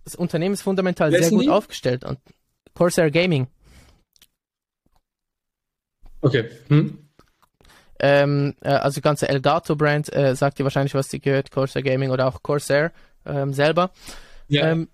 das 0.04 0.14
Unternehmen 0.14 0.54
ist 0.54 0.62
fundamental 0.62 1.12
Wer 1.12 1.20
sehr 1.22 1.30
gut 1.30 1.44
die? 1.44 1.50
aufgestellt 1.50 2.04
und 2.04 2.18
Corsair 2.74 3.10
Gaming. 3.10 3.48
Okay. 6.20 6.48
Hm? 6.68 6.98
Ähm, 7.98 8.54
äh, 8.62 8.68
also 8.68 8.96
die 8.96 9.02
ganze 9.02 9.28
Elgato-Brand 9.28 10.14
äh, 10.14 10.34
sagt 10.34 10.58
dir 10.58 10.64
wahrscheinlich, 10.64 10.94
was 10.94 11.08
sie 11.08 11.20
gehört, 11.20 11.50
Corsair 11.50 11.82
Gaming 11.82 12.10
oder 12.10 12.26
auch 12.26 12.42
Corsair 12.42 12.92
ähm, 13.24 13.52
selber. 13.52 13.90
Ja. 14.48 14.70
Ähm, 14.70 14.88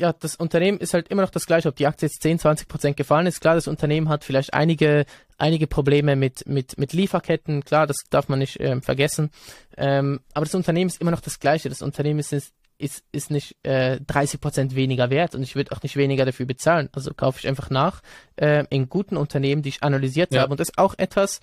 ja, 0.00 0.14
das 0.14 0.34
Unternehmen 0.34 0.78
ist 0.78 0.94
halt 0.94 1.08
immer 1.08 1.20
noch 1.20 1.30
das 1.30 1.44
gleiche, 1.44 1.68
ob 1.68 1.76
die 1.76 1.86
Aktie 1.86 2.08
jetzt 2.08 2.22
10, 2.22 2.38
20 2.38 2.68
Prozent 2.68 2.96
gefallen 2.96 3.26
ist. 3.26 3.40
Klar, 3.40 3.54
das 3.54 3.68
Unternehmen 3.68 4.08
hat 4.08 4.24
vielleicht 4.24 4.54
einige, 4.54 5.04
einige 5.36 5.66
Probleme 5.66 6.16
mit, 6.16 6.46
mit, 6.46 6.78
mit 6.78 6.94
Lieferketten. 6.94 7.64
Klar, 7.64 7.86
das 7.86 7.98
darf 8.08 8.28
man 8.28 8.38
nicht 8.38 8.58
ähm, 8.60 8.80
vergessen. 8.80 9.30
Ähm, 9.76 10.20
aber 10.32 10.46
das 10.46 10.54
Unternehmen 10.54 10.88
ist 10.88 11.02
immer 11.02 11.10
noch 11.10 11.20
das 11.20 11.38
gleiche. 11.38 11.68
Das 11.68 11.82
Unternehmen 11.82 12.18
ist, 12.18 12.32
ist, 12.32 13.04
ist 13.12 13.30
nicht 13.30 13.56
äh, 13.62 14.00
30 14.00 14.40
Prozent 14.40 14.74
weniger 14.74 15.10
wert 15.10 15.34
und 15.34 15.42
ich 15.42 15.54
würde 15.54 15.72
auch 15.72 15.82
nicht 15.82 15.96
weniger 15.96 16.24
dafür 16.24 16.46
bezahlen. 16.46 16.88
Also 16.92 17.12
kaufe 17.12 17.40
ich 17.40 17.46
einfach 17.46 17.68
nach 17.68 18.00
äh, 18.36 18.64
in 18.70 18.88
guten 18.88 19.18
Unternehmen, 19.18 19.60
die 19.60 19.68
ich 19.68 19.82
analysiert 19.82 20.32
ja. 20.32 20.40
habe. 20.40 20.52
Und 20.52 20.60
das 20.60 20.70
ist 20.70 20.78
auch 20.78 20.94
etwas, 20.96 21.40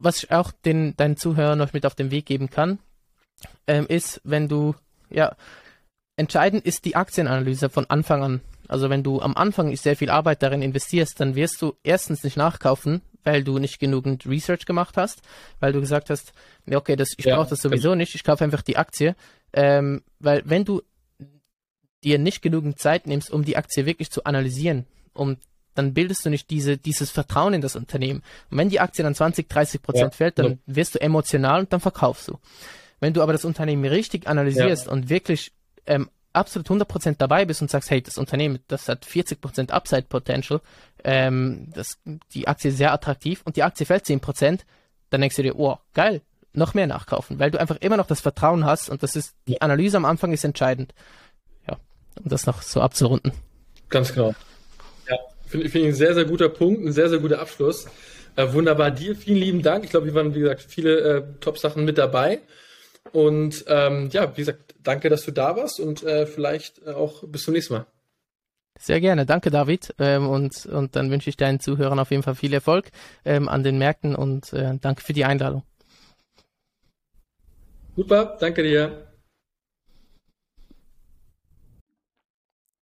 was 0.00 0.24
ich 0.24 0.32
auch 0.32 0.50
den, 0.64 0.96
deinen 0.96 1.16
Zuhörern 1.16 1.58
noch 1.58 1.72
mit 1.72 1.86
auf 1.86 1.94
den 1.94 2.10
Weg 2.10 2.26
geben 2.26 2.50
kann, 2.50 2.80
ähm, 3.68 3.86
ist, 3.86 4.20
wenn 4.24 4.48
du, 4.48 4.74
ja, 5.08 5.36
entscheidend 6.16 6.64
ist 6.64 6.84
die 6.84 6.96
Aktienanalyse 6.96 7.68
von 7.68 7.88
Anfang 7.88 8.22
an. 8.22 8.40
Also 8.68 8.90
wenn 8.90 9.02
du 9.02 9.20
am 9.20 9.36
Anfang 9.36 9.74
sehr 9.76 9.96
viel 9.96 10.10
Arbeit 10.10 10.42
darin 10.42 10.62
investierst, 10.62 11.20
dann 11.20 11.34
wirst 11.34 11.60
du 11.60 11.74
erstens 11.82 12.22
nicht 12.24 12.36
nachkaufen, 12.36 13.02
weil 13.24 13.44
du 13.44 13.58
nicht 13.58 13.78
genügend 13.78 14.26
Research 14.26 14.66
gemacht 14.66 14.96
hast, 14.96 15.22
weil 15.60 15.72
du 15.72 15.80
gesagt 15.80 16.10
hast, 16.10 16.32
ja, 16.66 16.78
okay, 16.78 16.96
das, 16.96 17.10
ich 17.16 17.24
ja, 17.24 17.36
brauche 17.36 17.50
das 17.50 17.60
sowieso 17.60 17.94
nicht, 17.94 18.14
ich 18.14 18.24
kaufe 18.24 18.44
einfach 18.44 18.62
die 18.62 18.76
Aktie. 18.76 19.14
Ähm, 19.52 20.02
weil 20.20 20.42
wenn 20.44 20.64
du 20.64 20.82
dir 22.02 22.18
nicht 22.18 22.42
genügend 22.42 22.78
Zeit 22.78 23.06
nimmst, 23.06 23.30
um 23.30 23.44
die 23.44 23.56
Aktie 23.56 23.86
wirklich 23.86 24.10
zu 24.10 24.24
analysieren, 24.24 24.86
um 25.12 25.36
dann 25.74 25.94
bildest 25.94 26.24
du 26.24 26.30
nicht 26.30 26.50
diese, 26.50 26.76
dieses 26.76 27.10
Vertrauen 27.10 27.54
in 27.54 27.60
das 27.60 27.76
Unternehmen. 27.76 28.22
Und 28.50 28.58
wenn 28.58 28.68
die 28.68 28.80
Aktie 28.80 29.02
dann 29.02 29.14
20, 29.14 29.48
30 29.48 29.82
Prozent 29.82 30.12
ja, 30.12 30.16
fällt, 30.16 30.38
dann 30.38 30.58
wirst 30.66 30.94
du 30.94 31.00
emotional 31.00 31.60
und 31.60 31.72
dann 31.72 31.80
verkaufst 31.80 32.28
du. 32.28 32.38
Wenn 33.00 33.14
du 33.14 33.22
aber 33.22 33.32
das 33.32 33.44
Unternehmen 33.44 33.84
richtig 33.84 34.26
analysierst 34.26 34.86
ja. 34.86 34.92
und 34.92 35.08
wirklich 35.08 35.52
ähm, 35.86 36.08
absolut 36.32 36.68
100% 36.68 37.16
dabei 37.18 37.44
bist 37.44 37.62
und 37.62 37.70
sagst, 37.70 37.90
hey, 37.90 38.02
das 38.02 38.18
Unternehmen, 38.18 38.60
das 38.68 38.88
hat 38.88 39.04
40% 39.04 39.70
Upside 39.70 40.02
Potential, 40.08 40.60
ähm, 41.04 41.70
das, 41.74 41.98
die 42.32 42.48
Aktie 42.48 42.70
ist 42.70 42.78
sehr 42.78 42.92
attraktiv 42.92 43.42
und 43.44 43.56
die 43.56 43.62
Aktie 43.62 43.86
fällt 43.86 44.04
10%, 44.04 44.60
dann 45.10 45.20
denkst 45.20 45.36
du 45.36 45.42
dir, 45.42 45.58
oh, 45.58 45.78
geil, 45.94 46.22
noch 46.54 46.74
mehr 46.74 46.86
nachkaufen, 46.86 47.38
weil 47.38 47.50
du 47.50 47.60
einfach 47.60 47.76
immer 47.80 47.96
noch 47.96 48.06
das 48.06 48.20
Vertrauen 48.20 48.64
hast 48.64 48.88
und 48.88 49.02
das 49.02 49.16
ist, 49.16 49.34
die 49.46 49.60
Analyse 49.60 49.96
am 49.96 50.04
Anfang 50.04 50.32
ist 50.32 50.44
entscheidend. 50.44 50.94
Ja, 51.68 51.78
um 52.22 52.28
das 52.28 52.46
noch 52.46 52.62
so 52.62 52.80
abzurunden. 52.80 53.32
Ganz 53.88 54.12
genau. 54.12 54.34
Ja, 55.08 55.16
finde 55.46 55.68
find 55.68 55.84
ich 55.84 55.90
ein 55.90 55.94
sehr, 55.94 56.14
sehr 56.14 56.24
guter 56.24 56.48
Punkt, 56.48 56.84
ein 56.84 56.92
sehr, 56.92 57.08
sehr 57.08 57.18
guter 57.18 57.40
Abschluss. 57.40 57.86
Äh, 58.36 58.52
wunderbar, 58.52 58.90
dir 58.90 59.14
vielen 59.14 59.38
lieben 59.38 59.62
Dank. 59.62 59.84
Ich 59.84 59.90
glaube, 59.90 60.06
hier 60.06 60.14
waren, 60.14 60.34
wie 60.34 60.40
gesagt, 60.40 60.62
viele 60.62 61.00
äh, 61.00 61.22
Top-Sachen 61.40 61.84
mit 61.84 61.98
dabei. 61.98 62.40
Und 63.10 63.64
ähm, 63.66 64.08
ja, 64.12 64.36
wie 64.36 64.40
gesagt, 64.40 64.74
danke, 64.82 65.08
dass 65.08 65.24
du 65.24 65.32
da 65.32 65.56
warst 65.56 65.80
und 65.80 66.02
äh, 66.02 66.26
vielleicht 66.26 66.80
äh, 66.86 66.92
auch 66.92 67.24
bis 67.26 67.42
zum 67.42 67.54
nächsten 67.54 67.74
Mal. 67.74 67.86
Sehr 68.78 69.00
gerne, 69.00 69.26
danke 69.26 69.50
David. 69.50 69.94
Ähm, 69.98 70.28
und, 70.28 70.66
und 70.66 70.96
dann 70.96 71.10
wünsche 71.10 71.28
ich 71.28 71.36
deinen 71.36 71.60
Zuhörern 71.60 71.98
auf 71.98 72.10
jeden 72.10 72.22
Fall 72.22 72.34
viel 72.34 72.54
Erfolg 72.54 72.90
ähm, 73.24 73.48
an 73.48 73.62
den 73.62 73.78
Märkten 73.78 74.14
und 74.14 74.52
äh, 74.52 74.78
danke 74.80 75.02
für 75.02 75.12
die 75.12 75.24
Einladung. 75.24 75.62
Super, 77.96 78.38
danke 78.40 78.62
dir. 78.62 79.08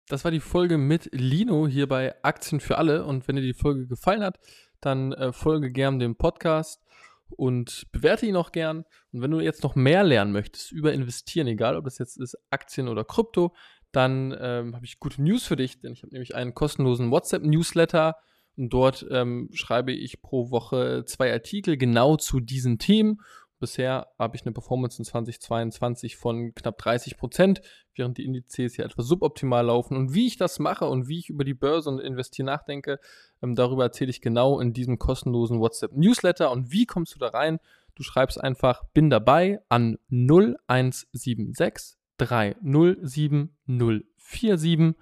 Das 0.09 0.25
war 0.25 0.31
die 0.31 0.41
Folge 0.41 0.79
mit 0.79 1.09
Lino 1.13 1.67
hier 1.67 1.89
bei 1.89 2.15
Aktien 2.23 2.61
für 2.61 2.79
alle. 2.79 3.05
Und 3.05 3.27
wenn 3.27 3.37
dir 3.37 3.43
die 3.43 3.55
Folge 3.55 3.87
gefallen 3.87 4.23
hat, 4.23 4.39
dann 4.81 5.13
äh, 5.13 5.33
folge 5.33 5.71
gern 5.71 5.99
dem 5.99 6.17
Podcast 6.17 6.84
und 7.31 7.87
bewerte 7.93 8.27
ihn 8.27 8.37
auch 8.37 8.53
gern. 8.53 8.85
Und 9.13 9.23
wenn 9.23 9.31
du 9.31 9.41
jetzt 9.41 9.63
noch 9.63 9.75
mehr 9.75 10.05
lernen 10.05 10.33
möchtest 10.33 10.73
über 10.73 10.93
Investieren, 10.93 11.47
egal 11.47 11.77
ob 11.77 11.85
das 11.85 11.99
jetzt 11.99 12.17
ist 12.17 12.37
Aktien 12.51 12.89
oder 12.89 13.05
Krypto, 13.05 13.55
dann 13.93 14.37
ähm, 14.41 14.75
habe 14.75 14.85
ich 14.85 14.99
gute 14.99 15.23
News 15.23 15.45
für 15.45 15.57
dich, 15.57 15.81
denn 15.81 15.93
ich 15.93 16.03
habe 16.03 16.13
nämlich 16.13 16.35
einen 16.35 16.55
kostenlosen 16.55 17.11
WhatsApp-Newsletter 17.11 18.17
und 18.57 18.73
dort 18.73 19.07
ähm, 19.11 19.49
schreibe 19.53 19.93
ich 19.93 20.23
pro 20.23 20.51
Woche 20.51 21.05
zwei 21.07 21.33
Artikel 21.33 21.77
genau 21.77 22.17
zu 22.17 22.41
diesen 22.41 22.79
Themen 22.79 23.21
Bisher 23.61 24.09
habe 24.19 24.37
ich 24.37 24.45
eine 24.45 24.53
Performance 24.53 24.99
in 24.99 25.05
2022 25.05 26.17
von 26.17 26.55
knapp 26.55 26.77
30 26.79 27.17
Prozent, 27.17 27.63
während 27.95 28.19
die 28.19 28.25
Indizes 28.25 28.75
hier 28.75 28.85
etwas 28.85 29.07
suboptimal 29.07 29.65
laufen. 29.65 29.97
Und 29.97 30.13
wie 30.13 30.27
ich 30.27 30.37
das 30.37 30.59
mache 30.59 30.87
und 30.87 31.09
wie 31.09 31.21
ich 31.21 31.31
über 31.31 31.45
die 31.45 31.55
Börse 31.55 31.89
und 31.89 32.01
Investieren 32.01 32.47
nachdenke, 32.47 32.99
ähm, 33.43 33.55
darüber 33.55 33.85
erzähle 33.85 34.11
ich 34.11 34.21
genau 34.21 34.61
in 34.61 34.73
diesem 34.73 34.99
kostenlosen 34.99 35.61
WhatsApp-Newsletter. 35.61 36.51
Und 36.51 36.73
wie 36.73 36.87
kommst 36.87 37.15
du 37.15 37.19
da 37.19 37.29
rein? 37.29 37.61
Du 37.95 38.03
schreibst 38.03 38.43
einfach 38.43 38.83
bin 38.93 39.09
dabei 39.09 39.61
an 39.69 39.99
0176 40.11 41.97
307 42.19 43.57
047 43.67 44.95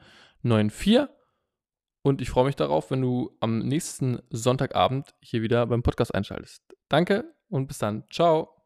94. 0.42 1.07
Und 2.03 2.20
ich 2.20 2.30
freue 2.30 2.46
mich 2.46 2.57
darauf, 2.57 2.90
wenn 2.90 3.00
du 3.00 3.36
am 3.40 3.61
nächsten 3.61 4.18
Sonntagabend 4.30 5.14
hier 5.20 5.42
wieder 5.42 5.66
beim 5.66 5.82
Podcast 5.82 6.14
einschaltest. 6.14 6.62
Danke 6.88 7.32
und 7.53 7.66
bis 7.66 7.78
dann. 7.78 8.05
Ciao. 8.11 8.61